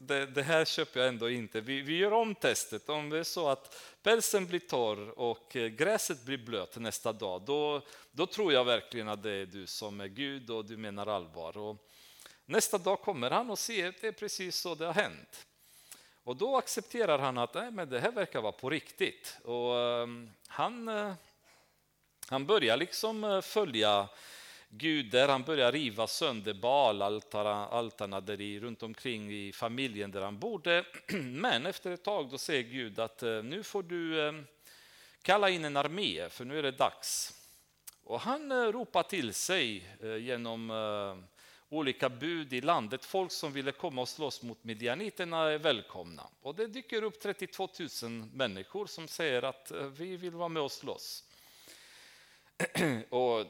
det, 0.00 0.26
det, 0.26 0.42
här 0.42 0.64
köper 0.64 1.00
jag 1.00 1.08
ändå 1.08 1.30
inte. 1.30 1.60
Vi, 1.60 1.80
vi 1.82 1.96
gör 1.96 2.12
om 2.12 2.34
testet. 2.34 2.88
Om 2.88 3.10
det 3.10 3.18
är 3.18 3.24
så 3.24 3.48
att 3.48 3.76
pälsen 4.02 4.46
blir 4.46 4.58
torr 4.58 5.18
och 5.18 5.56
eh, 5.56 5.68
gräset 5.68 6.24
blir 6.24 6.38
blött 6.38 6.76
nästa 6.76 7.12
dag, 7.12 7.42
då, 7.42 7.82
då 8.10 8.26
tror 8.26 8.52
jag 8.52 8.64
verkligen 8.64 9.08
att 9.08 9.22
det 9.22 9.30
är 9.30 9.46
du 9.46 9.66
som 9.66 10.00
är 10.00 10.06
Gud 10.06 10.50
och 10.50 10.64
du 10.64 10.76
menar 10.76 11.06
allvar. 11.06 11.56
Och 11.56 11.76
nästa 12.44 12.78
dag 12.78 13.00
kommer 13.00 13.30
han 13.30 13.50
och 13.50 13.58
ser 13.58 13.88
att 13.88 14.00
det 14.00 14.08
är 14.08 14.12
precis 14.12 14.56
så 14.56 14.74
det 14.74 14.86
har 14.86 14.94
hänt. 14.94 15.46
Och 16.24 16.36
då 16.36 16.56
accepterar 16.56 17.18
han 17.18 17.38
att 17.38 17.54
nej, 17.54 17.70
men 17.70 17.88
det 17.88 18.00
här 18.00 18.12
verkar 18.12 18.40
vara 18.40 18.52
på 18.52 18.70
riktigt. 18.70 19.38
Och, 19.44 19.74
um, 19.74 20.30
han, 20.46 20.88
uh, 20.88 21.12
han 22.28 22.46
börjar 22.46 22.76
liksom 22.76 23.24
uh, 23.24 23.40
följa 23.40 24.08
Gud 24.70 25.10
där 25.10 25.28
han 25.28 25.42
börjar 25.42 25.72
riva 25.72 26.06
sönder 26.06 26.54
balaltarna 26.54 28.20
runt 28.60 28.82
omkring 28.82 29.32
i 29.32 29.52
familjen 29.52 30.10
där 30.10 30.20
han 30.20 30.38
bodde. 30.38 30.84
Men 31.22 31.66
efter 31.66 31.90
ett 31.90 32.04
tag 32.04 32.30
då 32.30 32.38
säger 32.38 32.62
Gud 32.62 32.98
att 32.98 33.22
eh, 33.22 33.42
nu 33.42 33.62
får 33.62 33.82
du 33.82 34.26
eh, 34.26 34.32
kalla 35.22 35.50
in 35.50 35.64
en 35.64 35.76
armé 35.76 36.28
för 36.28 36.44
nu 36.44 36.58
är 36.58 36.62
det 36.62 36.70
dags. 36.70 37.34
Och 38.04 38.20
han 38.20 38.52
eh, 38.52 38.56
ropar 38.56 39.02
till 39.02 39.34
sig 39.34 39.86
genom 40.20 40.70
olika 41.68 42.08
bud 42.08 42.52
i 42.52 42.60
landet. 42.60 43.04
Folk 43.04 43.32
som 43.32 43.52
ville 43.52 43.72
komma 43.72 44.00
och 44.00 44.08
slåss 44.08 44.42
mot 44.42 44.64
midjaniterna 44.64 45.42
är 45.42 45.58
välkomna. 45.58 46.26
Och 46.42 46.54
det 46.54 46.66
dyker 46.66 47.02
upp 47.02 47.20
32 47.20 47.68
000 48.02 48.10
människor 48.32 48.86
som 48.86 49.08
säger 49.08 49.42
att 49.42 49.72
vi 49.98 50.16
vill 50.16 50.34
vara 50.34 50.48
med 50.48 50.62
och 50.62 50.72
slåss. 50.72 51.24
och 53.08 53.46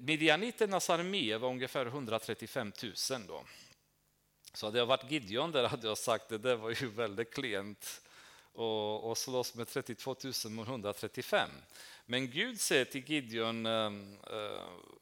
Midjaniternas 0.00 0.90
armé 0.90 1.36
var 1.36 1.48
ungefär 1.48 1.86
135 1.86 2.72
000 2.82 2.92
då. 3.28 3.44
Så 4.52 4.66
hade 4.66 4.78
jag 4.78 4.86
varit 4.86 5.10
Gideon 5.10 5.52
där 5.52 5.68
hade 5.68 5.88
jag 5.88 5.98
sagt 5.98 6.32
att 6.32 6.42
det 6.42 6.56
var 6.56 6.70
ju 6.70 6.88
väldigt 6.88 7.34
klent 7.34 8.00
och, 8.52 9.10
och 9.10 9.18
slåss 9.18 9.54
med 9.54 9.68
32 9.68 10.16
000 10.44 10.52
mot 10.52 10.68
135. 10.68 11.50
Men 12.06 12.30
Gud 12.30 12.60
säger 12.60 12.84
till 12.84 13.10
Gideon, 13.10 13.66
äh, 13.66 13.92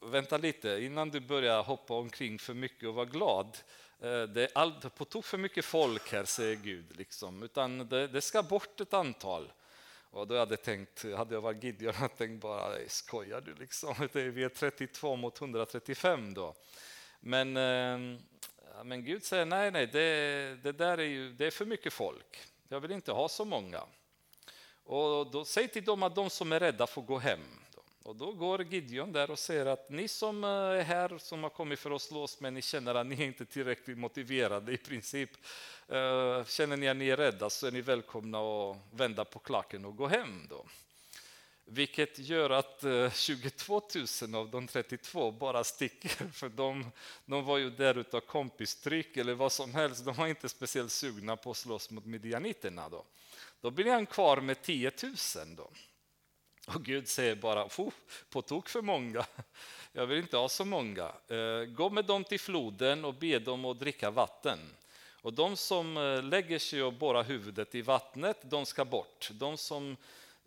vänta 0.00 0.36
lite, 0.36 0.68
innan 0.82 1.10
du 1.10 1.20
börjar 1.20 1.62
hoppa 1.62 1.94
omkring 1.94 2.38
för 2.38 2.54
mycket 2.54 2.88
och 2.88 2.94
vara 2.94 3.06
glad, 3.06 3.58
eh, 4.00 4.22
det 4.22 4.48
är 4.54 4.88
på 4.88 5.04
tok 5.04 5.24
för 5.24 5.38
mycket 5.38 5.64
folk 5.64 6.12
här, 6.12 6.24
säger 6.24 6.56
Gud. 6.56 6.96
Liksom. 6.96 7.42
Utan 7.42 7.88
det, 7.88 8.06
det, 8.06 8.20
ska 8.20 8.42
bort 8.42 8.80
ett 8.80 8.94
antal. 8.94 9.52
Och 10.10 10.26
då 10.26 10.38
hade 10.38 10.52
jag 10.52 10.62
tänkt, 10.62 11.04
hade 11.16 11.34
jag 11.34 11.40
varit 11.40 11.62
Gideon, 11.62 11.94
hade 11.94 12.12
jag 12.12 12.18
tänkt 12.18 12.42
bara, 12.42 12.88
skojar 12.88 13.40
du 13.40 13.54
liksom? 13.54 13.94
Vi 14.12 14.44
är 14.44 14.48
32 14.48 15.16
mot 15.16 15.40
135 15.40 16.34
då. 16.34 16.54
Men, 17.20 17.56
ehm, 17.56 18.18
men 18.84 19.04
Gud 19.04 19.24
säger, 19.24 19.44
nej, 19.44 19.70
nej, 19.70 19.86
det, 19.86 20.58
det 20.62 20.72
där 20.72 20.98
är 20.98 21.02
ju, 21.02 21.32
det 21.32 21.46
är 21.46 21.50
för 21.50 21.66
mycket 21.66 21.92
folk. 21.92 22.38
Jag 22.68 22.80
vill 22.80 22.90
inte 22.90 23.12
ha 23.12 23.28
så 23.28 23.44
många. 23.44 23.82
Och 24.84 25.30
då 25.30 25.44
säg 25.44 25.68
till 25.68 25.84
dem 25.84 26.02
att 26.02 26.14
de 26.14 26.30
som 26.30 26.52
är 26.52 26.60
rädda 26.60 26.86
får 26.86 27.02
gå 27.02 27.18
hem. 27.18 27.40
Och 28.06 28.16
då 28.16 28.32
går 28.32 28.62
Gideon 28.62 29.12
där 29.12 29.30
och 29.30 29.38
säger 29.38 29.66
att 29.66 29.90
ni 29.90 30.08
som 30.08 30.44
eh, 30.44 30.50
är 30.50 30.82
här, 30.82 31.18
som 31.18 31.42
har 31.42 31.50
kommit 31.50 31.78
för 31.78 31.90
att 31.90 32.02
slåss, 32.02 32.40
men 32.40 32.54
ni 32.54 32.62
känner 32.62 32.94
att 32.94 33.06
ni 33.06 33.24
inte 33.24 33.42
är 33.42 33.46
tillräckligt 33.46 33.98
motiverade 33.98 34.72
i 34.72 34.76
princip. 34.76 35.30
Eh, 35.88 36.44
känner 36.44 36.76
ni 36.76 36.88
att 36.88 36.96
ni 36.96 37.08
är 37.08 37.16
rädda 37.16 37.50
så 37.50 37.66
är 37.66 37.70
ni 37.70 37.80
välkomna 37.80 38.38
att 38.38 38.76
vända 38.92 39.24
på 39.24 39.38
klacken 39.38 39.84
och 39.84 39.96
gå 39.96 40.06
hem. 40.06 40.46
Då. 40.50 40.66
Vilket 41.64 42.18
gör 42.18 42.50
att 42.50 42.84
eh, 42.84 43.10
22 43.10 43.82
000 44.22 44.34
av 44.34 44.50
de 44.50 44.66
32 44.66 45.30
bara 45.30 45.64
sticker, 45.64 46.08
för 46.32 46.48
de, 46.48 46.90
de 47.24 47.44
var 47.44 47.58
ju 47.58 47.70
där 47.70 47.98
utav 47.98 48.20
kompistryck 48.20 49.16
eller 49.16 49.34
vad 49.34 49.52
som 49.52 49.74
helst. 49.74 50.04
De 50.04 50.14
var 50.14 50.26
inte 50.26 50.48
speciellt 50.48 50.92
sugna 50.92 51.36
på 51.36 51.50
att 51.50 51.56
slåss 51.56 51.90
mot 51.90 52.04
midjaniterna. 52.04 52.88
Då, 52.88 53.04
då 53.60 53.70
blir 53.70 53.92
han 53.92 54.06
kvar 54.06 54.40
med 54.40 54.62
10 54.62 54.92
000. 55.02 55.14
Då. 55.56 55.70
Och 56.74 56.84
Gud 56.84 57.08
säger 57.08 57.34
bara, 57.34 57.68
på 58.30 58.42
tok 58.42 58.68
för 58.68 58.82
många. 58.82 59.26
Jag 59.92 60.06
vill 60.06 60.18
inte 60.18 60.36
ha 60.36 60.48
så 60.48 60.64
många. 60.64 61.12
Eh, 61.28 61.64
gå 61.64 61.90
med 61.90 62.04
dem 62.04 62.24
till 62.24 62.40
floden 62.40 63.04
och 63.04 63.14
be 63.14 63.38
dem 63.38 63.64
att 63.64 63.80
dricka 63.80 64.10
vatten. 64.10 64.58
Och 65.26 65.32
de 65.32 65.56
som 65.56 65.96
eh, 65.96 66.22
lägger 66.22 66.58
sig 66.58 66.82
och 66.82 66.92
borrar 66.92 67.24
huvudet 67.24 67.74
i 67.74 67.82
vattnet, 67.82 68.36
de 68.42 68.66
ska 68.66 68.84
bort. 68.84 69.28
De 69.32 69.56
som 69.56 69.96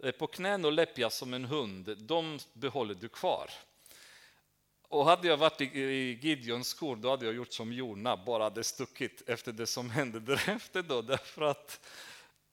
är 0.04 0.12
på 0.12 0.28
knän 0.28 0.66
och 0.66 0.72
läppjar 0.72 1.10
som 1.10 1.34
en 1.34 1.46
hund, 1.46 1.98
de 1.98 2.40
behåller 2.54 2.96
du 2.96 3.10
kvar. 3.10 3.50
Och 4.88 5.06
hade 5.06 5.28
jag 5.28 5.38
varit 5.38 5.62
i 5.62 6.20
Gideons 6.22 6.68
skor, 6.68 6.96
då 6.96 7.10
hade 7.10 7.26
jag 7.26 7.36
gjort 7.36 7.54
som 7.54 7.74
Jona, 7.74 8.18
bara 8.18 8.44
hade 8.44 8.64
stuckit 8.64 9.30
efter 9.30 9.52
det 9.52 9.68
som 9.68 9.90
hände 9.90 10.20
därefter. 10.36 10.82
Då, 10.82 11.02
därför 11.02 11.42
att 11.42 11.80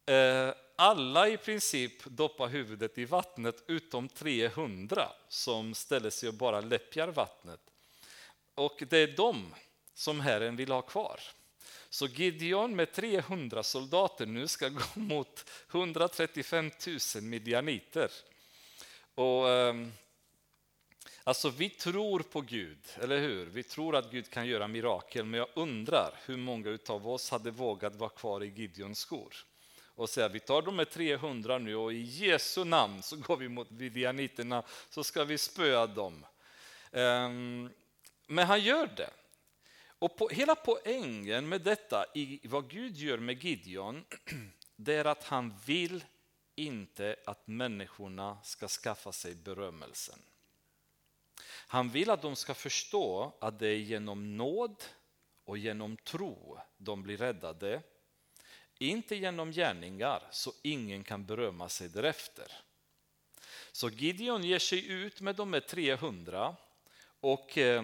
eh, 0.06 0.65
alla 0.76 1.28
i 1.28 1.36
princip 1.36 2.04
doppar 2.04 2.48
huvudet 2.48 2.98
i 2.98 3.04
vattnet 3.04 3.64
utom 3.66 4.08
300 4.08 5.08
som 5.28 5.74
ställer 5.74 6.10
sig 6.10 6.28
och 6.28 6.34
bara 6.34 6.60
läppjar 6.60 7.08
vattnet. 7.08 7.60
Och 8.54 8.82
det 8.88 8.98
är 8.98 9.16
de 9.16 9.54
som 9.94 10.20
Herren 10.20 10.56
vill 10.56 10.72
ha 10.72 10.82
kvar. 10.82 11.20
Så 11.90 12.06
Gideon 12.06 12.76
med 12.76 12.92
300 12.92 13.62
soldater 13.62 14.26
nu 14.26 14.48
ska 14.48 14.68
gå 14.68 14.84
mot 15.00 15.50
135 15.70 16.70
000 17.14 17.22
midjaniter. 17.22 18.10
Och, 19.14 19.50
ehm, 19.50 19.92
alltså 21.24 21.50
vi 21.50 21.70
tror 21.70 22.20
på 22.20 22.40
Gud, 22.40 22.78
eller 22.94 23.18
hur? 23.18 23.46
Vi 23.46 23.62
tror 23.62 23.96
att 23.96 24.10
Gud 24.10 24.30
kan 24.30 24.46
göra 24.46 24.68
mirakel, 24.68 25.24
men 25.24 25.38
jag 25.38 25.48
undrar 25.54 26.14
hur 26.26 26.36
många 26.36 26.78
av 26.88 27.08
oss 27.08 27.30
hade 27.30 27.50
vågat 27.50 27.96
vara 27.96 28.10
kvar 28.10 28.44
i 28.44 28.48
Gideons 28.48 28.98
skor 28.98 29.34
och 29.96 30.08
säga 30.08 30.28
vi 30.28 30.40
tar 30.40 30.62
de 30.62 30.78
här 30.78 30.84
300 30.84 31.58
nu 31.58 31.76
och 31.76 31.92
i 31.92 32.00
Jesu 32.00 32.64
namn 32.64 33.02
så 33.02 33.16
går 33.16 33.36
vi 33.36 33.48
mot 33.48 33.70
vidianiterna 33.70 34.62
så 34.90 35.04
ska 35.04 35.24
vi 35.24 35.38
spöa 35.38 35.86
dem. 35.86 36.26
Ehm, 36.92 37.70
men 38.26 38.46
han 38.46 38.60
gör 38.60 38.86
det. 38.86 39.10
Och 39.98 40.16
på, 40.16 40.28
hela 40.28 40.54
poängen 40.54 41.48
med 41.48 41.60
detta, 41.60 42.04
i 42.14 42.40
vad 42.48 42.70
Gud 42.70 42.96
gör 42.96 43.18
med 43.18 43.44
Gideon, 43.44 44.04
det 44.76 44.94
är 44.94 45.04
att 45.04 45.24
han 45.24 45.54
vill 45.66 46.04
inte 46.54 47.16
att 47.26 47.46
människorna 47.46 48.38
ska 48.42 48.68
skaffa 48.68 49.12
sig 49.12 49.34
berömmelsen. 49.34 50.18
Han 51.68 51.90
vill 51.90 52.10
att 52.10 52.22
de 52.22 52.36
ska 52.36 52.54
förstå 52.54 53.32
att 53.40 53.58
det 53.58 53.68
är 53.68 53.76
genom 53.76 54.36
nåd 54.36 54.84
och 55.44 55.58
genom 55.58 55.96
tro 55.96 56.58
de 56.76 57.02
blir 57.02 57.16
räddade 57.16 57.82
inte 58.78 59.16
genom 59.16 59.50
gärningar 59.50 60.22
så 60.30 60.52
ingen 60.62 61.04
kan 61.04 61.24
berömma 61.26 61.68
sig 61.68 61.88
därefter. 61.88 62.52
Så 63.72 63.88
Gideon 63.88 64.44
ger 64.44 64.58
sig 64.58 64.88
ut 64.88 65.20
med 65.20 65.36
de 65.36 65.52
här 65.52 65.60
300 65.60 66.56
och 67.20 67.58
eh, 67.58 67.82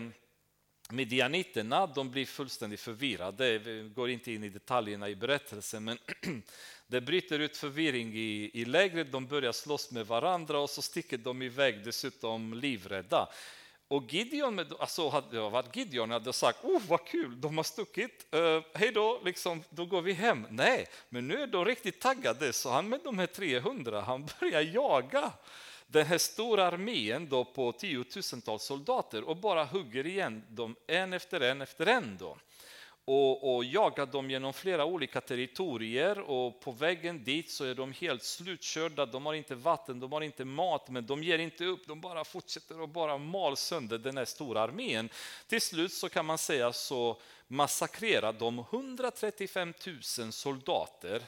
Midjaniterna 0.92 1.86
de 1.86 2.10
blir 2.10 2.26
fullständigt 2.26 2.80
förvirrade. 2.80 3.58
Vi 3.58 3.90
går 3.94 4.10
inte 4.10 4.32
in 4.32 4.44
i 4.44 4.48
detaljerna 4.48 5.08
i 5.08 5.16
berättelsen 5.16 5.84
men 5.84 5.98
det 6.86 7.00
bryter 7.00 7.38
ut 7.38 7.56
förvirring 7.56 8.14
i, 8.14 8.50
i 8.54 8.64
lägret. 8.64 9.12
De 9.12 9.26
börjar 9.26 9.52
slåss 9.52 9.90
med 9.90 10.06
varandra 10.06 10.58
och 10.60 10.70
så 10.70 10.82
sticker 10.82 11.18
de 11.18 11.42
iväg 11.42 11.84
dessutom 11.84 12.54
livrädda. 12.54 13.28
Och 13.92 14.12
Gideon, 14.12 14.66
alltså 14.78 15.08
hade 15.08 15.36
jag 15.36 15.50
varit 15.50 15.76
Gideon 15.76 16.10
hade 16.10 16.32
sagt, 16.32 16.64
oh 16.64 16.82
vad 16.88 17.06
kul, 17.06 17.40
de 17.40 17.56
har 17.56 17.64
stuckit, 17.64 18.26
uh, 18.34 18.60
hej 18.74 18.92
då, 18.92 19.20
liksom, 19.24 19.62
då 19.70 19.86
går 19.86 20.02
vi 20.02 20.12
hem. 20.12 20.46
Nej, 20.50 20.86
men 21.08 21.28
nu 21.28 21.42
är 21.42 21.46
de 21.46 21.64
riktigt 21.64 22.00
taggade, 22.00 22.52
så 22.52 22.70
han 22.70 22.88
med 22.88 23.00
de 23.04 23.18
här 23.18 23.26
300, 23.26 24.00
han 24.00 24.28
börjar 24.40 24.60
jaga 24.60 25.32
den 25.86 26.06
här 26.06 26.18
stora 26.18 26.66
armén 26.66 27.28
då 27.28 27.44
på 27.44 27.72
tiotusentals 27.72 28.62
soldater 28.62 29.28
och 29.28 29.36
bara 29.36 29.64
hugger 29.64 30.06
igen 30.06 30.42
dem 30.48 30.76
en 30.86 31.12
efter 31.12 31.40
en 31.40 31.62
efter 31.62 31.86
en. 31.86 32.16
Då 32.20 32.36
och, 33.04 33.54
och 33.54 33.64
jagar 33.64 34.06
dem 34.06 34.30
genom 34.30 34.52
flera 34.52 34.84
olika 34.84 35.20
territorier 35.20 36.18
och 36.18 36.60
på 36.60 36.72
vägen 36.72 37.24
dit 37.24 37.50
så 37.50 37.64
är 37.64 37.74
de 37.74 37.92
helt 37.92 38.22
slutkörda. 38.22 39.06
De 39.06 39.26
har 39.26 39.34
inte 39.34 39.54
vatten, 39.54 40.00
de 40.00 40.12
har 40.12 40.20
inte 40.20 40.44
mat, 40.44 40.88
men 40.88 41.06
de 41.06 41.22
ger 41.22 41.38
inte 41.38 41.64
upp. 41.64 41.86
De 41.86 42.00
bara 42.00 42.24
fortsätter 42.24 42.80
och 42.80 42.88
bara 42.88 43.18
mal 43.18 43.56
sönder 43.56 43.98
den 43.98 44.16
här 44.16 44.24
stora 44.24 44.60
armén. 44.60 45.08
Till 45.46 45.60
slut 45.60 45.92
så 45.92 46.08
kan 46.08 46.26
man 46.26 46.38
säga 46.38 46.72
så 46.72 47.20
massakrerar 47.46 48.32
de 48.32 48.58
135 48.58 49.74
000 50.18 50.32
soldater 50.32 51.22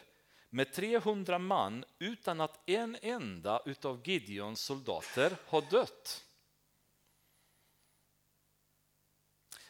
med 0.50 0.72
300 0.72 1.38
man 1.38 1.84
utan 1.98 2.40
att 2.40 2.68
en 2.68 2.96
enda 3.02 3.62
utav 3.64 4.08
Gideons 4.08 4.60
soldater 4.60 5.36
har 5.46 5.62
dött. 5.70 6.24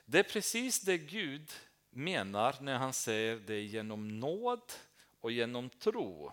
Det 0.04 0.18
är 0.18 0.22
precis 0.22 0.80
det 0.80 0.98
Gud 0.98 1.52
menar 1.94 2.56
när 2.60 2.78
han 2.78 2.92
säger 2.92 3.36
det 3.36 3.54
är 3.54 3.60
genom 3.60 4.20
nåd 4.20 4.72
och 5.20 5.32
genom 5.32 5.70
tro 5.70 6.32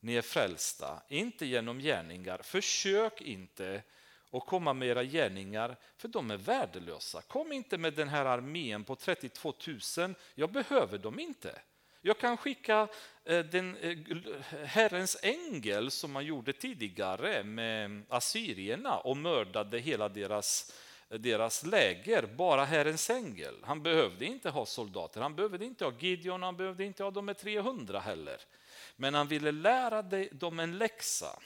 ni 0.00 0.14
är 0.14 0.22
frälsta, 0.22 1.02
inte 1.08 1.46
genom 1.46 1.78
gärningar. 1.78 2.40
Försök 2.42 3.20
inte 3.20 3.82
att 4.30 4.46
komma 4.46 4.72
med 4.72 4.88
era 4.88 5.04
gärningar, 5.04 5.76
för 5.96 6.08
de 6.08 6.30
är 6.30 6.36
värdelösa. 6.36 7.22
Kom 7.22 7.52
inte 7.52 7.78
med 7.78 7.94
den 7.94 8.08
här 8.08 8.24
armén 8.24 8.84
på 8.84 8.96
32 8.96 9.54
000, 9.98 10.14
jag 10.34 10.52
behöver 10.52 10.98
dem 10.98 11.18
inte. 11.18 11.60
Jag 12.02 12.18
kan 12.18 12.36
skicka 12.36 12.88
eh, 13.24 13.38
den 13.44 13.76
eh, 13.76 13.98
Herrens 14.64 15.16
ängel 15.22 15.90
som 15.90 16.12
man 16.12 16.24
gjorde 16.24 16.52
tidigare 16.52 17.44
med 17.44 18.02
assyrierna 18.08 18.98
och 18.98 19.16
mördade 19.16 19.78
hela 19.78 20.08
deras 20.08 20.72
deras 21.18 21.64
läger, 21.64 22.26
bara 22.26 22.64
Herrens 22.64 23.10
ängel. 23.10 23.54
Han 23.62 23.82
behövde 23.82 24.24
inte 24.24 24.50
ha 24.50 24.66
soldater, 24.66 25.20
han 25.20 25.34
behövde 25.34 25.64
inte 25.64 25.84
ha 25.84 25.92
Gideon, 25.98 26.42
han 26.42 26.56
behövde 26.56 26.84
inte 26.84 27.02
ha 27.02 27.10
de 27.10 27.26
med 27.26 27.38
300 27.38 28.00
heller. 28.00 28.40
Men 28.96 29.14
han 29.14 29.28
ville 29.28 29.52
lära 29.52 30.02
dem 30.32 30.60
en 30.60 30.78
läxa, 30.78 31.38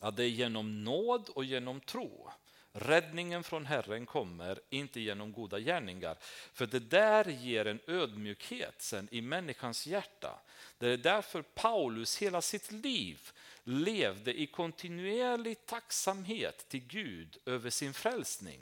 att 0.00 0.16
det 0.16 0.24
är 0.24 0.28
genom 0.28 0.84
nåd 0.84 1.28
och 1.28 1.44
genom 1.44 1.80
tro. 1.80 2.30
Räddningen 2.72 3.44
från 3.44 3.66
Herren 3.66 4.06
kommer 4.06 4.60
inte 4.70 5.00
genom 5.00 5.32
goda 5.32 5.58
gärningar. 5.58 6.16
För 6.52 6.66
det 6.66 6.78
där 6.78 7.24
ger 7.24 7.66
en 7.66 7.80
ödmjukhet 7.86 8.82
sen 8.82 9.08
i 9.10 9.20
människans 9.20 9.86
hjärta. 9.86 10.40
Det 10.78 10.88
är 10.88 10.96
därför 10.96 11.42
Paulus 11.42 12.18
hela 12.18 12.42
sitt 12.42 12.72
liv 12.72 13.30
levde 13.70 14.40
i 14.40 14.46
kontinuerlig 14.46 15.66
tacksamhet 15.66 16.68
till 16.68 16.86
Gud 16.86 17.38
över 17.46 17.70
sin 17.70 17.94
frälsning. 17.94 18.60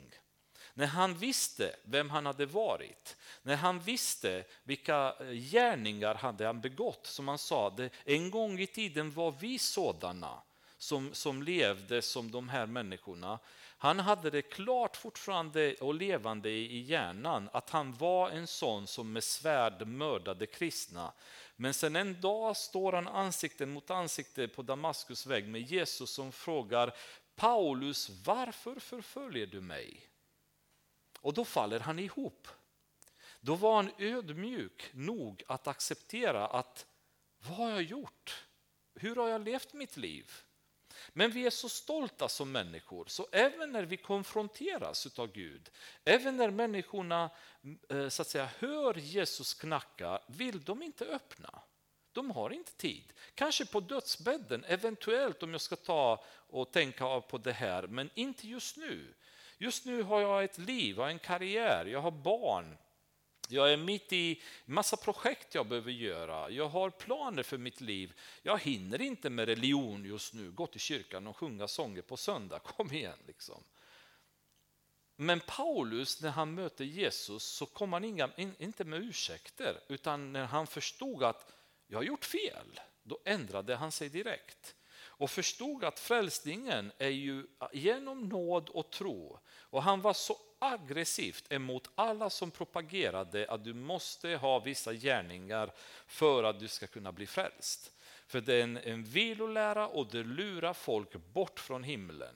När 0.73 0.87
han 0.87 1.17
visste 1.17 1.75
vem 1.83 2.09
han 2.09 2.25
hade 2.25 2.45
varit, 2.45 3.17
när 3.41 3.55
han 3.55 3.79
visste 3.79 4.43
vilka 4.63 5.15
eh, 5.19 5.31
gärningar 5.31 6.15
hade 6.15 6.45
han 6.45 6.61
begått, 6.61 7.05
som 7.05 7.27
han 7.27 7.37
sa, 7.37 7.77
en 8.05 8.31
gång 8.31 8.59
i 8.59 8.67
tiden 8.67 9.11
var 9.11 9.31
vi 9.39 9.59
sådana 9.59 10.41
som, 10.77 11.13
som 11.13 11.43
levde 11.43 12.01
som 12.01 12.31
de 12.31 12.49
här 12.49 12.65
människorna. 12.65 13.39
Han 13.77 13.99
hade 13.99 14.29
det 14.29 14.41
klart 14.41 14.97
fortfarande 14.97 15.73
och 15.73 15.93
levande 15.93 16.49
i 16.49 16.79
hjärnan 16.79 17.49
att 17.53 17.69
han 17.69 17.93
var 17.93 18.29
en 18.29 18.47
sån 18.47 18.87
som 18.87 19.13
med 19.13 19.23
svärd 19.23 19.87
mördade 19.87 20.45
kristna. 20.45 21.11
Men 21.61 21.73
sen 21.73 21.95
en 21.95 22.21
dag 22.21 22.57
står 22.57 22.93
han 22.93 23.07
ansikte 23.07 23.65
mot 23.65 23.89
ansikte 23.89 24.47
på 24.47 24.61
Damaskus 24.61 25.25
väg 25.25 25.47
med 25.47 25.61
Jesus 25.61 26.09
som 26.13 26.31
frågar 26.31 26.95
Paulus, 27.35 28.09
varför 28.09 28.79
förföljer 28.79 29.47
du 29.47 29.61
mig? 29.61 30.09
Och 31.19 31.33
då 31.33 31.45
faller 31.45 31.79
han 31.79 31.99
ihop. 31.99 32.47
Då 33.41 33.55
var 33.55 33.75
han 33.75 33.91
ödmjuk 33.97 34.89
nog 34.93 35.43
att 35.47 35.67
acceptera 35.67 36.47
att 36.47 36.85
vad 37.39 37.57
har 37.57 37.69
jag 37.69 37.83
gjort? 37.83 38.45
Hur 38.95 39.15
har 39.15 39.27
jag 39.27 39.41
levt 39.41 39.73
mitt 39.73 39.97
liv? 39.97 40.31
Men 41.13 41.31
vi 41.31 41.45
är 41.45 41.49
så 41.49 41.69
stolta 41.69 42.29
som 42.29 42.51
människor, 42.51 43.05
så 43.07 43.27
även 43.31 43.71
när 43.71 43.83
vi 43.83 43.97
konfronteras 43.97 45.19
av 45.19 45.31
Gud, 45.31 45.69
även 46.05 46.37
när 46.37 46.49
människorna 46.49 47.29
eh, 47.89 48.09
så 48.09 48.21
att 48.21 48.27
säga, 48.27 48.49
hör 48.59 48.93
Jesus 48.93 49.53
knacka, 49.53 50.19
vill 50.27 50.63
de 50.63 50.83
inte 50.83 51.05
öppna. 51.05 51.61
De 52.11 52.31
har 52.31 52.49
inte 52.49 52.71
tid. 52.71 53.13
Kanske 53.33 53.65
på 53.65 53.79
dödsbädden, 53.79 54.63
eventuellt 54.67 55.43
om 55.43 55.51
jag 55.51 55.61
ska 55.61 55.75
ta 55.75 56.23
och 56.27 56.71
tänka 56.71 57.21
på 57.21 57.37
det 57.37 57.51
här, 57.51 57.87
men 57.87 58.09
inte 58.13 58.47
just 58.47 58.77
nu. 58.77 59.13
Just 59.57 59.85
nu 59.85 60.03
har 60.03 60.21
jag 60.21 60.43
ett 60.43 60.57
liv, 60.57 60.95
jag 60.95 61.03
har 61.03 61.09
en 61.09 61.19
karriär, 61.19 61.85
jag 61.85 62.01
har 62.01 62.11
barn, 62.11 62.77
jag 63.51 63.73
är 63.73 63.77
mitt 63.77 64.13
i 64.13 64.41
massa 64.65 64.97
projekt 64.97 65.55
jag 65.55 65.67
behöver 65.67 65.91
göra. 65.91 66.49
Jag 66.49 66.69
har 66.69 66.89
planer 66.89 67.43
för 67.43 67.57
mitt 67.57 67.81
liv. 67.81 68.13
Jag 68.41 68.59
hinner 68.59 69.01
inte 69.01 69.29
med 69.29 69.45
religion 69.45 70.05
just 70.05 70.33
nu, 70.33 70.51
gå 70.51 70.67
till 70.67 70.79
kyrkan 70.79 71.27
och 71.27 71.37
sjunga 71.37 71.67
sånger 71.67 72.01
på 72.01 72.17
söndag. 72.17 72.59
Kom 72.63 72.91
igen 72.91 73.17
liksom. 73.27 73.63
Men 75.15 75.39
Paulus, 75.39 76.21
när 76.21 76.29
han 76.29 76.53
möter 76.53 76.85
Jesus, 76.85 77.43
så 77.43 77.65
kom 77.65 77.93
han 77.93 78.03
inga, 78.03 78.29
inte 78.37 78.83
med 78.83 78.99
ursäkter, 78.99 79.79
utan 79.87 80.33
när 80.33 80.45
han 80.45 80.67
förstod 80.67 81.23
att 81.23 81.51
jag 81.87 81.97
har 81.97 82.03
gjort 82.03 82.25
fel, 82.25 82.79
då 83.03 83.19
ändrade 83.25 83.75
han 83.75 83.91
sig 83.91 84.09
direkt 84.09 84.75
och 85.19 85.31
förstod 85.31 85.83
att 85.83 85.99
frälsningen 85.99 86.91
är 86.97 87.09
ju 87.09 87.47
genom 87.73 88.29
nåd 88.29 88.69
och 88.69 88.91
tro. 88.91 89.39
Och 89.49 89.83
han 89.83 90.01
var 90.01 90.13
så 90.13 90.37
aggressivt 90.59 91.51
emot 91.51 91.89
alla 91.95 92.29
som 92.29 92.51
propagerade 92.51 93.45
att 93.49 93.63
du 93.63 93.73
måste 93.73 94.35
ha 94.35 94.59
vissa 94.59 94.93
gärningar 94.93 95.71
för 96.07 96.43
att 96.43 96.59
du 96.59 96.67
ska 96.67 96.87
kunna 96.87 97.11
bli 97.11 97.27
frälst. 97.27 97.91
För 98.27 98.41
det 98.41 98.55
är 98.55 98.63
en, 98.63 98.77
en 98.77 99.03
vilolära 99.03 99.87
och 99.87 100.07
det 100.11 100.23
lurar 100.23 100.73
folk 100.73 101.13
bort 101.13 101.59
från 101.59 101.83
himlen. 101.83 102.35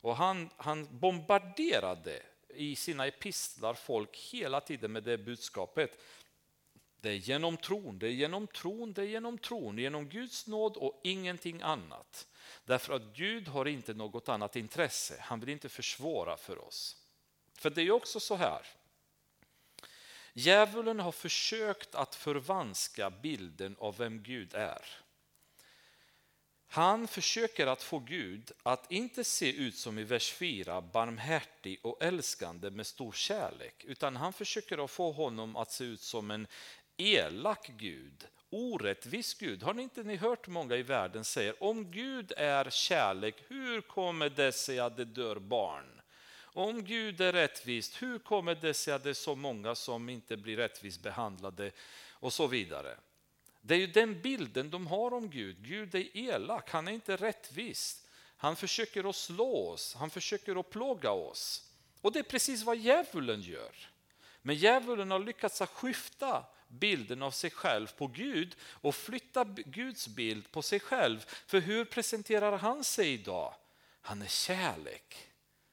Och 0.00 0.16
han, 0.16 0.50
han 0.56 0.98
bombarderade 0.98 2.22
i 2.48 2.76
sina 2.76 3.06
epistlar 3.06 3.74
folk 3.74 4.16
hela 4.16 4.60
tiden 4.60 4.92
med 4.92 5.02
det 5.02 5.18
budskapet. 5.18 5.98
Det 7.00 7.10
är 7.10 7.14
genom 7.14 7.56
tron, 7.56 7.98
det 7.98 8.06
är 8.06 8.10
genom 8.10 8.46
tron, 8.46 8.92
det 8.92 9.02
är 9.02 9.06
genom 9.06 9.38
tron, 9.38 9.78
genom 9.78 10.08
Guds 10.08 10.46
nåd 10.46 10.76
och 10.76 11.00
ingenting 11.04 11.62
annat. 11.62 12.26
Därför 12.64 12.94
att 12.94 13.02
Gud 13.02 13.48
har 13.48 13.68
inte 13.68 13.94
något 13.94 14.28
annat 14.28 14.56
intresse, 14.56 15.14
han 15.20 15.40
vill 15.40 15.48
inte 15.48 15.68
försvåra 15.68 16.36
för 16.36 16.64
oss. 16.64 16.97
För 17.58 17.70
det 17.70 17.82
är 17.82 17.90
också 17.90 18.20
så 18.20 18.34
här. 18.36 18.66
Djävulen 20.32 21.00
har 21.00 21.12
försökt 21.12 21.94
att 21.94 22.14
förvanska 22.14 23.10
bilden 23.10 23.76
av 23.78 23.96
vem 23.96 24.22
Gud 24.22 24.54
är. 24.54 24.84
Han 26.70 27.08
försöker 27.08 27.66
att 27.66 27.82
få 27.82 27.98
Gud 27.98 28.52
att 28.62 28.92
inte 28.92 29.24
se 29.24 29.52
ut 29.52 29.76
som 29.76 29.98
i 29.98 30.04
vers 30.04 30.32
4, 30.32 30.80
barmhärtig 30.80 31.78
och 31.82 32.02
älskande 32.02 32.70
med 32.70 32.86
stor 32.86 33.12
kärlek, 33.12 33.84
utan 33.84 34.16
han 34.16 34.32
försöker 34.32 34.84
att 34.84 34.90
få 34.90 35.12
honom 35.12 35.56
att 35.56 35.72
se 35.72 35.84
ut 35.84 36.00
som 36.00 36.30
en 36.30 36.46
elak 36.96 37.70
Gud, 37.76 38.26
orättvis 38.50 39.34
Gud. 39.34 39.62
Har 39.62 39.74
ni 39.74 39.82
inte 39.82 40.02
ni 40.02 40.16
hört 40.16 40.48
många 40.48 40.76
i 40.76 40.82
världen 40.82 41.24
säga 41.24 41.54
om 41.60 41.90
Gud 41.90 42.32
är 42.36 42.70
kärlek, 42.70 43.34
hur 43.48 43.80
kommer 43.80 44.28
det 44.30 44.52
sig 44.52 44.78
att 44.78 44.96
det 44.96 45.04
dör 45.04 45.36
barn? 45.38 45.97
Om 46.58 46.84
Gud 46.84 47.20
är 47.20 47.32
rättvist, 47.32 48.02
hur 48.02 48.18
kommer 48.18 48.54
det 48.54 48.74
sig 48.74 48.94
att 48.94 49.02
det 49.02 49.10
är 49.10 49.14
så 49.14 49.34
många 49.34 49.74
som 49.74 50.08
inte 50.08 50.36
blir 50.36 50.56
rättvist 50.56 51.02
behandlade 51.02 51.70
och 52.10 52.32
så 52.32 52.46
vidare. 52.46 52.96
Det 53.60 53.74
är 53.74 53.78
ju 53.78 53.86
den 53.86 54.22
bilden 54.22 54.70
de 54.70 54.86
har 54.86 55.14
om 55.14 55.30
Gud. 55.30 55.56
Gud 55.60 55.94
är 55.94 56.16
elak, 56.16 56.70
han 56.70 56.88
är 56.88 56.92
inte 56.92 57.16
rättvis. 57.16 58.06
Han 58.36 58.56
försöker 58.56 59.10
att 59.10 59.16
slå 59.16 59.68
oss, 59.68 59.94
han 59.94 60.10
försöker 60.10 60.60
att 60.60 60.70
plåga 60.70 61.10
oss. 61.10 61.70
Och 62.00 62.12
det 62.12 62.18
är 62.18 62.22
precis 62.22 62.62
vad 62.62 62.76
djävulen 62.76 63.40
gör. 63.40 63.90
Men 64.42 64.56
djävulen 64.56 65.10
har 65.10 65.18
lyckats 65.18 65.60
att 65.60 65.70
skifta 65.70 66.44
bilden 66.68 67.22
av 67.22 67.30
sig 67.30 67.50
själv 67.50 67.86
på 67.86 68.06
Gud 68.06 68.56
och 68.62 68.94
flytta 68.94 69.44
Guds 69.44 70.08
bild 70.08 70.50
på 70.50 70.62
sig 70.62 70.80
själv. 70.80 71.26
För 71.46 71.60
hur 71.60 71.84
presenterar 71.84 72.58
han 72.58 72.84
sig 72.84 73.12
idag? 73.12 73.54
Han 74.00 74.22
är 74.22 74.26
kärlek. 74.26 75.28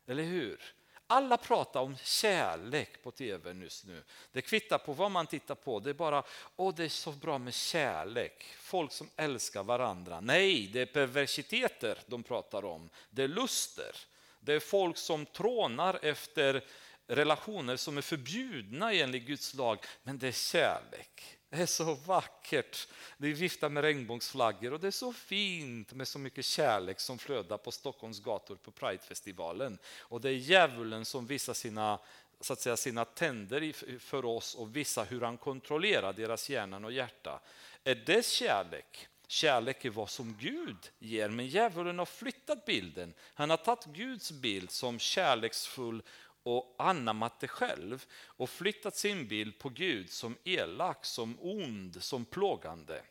Eller 0.07 0.23
hur? 0.23 0.74
Alla 1.07 1.37
pratar 1.37 1.81
om 1.81 1.97
kärlek 1.97 3.03
på 3.03 3.11
tv 3.11 3.51
just 3.51 3.85
nu. 3.85 4.03
Det 4.31 4.41
kvittar 4.41 4.77
på 4.77 4.93
vad 4.93 5.11
man 5.11 5.27
tittar 5.27 5.55
på. 5.55 5.79
Det 5.79 5.89
är 5.89 5.93
bara, 5.93 6.23
åh 6.55 6.75
det 6.75 6.83
är 6.85 6.89
så 6.89 7.11
bra 7.11 7.37
med 7.37 7.53
kärlek. 7.53 8.45
Folk 8.57 8.91
som 8.91 9.09
älskar 9.15 9.63
varandra. 9.63 10.21
Nej, 10.21 10.69
det 10.73 10.81
är 10.81 10.85
perversiteter 10.85 11.99
de 12.05 12.23
pratar 12.23 12.65
om. 12.65 12.89
Det 13.09 13.23
är 13.23 13.27
luster. 13.27 13.95
Det 14.39 14.53
är 14.53 14.59
folk 14.59 14.97
som 14.97 15.25
trånar 15.25 15.99
efter 16.01 16.63
relationer 17.07 17.75
som 17.75 17.97
är 17.97 18.01
förbjudna 18.01 18.93
enligt 18.93 19.23
Guds 19.23 19.53
lag. 19.53 19.79
Men 20.03 20.17
det 20.19 20.27
är 20.27 20.31
kärlek. 20.31 21.34
Det 21.49 21.61
är 21.61 21.65
så 21.65 21.93
vackert. 21.93 22.87
Det 23.17 23.33
viftar 23.33 23.69
med 23.69 23.83
regnbågsflaggor 23.83 24.73
och 24.73 24.79
det 24.79 24.87
är 24.87 24.91
så 24.91 25.13
fint 25.13 25.93
med 25.93 26.07
så 26.07 26.19
mycket 26.19 26.45
kärlek 26.45 26.99
som 26.99 27.17
flödar 27.17 27.57
på 27.57 27.71
Stockholms 27.71 28.19
gator 28.19 28.55
på 28.55 28.71
Pridefestivalen. 28.71 29.77
Och 29.99 30.21
det 30.21 30.29
är 30.29 30.33
djävulen 30.33 31.05
som 31.05 31.25
visar 31.25 31.53
sina, 31.53 31.99
så 32.41 32.53
att 32.53 32.61
säga, 32.61 32.77
sina 32.77 33.05
tänder 33.05 33.99
för 33.99 34.25
oss 34.25 34.55
och 34.55 34.75
visar 34.75 35.05
hur 35.05 35.21
han 35.21 35.37
kontrollerar 35.37 36.13
deras 36.13 36.49
hjärnan 36.49 36.85
och 36.85 36.91
hjärta. 36.91 37.39
Är 37.83 37.95
det 37.95 38.25
kärlek? 38.25 39.07
Kärlek 39.27 39.85
är 39.85 39.89
vad 39.89 40.09
som 40.09 40.37
Gud 40.39 40.77
ger, 40.99 41.29
men 41.29 41.47
djävulen 41.47 41.99
har 41.99 42.05
flyttat 42.05 42.65
bilden. 42.65 43.13
Han 43.33 43.49
har 43.49 43.57
tagit 43.57 43.85
Guds 43.85 44.31
bild 44.31 44.71
som 44.71 44.99
kärleksfull 44.99 46.03
och 46.45 46.75
anammat 46.77 47.39
det 47.39 47.47
själv 47.47 48.05
och 48.23 48.49
flyttat 48.49 48.95
sin 48.95 49.27
bild 49.27 49.59
på 49.59 49.69
Gud 49.69 50.09
som 50.09 50.37
elak, 50.43 51.05
som 51.05 51.37
ond, 51.41 52.03
som 52.03 52.25
plågande. 52.25 53.01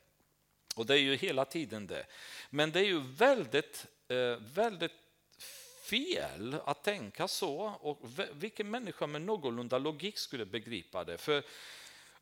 Och 0.75 0.87
det 0.87 0.95
är 0.95 0.99
ju 0.99 1.17
hela 1.17 1.45
tiden 1.45 1.87
det. 1.87 2.07
Men 2.51 2.73
det 2.73 2.81
är 2.81 2.85
ju 2.85 3.01
väldigt, 3.01 3.87
eh, 4.09 4.37
väldigt 4.55 4.93
fel 5.91 6.57
att 6.65 6.85
tänka 6.85 7.29
så 7.29 7.57
och 7.81 8.01
vilken 8.33 8.71
människa 8.71 9.07
med 9.07 9.23
någorlunda 9.23 9.79
logik 9.79 10.19
skulle 10.19 10.47
begripa 10.47 11.05
det. 11.05 11.19
För 11.19 11.43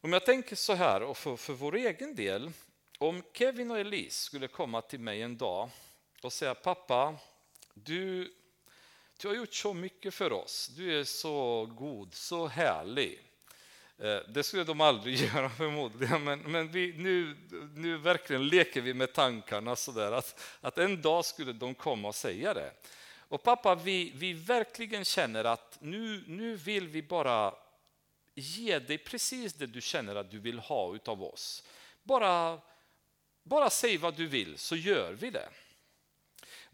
om 0.00 0.12
jag 0.12 0.26
tänker 0.26 0.56
så 0.56 0.72
här, 0.72 1.02
och 1.02 1.16
för, 1.16 1.36
för 1.36 1.52
vår 1.52 1.74
egen 1.74 2.14
del, 2.14 2.50
om 2.98 3.22
Kevin 3.32 3.70
och 3.70 3.78
Elise 3.78 4.24
skulle 4.24 4.48
komma 4.48 4.82
till 4.82 5.00
mig 5.00 5.22
en 5.22 5.36
dag 5.36 5.70
och 6.22 6.32
säga 6.32 6.54
pappa, 6.54 7.14
du 7.74 8.34
du 9.22 9.28
har 9.28 9.34
gjort 9.34 9.54
så 9.54 9.74
mycket 9.74 10.14
för 10.14 10.32
oss. 10.32 10.70
Du 10.76 11.00
är 11.00 11.04
så 11.04 11.66
god, 11.66 12.14
så 12.14 12.47
härlig. 12.47 13.20
Eh, 13.98 14.18
det 14.28 14.42
skulle 14.42 14.64
de 14.64 14.80
aldrig 14.80 15.16
göra 15.34 15.51
förmodligen, 15.51 16.24
men, 16.24 16.38
men 16.40 16.68
vi, 16.68 16.92
nu, 16.97 17.36
nu 17.74 17.97
verkligen 17.97 18.48
leker 18.48 18.80
vi 18.80 18.94
med 18.94 19.12
tankarna 19.12 19.76
sådär 19.76 20.12
att, 20.12 20.40
att 20.60 20.78
en 20.78 21.02
dag 21.02 21.24
skulle 21.24 21.52
de 21.52 21.74
komma 21.74 22.09
och 22.09 22.14
säga 22.14 22.55
det. 22.55 22.72
Och 23.18 23.42
pappa, 23.42 23.74
vi, 23.74 24.12
vi 24.14 24.32
verkligen 24.32 25.05
känner 25.05 25.44
att 25.44 25.78
nu, 25.80 26.24
nu 26.26 26.56
vill 26.56 26.88
vi 26.88 27.02
bara 27.02 27.55
ge 28.34 28.78
dig 28.78 28.98
precis 28.98 29.55
det 29.55 29.66
du 29.66 29.80
känner 29.80 30.16
att 30.16 30.30
du 30.30 30.38
vill 30.38 30.59
ha 30.59 30.94
utav 30.94 31.22
oss. 31.22 31.64
Bara, 32.02 32.60
bara 33.42 33.70
säg 33.70 33.97
vad 33.97 34.16
du 34.16 34.26
vill 34.26 34.59
så 34.59 34.76
gör 34.76 35.12
vi 35.12 35.30
det. 35.30 35.48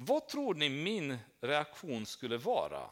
Vad 0.01 0.29
tror 0.29 0.55
ni 0.55 0.69
min 0.69 1.19
reaktion 1.41 2.07
skulle 2.07 2.37
vara? 2.37 2.91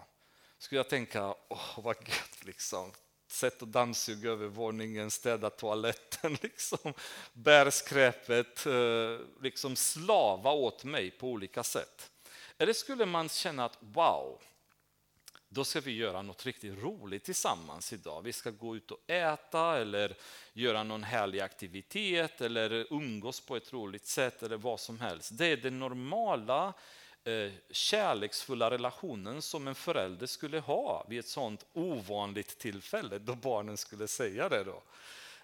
Skulle 0.59 0.79
jag 0.79 0.89
tänka, 0.89 1.35
åh 1.49 1.79
vad 1.83 1.97
gött 1.97 2.45
liksom. 2.45 2.93
Sätt 3.29 3.63
och 3.63 3.69
dammsuga 3.69 4.31
övervåningen, 4.31 5.11
städa 5.11 5.51
toaletten, 5.51 6.39
liksom. 6.43 6.95
bär 7.33 7.71
skräpet, 7.71 8.67
eh, 8.67 9.43
liksom 9.43 9.77
slava 9.77 10.51
åt 10.51 10.85
mig 10.85 11.11
på 11.11 11.29
olika 11.29 11.63
sätt. 11.63 12.11
Eller 12.59 12.73
skulle 12.73 13.07
man 13.07 13.29
känna 13.29 13.65
att 13.65 13.79
wow, 13.81 14.43
då 15.57 15.65
ska 15.65 15.81
vi 15.81 15.93
göra 15.93 16.23
något 16.23 16.47
riktigt 16.47 16.83
roligt 16.83 17.25
tillsammans 17.25 17.93
idag. 17.93 18.23
Vi 18.23 18.33
ska 18.33 18.51
gå 18.51 18.77
ut 18.77 18.91
och 18.91 19.11
äta 19.11 19.79
eller 19.79 20.15
göra 20.53 20.83
någon 20.83 21.03
härlig 21.03 21.41
aktivitet 21.41 22.41
eller 22.41 22.87
umgås 22.93 23.41
på 23.41 23.57
ett 23.57 23.73
roligt 23.73 24.07
sätt 24.07 24.43
eller 24.43 24.57
vad 24.57 24.81
som 24.81 25.01
helst. 25.01 25.39
Det 25.39 25.47
är 25.47 25.57
den 25.57 25.79
normala 25.79 26.73
eh, 27.25 27.53
kärleksfulla 27.71 28.71
relationen 28.71 29.43
som 29.43 29.69
en 29.69 29.75
förälder 29.75 30.27
skulle 30.27 30.59
ha 30.59 31.07
vid 31.09 31.19
ett 31.19 31.29
sådant 31.29 31.67
ovanligt 31.73 32.59
tillfälle 32.59 33.19
då 33.19 33.35
barnen 33.35 33.77
skulle 33.77 34.09
säga 34.09 34.49
det. 34.49 34.65
Då. 34.65 34.83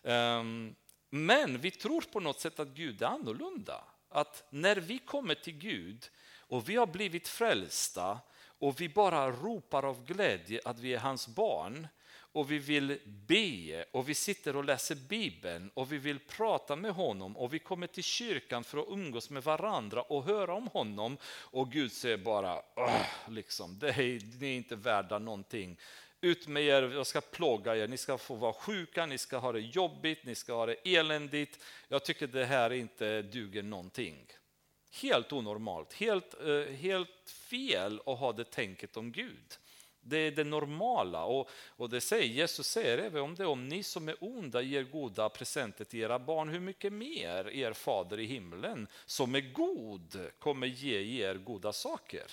Ehm, 0.03 0.75
men 1.11 1.59
vi 1.59 1.71
tror 1.71 2.01
på 2.01 2.21
något 2.21 2.41
sätt 2.41 2.61
att 2.61 2.69
Gud 2.69 3.03
är 3.03 3.07
annorlunda. 3.07 3.85
Att 4.09 4.45
när 4.51 4.77
vi 4.77 4.99
kommer 4.99 5.35
till 5.35 5.59
Gud 5.59 6.11
och 6.37 6.69
vi 6.69 6.77
har 6.77 6.87
blivit 6.87 7.29
frälsta 7.29 8.19
och 8.63 8.81
vi 8.81 8.89
bara 8.89 9.31
ropar 9.31 9.85
av 9.85 10.05
glädje 10.05 10.61
att 10.65 10.79
vi 10.79 10.95
är 10.95 10.99
hans 10.99 11.29
barn 11.29 11.89
och 12.15 12.51
vi 12.51 12.59
vill 12.59 12.99
be 13.05 13.85
och 13.93 14.09
vi 14.09 14.15
sitter 14.15 14.57
och 14.57 14.65
läser 14.65 14.95
Bibeln 14.95 15.71
och 15.75 15.93
vi 15.93 15.99
vill 15.99 16.19
prata 16.19 16.77
med 16.77 16.93
honom 16.93 17.37
och 17.37 17.55
vi 17.55 17.59
kommer 17.59 17.87
till 17.87 18.05
kyrkan 18.05 18.65
för 18.65 18.79
att 18.79 18.89
umgås 18.89 19.31
med 19.31 19.43
varandra 19.43 20.03
och 20.03 20.25
höra 20.25 20.55
om 20.55 20.67
honom 20.67 21.17
och 21.25 21.73
Gud 21.73 21.93
säger 21.93 22.17
bara 22.17 22.63
liksom, 23.29 23.79
det 23.79 23.89
är, 23.89 24.41
ni 24.41 24.47
är 24.47 24.57
inte 24.57 24.77
värda 24.77 25.19
någonting. 25.19 25.79
Ut 26.21 26.49
med 26.49 26.63
er, 26.63 26.83
jag 26.83 27.07
ska 27.07 27.21
plåga 27.21 27.77
er, 27.77 27.89
ni 27.89 27.97
ska 27.97 28.19
få 28.19 28.35
vara 28.35 28.53
sjuka, 28.53 29.07
ni 29.07 29.19
ska 29.19 29.39
ha 29.39 29.53
det 29.53 29.61
jobbigt, 29.61 30.25
ni 30.25 30.35
ska 30.35 30.55
ha 30.55 30.67
det 30.67 30.77
eländigt. 30.85 31.65
Jag 31.89 32.05
tycker 32.05 32.27
det 32.27 32.45
här 32.45 32.73
inte 32.73 33.23
duger 33.23 33.63
någonting. 33.63 34.27
Helt 35.01 35.33
onormalt, 35.33 35.93
helt, 35.93 36.35
eh, 36.41 36.75
helt 36.75 37.31
fel 37.31 38.01
att 38.07 38.19
ha 38.19 38.33
det 38.33 38.45
tänket 38.45 38.97
om 38.97 39.13
Gud. 39.13 39.59
Det 40.01 40.17
är 40.17 40.31
det 40.31 40.45
normala. 40.45 41.25
Och, 41.25 41.51
och 41.77 41.91
det 41.91 42.01
säger, 42.01 42.27
Jesus 42.27 42.67
säger 42.67 42.99
även 42.99 43.23
om 43.23 43.35
det, 43.35 43.47
om 43.47 43.69
ni 43.69 43.83
som 43.83 44.09
är 44.09 44.17
onda 44.21 44.63
ger 44.63 44.83
goda 44.83 45.29
presenter 45.29 45.85
till 45.85 46.01
era 46.01 46.19
barn, 46.19 46.49
hur 46.49 46.61
mycket 46.61 46.93
mer 46.93 47.49
er 47.49 47.73
fader 47.73 48.21
i 48.21 48.27
himlen 48.27 48.87
som 49.07 49.35
är 49.35 49.53
god 49.53 50.31
kommer 50.39 50.67
ge 50.67 51.23
er 51.23 51.35
goda 51.35 51.73
saker. 51.73 52.27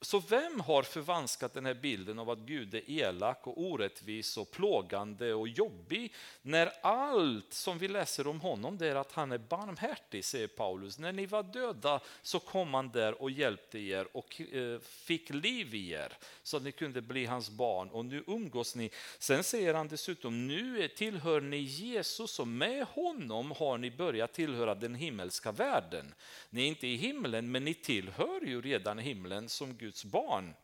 Så 0.00 0.18
vem 0.18 0.60
har 0.60 0.82
förvanskat 0.82 1.54
den 1.54 1.66
här 1.66 1.74
bilden 1.74 2.18
av 2.18 2.30
att 2.30 2.38
Gud 2.38 2.74
är 2.74 2.90
elak 2.90 3.46
och 3.46 3.62
orättvis 3.62 4.36
och 4.36 4.50
plågande 4.50 5.34
och 5.34 5.48
jobbig 5.48 6.14
när 6.42 6.72
allt 6.82 7.52
som 7.52 7.78
vi 7.78 7.88
läser 7.88 8.26
om 8.26 8.40
honom 8.40 8.78
det 8.78 8.86
är 8.86 8.94
att 8.94 9.12
han 9.12 9.32
är 9.32 9.38
barmhärtig, 9.38 10.24
säger 10.24 10.46
Paulus. 10.46 10.98
När 10.98 11.12
ni 11.12 11.26
var 11.26 11.42
döda 11.42 12.00
så 12.22 12.38
kom 12.38 12.74
han 12.74 12.90
där 12.90 13.22
och 13.22 13.30
hjälpte 13.30 13.78
er 13.78 14.06
och 14.12 14.40
eh, 14.40 14.78
fick 14.80 15.30
liv 15.30 15.74
i 15.74 15.90
er 15.90 16.12
så 16.42 16.56
att 16.56 16.62
ni 16.62 16.72
kunde 16.72 17.00
bli 17.00 17.26
hans 17.26 17.50
barn 17.50 17.88
och 17.88 18.04
nu 18.04 18.24
umgås 18.26 18.76
ni. 18.76 18.90
Sen 19.18 19.44
säger 19.44 19.74
han 19.74 19.88
dessutom, 19.88 20.46
nu 20.46 20.88
tillhör 20.88 21.40
ni 21.40 21.58
Jesus 21.58 22.38
och 22.38 22.48
med 22.48 22.86
honom 22.86 23.50
har 23.50 23.78
ni 23.78 23.90
börjat 23.90 24.32
tillhöra 24.32 24.74
den 24.74 24.94
himmelska 24.94 25.52
världen. 25.52 26.14
Ni 26.50 26.62
är 26.62 26.66
inte 26.66 26.86
i 26.86 26.96
himlen 26.96 27.50
men 27.50 27.64
ni 27.64 27.74
tillhör 27.74 28.40
ju 28.46 28.62
redan 28.62 28.98
himlen 28.98 29.48
som 29.48 29.76
Gud 29.76 29.93
Guds 29.94 30.04
barn. 30.04 30.54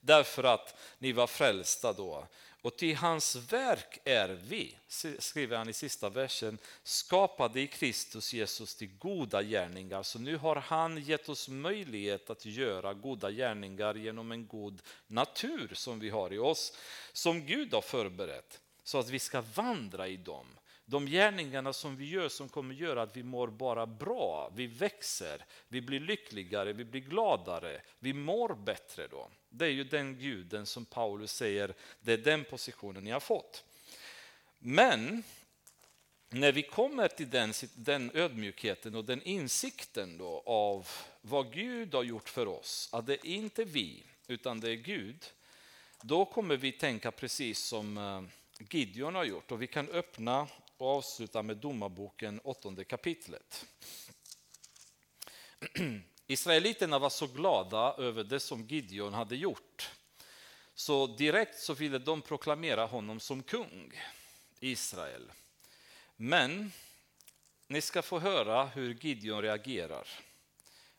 Därför 0.00 0.44
att 0.44 0.74
ni 0.98 1.12
var 1.12 1.26
frälsta 1.26 1.92
då. 1.92 2.26
Och 2.62 2.76
till 2.76 2.96
hans 2.96 3.36
verk 3.36 3.98
är 4.04 4.28
vi, 4.28 4.76
skriver 5.18 5.56
han 5.56 5.68
i 5.68 5.72
sista 5.72 6.08
versen, 6.08 6.58
skapade 6.82 7.60
i 7.60 7.66
Kristus 7.66 8.32
Jesus 8.32 8.74
till 8.74 8.98
goda 8.98 9.42
gärningar. 9.42 10.02
Så 10.02 10.18
nu 10.18 10.36
har 10.36 10.56
han 10.56 10.98
gett 10.98 11.28
oss 11.28 11.48
möjlighet 11.48 12.30
att 12.30 12.46
göra 12.46 12.94
goda 12.94 13.30
gärningar 13.30 13.94
genom 13.94 14.32
en 14.32 14.46
god 14.46 14.82
natur 15.06 15.70
som 15.74 15.98
vi 15.98 16.10
har 16.10 16.32
i 16.32 16.38
oss, 16.38 16.72
som 17.12 17.46
Gud 17.46 17.74
har 17.74 17.82
förberett, 17.82 18.60
så 18.84 18.98
att 18.98 19.08
vi 19.08 19.18
ska 19.18 19.40
vandra 19.40 20.08
i 20.08 20.16
dem 20.16 20.46
de 20.90 21.06
gärningarna 21.06 21.72
som 21.72 21.96
vi 21.96 22.08
gör 22.08 22.28
som 22.28 22.48
kommer 22.48 22.74
göra 22.74 23.02
att 23.02 23.16
vi 23.16 23.22
mår 23.22 23.48
bara 23.48 23.86
bra, 23.86 24.52
vi 24.54 24.66
växer, 24.66 25.44
vi 25.68 25.80
blir 25.80 26.00
lyckligare, 26.00 26.72
vi 26.72 26.84
blir 26.84 27.00
gladare, 27.00 27.80
vi 27.98 28.12
mår 28.12 28.54
bättre 28.54 29.08
då. 29.08 29.30
Det 29.48 29.64
är 29.64 29.70
ju 29.70 29.84
den 29.84 30.18
guden 30.18 30.66
som 30.66 30.84
Paulus 30.84 31.32
säger, 31.32 31.74
det 32.00 32.12
är 32.12 32.18
den 32.18 32.44
positionen 32.44 33.04
ni 33.04 33.10
har 33.10 33.20
fått. 33.20 33.64
Men 34.58 35.22
när 36.28 36.52
vi 36.52 36.62
kommer 36.62 37.08
till 37.08 37.30
den, 37.30 37.52
den 37.74 38.10
ödmjukheten 38.14 38.94
och 38.94 39.04
den 39.04 39.22
insikten 39.22 40.18
då 40.18 40.42
av 40.46 40.88
vad 41.20 41.52
Gud 41.52 41.94
har 41.94 42.02
gjort 42.02 42.28
för 42.28 42.48
oss, 42.48 42.88
att 42.92 43.06
det 43.06 43.12
är 43.12 43.26
inte 43.26 43.64
vi 43.64 44.02
utan 44.26 44.60
det 44.60 44.70
är 44.70 44.76
Gud, 44.76 45.24
då 46.02 46.24
kommer 46.24 46.56
vi 46.56 46.72
tänka 46.72 47.10
precis 47.10 47.58
som 47.58 47.98
eh, 47.98 48.22
Gideon 48.70 49.14
har 49.14 49.24
gjort 49.24 49.52
och 49.52 49.62
vi 49.62 49.66
kan 49.66 49.88
öppna 49.88 50.48
och 50.78 50.88
avsluta 50.88 51.42
med 51.42 51.56
Domarboken, 51.56 52.40
åttonde 52.44 52.84
kapitlet. 52.84 53.66
Israeliterna 56.26 56.98
var 56.98 57.10
så 57.10 57.26
glada 57.26 57.94
över 57.98 58.24
det 58.24 58.40
som 58.40 58.66
Gideon 58.66 59.14
hade 59.14 59.36
gjort. 59.36 59.90
Så 60.74 61.06
direkt 61.06 61.58
så 61.58 61.74
ville 61.74 61.98
de 61.98 62.22
proklamera 62.22 62.86
honom 62.86 63.20
som 63.20 63.42
kung 63.42 63.92
i 64.60 64.70
Israel. 64.70 65.32
Men 66.16 66.72
ni 67.66 67.80
ska 67.80 68.02
få 68.02 68.18
höra 68.18 68.64
hur 68.64 68.94
Gideon 68.94 69.42
reagerar. 69.42 70.08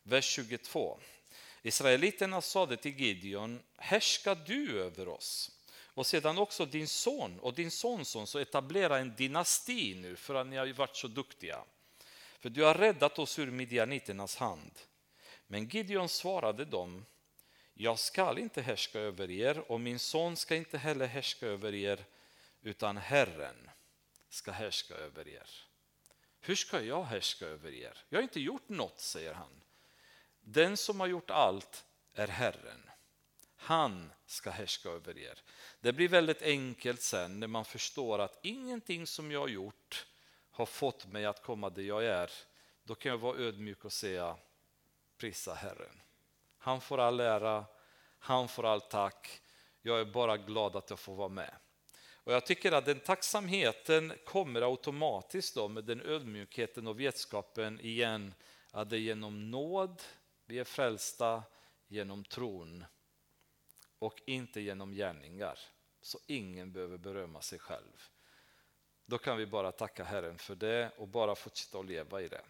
Vers 0.03 0.25
22. 0.25 0.99
Israeliterna 1.61 2.41
sade 2.41 2.77
till 2.77 2.99
Gideon, 2.99 3.59
härska 3.77 4.35
du 4.35 4.81
över 4.81 5.07
oss 5.07 5.58
och 5.99 6.07
sedan 6.07 6.37
också 6.37 6.65
din 6.65 6.87
son 6.87 7.39
och 7.39 7.53
din 7.53 7.71
sonson, 7.71 8.27
så 8.27 8.39
etablera 8.39 8.97
en 8.99 9.15
dynasti 9.15 9.95
nu 9.95 10.15
för 10.15 10.35
att 10.35 10.47
ni 10.47 10.57
har 10.57 10.73
varit 10.73 10.95
så 10.95 11.07
duktiga. 11.07 11.63
För 12.39 12.49
du 12.49 12.63
har 12.63 12.73
räddat 12.73 13.19
oss 13.19 13.39
ur 13.39 13.51
midjaniternas 13.51 14.35
hand. 14.35 14.71
Men 15.47 15.67
Gideon 15.67 16.09
svarade 16.09 16.65
dem, 16.65 17.05
jag 17.73 17.99
skall 17.99 18.37
inte 18.37 18.61
härska 18.61 18.99
över 18.99 19.31
er 19.31 19.71
och 19.71 19.79
min 19.79 19.99
son 19.99 20.35
ska 20.35 20.55
inte 20.55 20.77
heller 20.77 21.07
härska 21.07 21.45
över 21.47 21.73
er, 21.73 22.05
utan 22.61 22.97
Herren 22.97 23.69
ska 24.29 24.51
härska 24.51 24.95
över 24.95 25.27
er. 25.27 25.49
Hur 26.39 26.55
ska 26.55 26.81
jag 26.81 27.03
härska 27.03 27.45
över 27.45 27.73
er? 27.73 27.97
Jag 28.09 28.17
har 28.17 28.23
inte 28.23 28.39
gjort 28.41 28.69
något, 28.69 28.99
säger 28.99 29.33
han. 29.33 29.63
Den 30.41 30.77
som 30.77 30.99
har 30.99 31.07
gjort 31.07 31.29
allt 31.29 31.85
är 32.13 32.27
Herren. 32.27 32.88
Han 33.61 34.11
ska 34.25 34.49
härska 34.49 34.89
över 34.89 35.17
er. 35.17 35.41
Det 35.81 35.93
blir 35.93 36.07
väldigt 36.07 36.41
enkelt 36.41 37.01
sen 37.01 37.39
när 37.39 37.47
man 37.47 37.65
förstår 37.65 38.19
att 38.19 38.39
ingenting 38.41 39.07
som 39.07 39.31
jag 39.31 39.39
har 39.39 39.47
gjort 39.47 40.07
har 40.51 40.65
fått 40.65 41.07
mig 41.07 41.25
att 41.25 41.43
komma 41.43 41.69
där 41.69 41.81
jag 41.81 42.05
är. 42.05 42.31
Då 42.83 42.95
kan 42.95 43.09
jag 43.09 43.17
vara 43.17 43.37
ödmjuk 43.37 43.85
och 43.85 43.93
säga 43.93 44.35
prisa 45.17 45.53
Herren. 45.53 46.01
Han 46.57 46.81
får 46.81 46.97
all 46.97 47.19
ära, 47.19 47.65
han 48.19 48.47
får 48.47 48.65
all 48.65 48.81
tack. 48.81 49.41
Jag 49.81 49.99
är 49.99 50.05
bara 50.05 50.37
glad 50.37 50.75
att 50.75 50.89
jag 50.89 50.99
får 50.99 51.15
vara 51.15 51.29
med. 51.29 51.55
Och 52.13 52.33
Jag 52.33 52.45
tycker 52.45 52.71
att 52.71 52.85
den 52.85 52.99
tacksamheten 52.99 54.13
kommer 54.25 54.61
automatiskt 54.61 55.55
då 55.55 55.67
med 55.67 55.83
den 55.83 56.01
ödmjukheten 56.01 56.87
och 56.87 56.99
vetskapen 56.99 57.79
igen 57.79 58.33
att 58.71 58.89
det 58.89 58.97
är 58.97 58.99
genom 58.99 59.51
nåd 59.51 60.01
vi 60.45 60.59
är 60.59 60.63
frälsta, 60.63 61.43
genom 61.87 62.23
tron 62.23 62.85
och 63.99 64.21
inte 64.25 64.61
genom 64.61 64.91
gärningar. 64.91 65.59
Så 66.01 66.19
ingen 66.27 66.71
behöver 66.71 66.97
berömma 66.97 67.41
sig 67.41 67.59
själv. 67.59 68.09
Då 69.05 69.17
kan 69.17 69.37
vi 69.37 69.45
bara 69.45 69.71
tacka 69.71 70.03
Herren 70.03 70.37
för 70.37 70.55
det 70.55 70.91
och 70.97 71.07
bara 71.07 71.35
fortsätta 71.35 71.79
att 71.79 71.85
leva 71.85 72.21
i 72.21 72.27
det. 72.27 72.41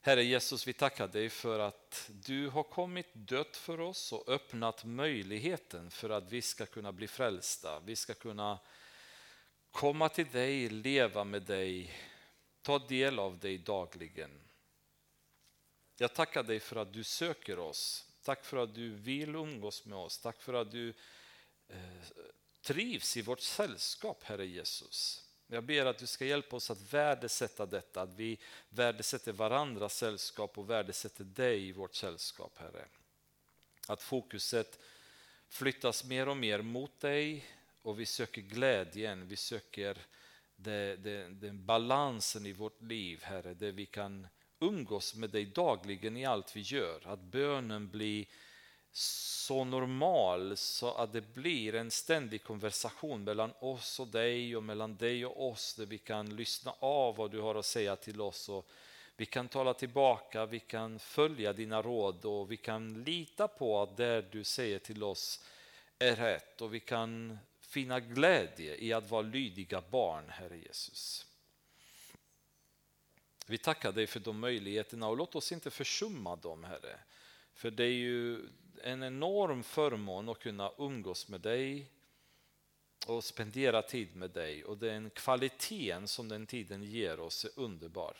Herre 0.00 0.24
Jesus, 0.24 0.66
vi 0.66 0.72
tackar 0.72 1.08
dig 1.08 1.30
för 1.30 1.58
att 1.58 2.10
du 2.12 2.48
har 2.48 2.62
kommit 2.62 3.14
dött 3.14 3.56
för 3.56 3.80
oss 3.80 4.12
och 4.12 4.28
öppnat 4.28 4.84
möjligheten 4.84 5.90
för 5.90 6.10
att 6.10 6.32
vi 6.32 6.42
ska 6.42 6.66
kunna 6.66 6.92
bli 6.92 7.08
frälsta. 7.08 7.80
Vi 7.80 7.96
ska 7.96 8.14
kunna 8.14 8.58
komma 9.70 10.08
till 10.08 10.26
dig, 10.26 10.68
leva 10.68 11.24
med 11.24 11.42
dig, 11.42 11.94
ta 12.62 12.78
del 12.78 13.18
av 13.18 13.38
dig 13.38 13.58
dagligen. 13.58 14.40
Jag 15.96 16.14
tackar 16.14 16.42
dig 16.42 16.60
för 16.60 16.76
att 16.76 16.92
du 16.92 17.04
söker 17.04 17.58
oss 17.58 18.13
Tack 18.24 18.44
för 18.44 18.56
att 18.56 18.74
du 18.74 18.88
vill 18.90 19.34
umgås 19.34 19.84
med 19.84 19.98
oss. 19.98 20.18
Tack 20.18 20.42
för 20.42 20.54
att 20.54 20.70
du 20.70 20.88
eh, 21.68 21.76
trivs 22.62 23.16
i 23.16 23.22
vårt 23.22 23.40
sällskap, 23.40 24.22
Herre 24.24 24.46
Jesus. 24.46 25.24
Jag 25.46 25.64
ber 25.64 25.86
att 25.86 25.98
du 25.98 26.06
ska 26.06 26.24
hjälpa 26.24 26.56
oss 26.56 26.70
att 26.70 26.92
värdesätta 26.92 27.66
detta, 27.66 28.02
att 28.02 28.14
vi 28.14 28.38
värdesätter 28.68 29.32
varandras 29.32 29.96
sällskap 29.96 30.58
och 30.58 30.70
värdesätter 30.70 31.24
dig 31.24 31.68
i 31.68 31.72
vårt 31.72 31.94
sällskap, 31.94 32.58
Herre. 32.58 32.84
Att 33.88 34.02
fokuset 34.02 34.78
flyttas 35.48 36.04
mer 36.04 36.28
och 36.28 36.36
mer 36.36 36.62
mot 36.62 37.00
dig 37.00 37.46
och 37.82 38.00
vi 38.00 38.06
söker 38.06 38.42
glädjen, 38.42 39.28
vi 39.28 39.36
söker 39.36 39.98
den 40.56 41.66
balansen 41.66 42.46
i 42.46 42.52
vårt 42.52 42.82
liv, 42.82 43.22
Herre, 43.22 43.54
där 43.54 43.72
vi 43.72 43.86
kan 43.86 44.26
umgås 44.64 45.14
med 45.14 45.30
dig 45.30 45.44
dagligen 45.44 46.16
i 46.16 46.24
allt 46.24 46.56
vi 46.56 46.60
gör. 46.60 47.00
Att 47.04 47.20
bönen 47.20 47.88
blir 47.88 48.26
så 48.92 49.64
normal 49.64 50.56
så 50.56 50.94
att 50.94 51.12
det 51.12 51.34
blir 51.34 51.74
en 51.74 51.90
ständig 51.90 52.44
konversation 52.44 53.24
mellan 53.24 53.52
oss 53.58 54.00
och 54.00 54.08
dig 54.08 54.56
och 54.56 54.62
mellan 54.62 54.96
dig 54.96 55.26
och 55.26 55.50
oss 55.50 55.74
där 55.74 55.86
vi 55.86 55.98
kan 55.98 56.36
lyssna 56.36 56.74
av 56.78 57.16
vad 57.16 57.30
du 57.30 57.40
har 57.40 57.54
att 57.54 57.66
säga 57.66 57.96
till 57.96 58.20
oss. 58.20 58.48
Och 58.48 58.68
vi 59.16 59.26
kan 59.26 59.48
tala 59.48 59.74
tillbaka, 59.74 60.46
vi 60.46 60.60
kan 60.60 60.98
följa 60.98 61.52
dina 61.52 61.82
råd 61.82 62.24
och 62.24 62.52
vi 62.52 62.56
kan 62.56 63.04
lita 63.04 63.48
på 63.48 63.82
att 63.82 63.96
det 63.96 64.32
du 64.32 64.44
säger 64.44 64.78
till 64.78 65.02
oss 65.02 65.44
är 65.98 66.16
rätt 66.16 66.60
och 66.60 66.74
vi 66.74 66.80
kan 66.80 67.38
finna 67.60 68.00
glädje 68.00 68.76
i 68.76 68.92
att 68.92 69.10
vara 69.10 69.22
lydiga 69.22 69.82
barn, 69.90 70.24
Herre 70.28 70.58
Jesus. 70.58 71.26
Vi 73.46 73.58
tackar 73.58 73.92
dig 73.92 74.06
för 74.06 74.20
de 74.20 74.40
möjligheterna 74.40 75.08
och 75.08 75.16
låt 75.16 75.34
oss 75.34 75.52
inte 75.52 75.70
försumma 75.70 76.36
dem, 76.36 76.64
Herre. 76.64 76.98
För 77.54 77.70
det 77.70 77.84
är 77.84 77.88
ju 77.88 78.48
en 78.82 79.02
enorm 79.02 79.62
förmån 79.62 80.28
att 80.28 80.38
kunna 80.38 80.72
umgås 80.78 81.28
med 81.28 81.40
dig 81.40 81.90
och 83.06 83.24
spendera 83.24 83.82
tid 83.82 84.16
med 84.16 84.30
dig. 84.30 84.64
Och 84.64 84.78
den 84.78 85.10
kvaliteten 85.10 86.08
som 86.08 86.28
den 86.28 86.46
tiden 86.46 86.82
ger 86.82 87.20
oss 87.20 87.44
är 87.44 87.50
underbar. 87.56 88.16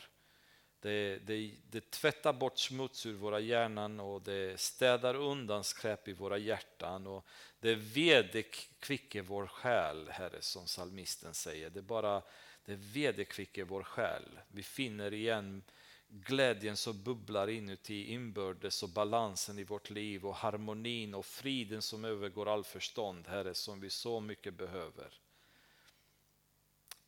Det, 0.81 1.19
det, 1.19 1.55
det 1.71 1.91
tvättar 1.91 2.33
bort 2.33 2.59
smuts 2.59 3.07
ur 3.07 3.15
våra 3.15 3.41
hjärnan 3.41 4.01
och 4.01 4.23
det 4.23 4.61
städar 4.61 5.15
undan 5.15 5.65
skräp 5.65 6.09
i 6.09 6.13
våra 6.13 6.39
hjärtan. 6.39 7.07
Och 7.07 7.27
det 7.61 7.75
vederkvicker 7.75 9.23
vår 9.23 9.47
själ, 9.47 10.09
Herre, 10.09 10.43
som 10.43 10.67
salmisten 10.67 11.35
säger. 11.35 11.71
Det 11.71 11.83
bara 11.83 12.23
det 12.65 12.75
vederkvicker 12.75 13.65
vår 13.65 13.83
själ. 13.83 14.41
Vi 14.49 14.63
finner 14.63 15.15
igen 15.15 15.63
glädjen 16.09 16.77
som 16.77 17.03
bubblar 17.03 17.49
inuti 17.49 18.05
inbördes 18.05 18.83
och 18.83 18.89
balansen 18.89 19.59
i 19.59 19.65
vårt 19.65 19.91
liv 19.91 20.27
och 20.27 20.35
harmonin 20.35 21.15
och 21.15 21.27
friden 21.27 21.83
som 21.83 22.05
övergår 22.05 22.49
all 22.49 22.65
förstånd, 22.65 23.27
Herre, 23.27 23.55
som 23.55 23.81
vi 23.81 23.91
så 23.91 24.21
mycket 24.21 24.55
behöver. 24.55 25.21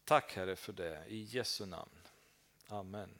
Tack 0.04 0.36
Herre 0.36 0.56
för 0.56 0.72
det, 0.72 1.04
i 1.08 1.22
Jesu 1.22 1.66
namn. 1.66 2.00
Amen. 2.68 3.18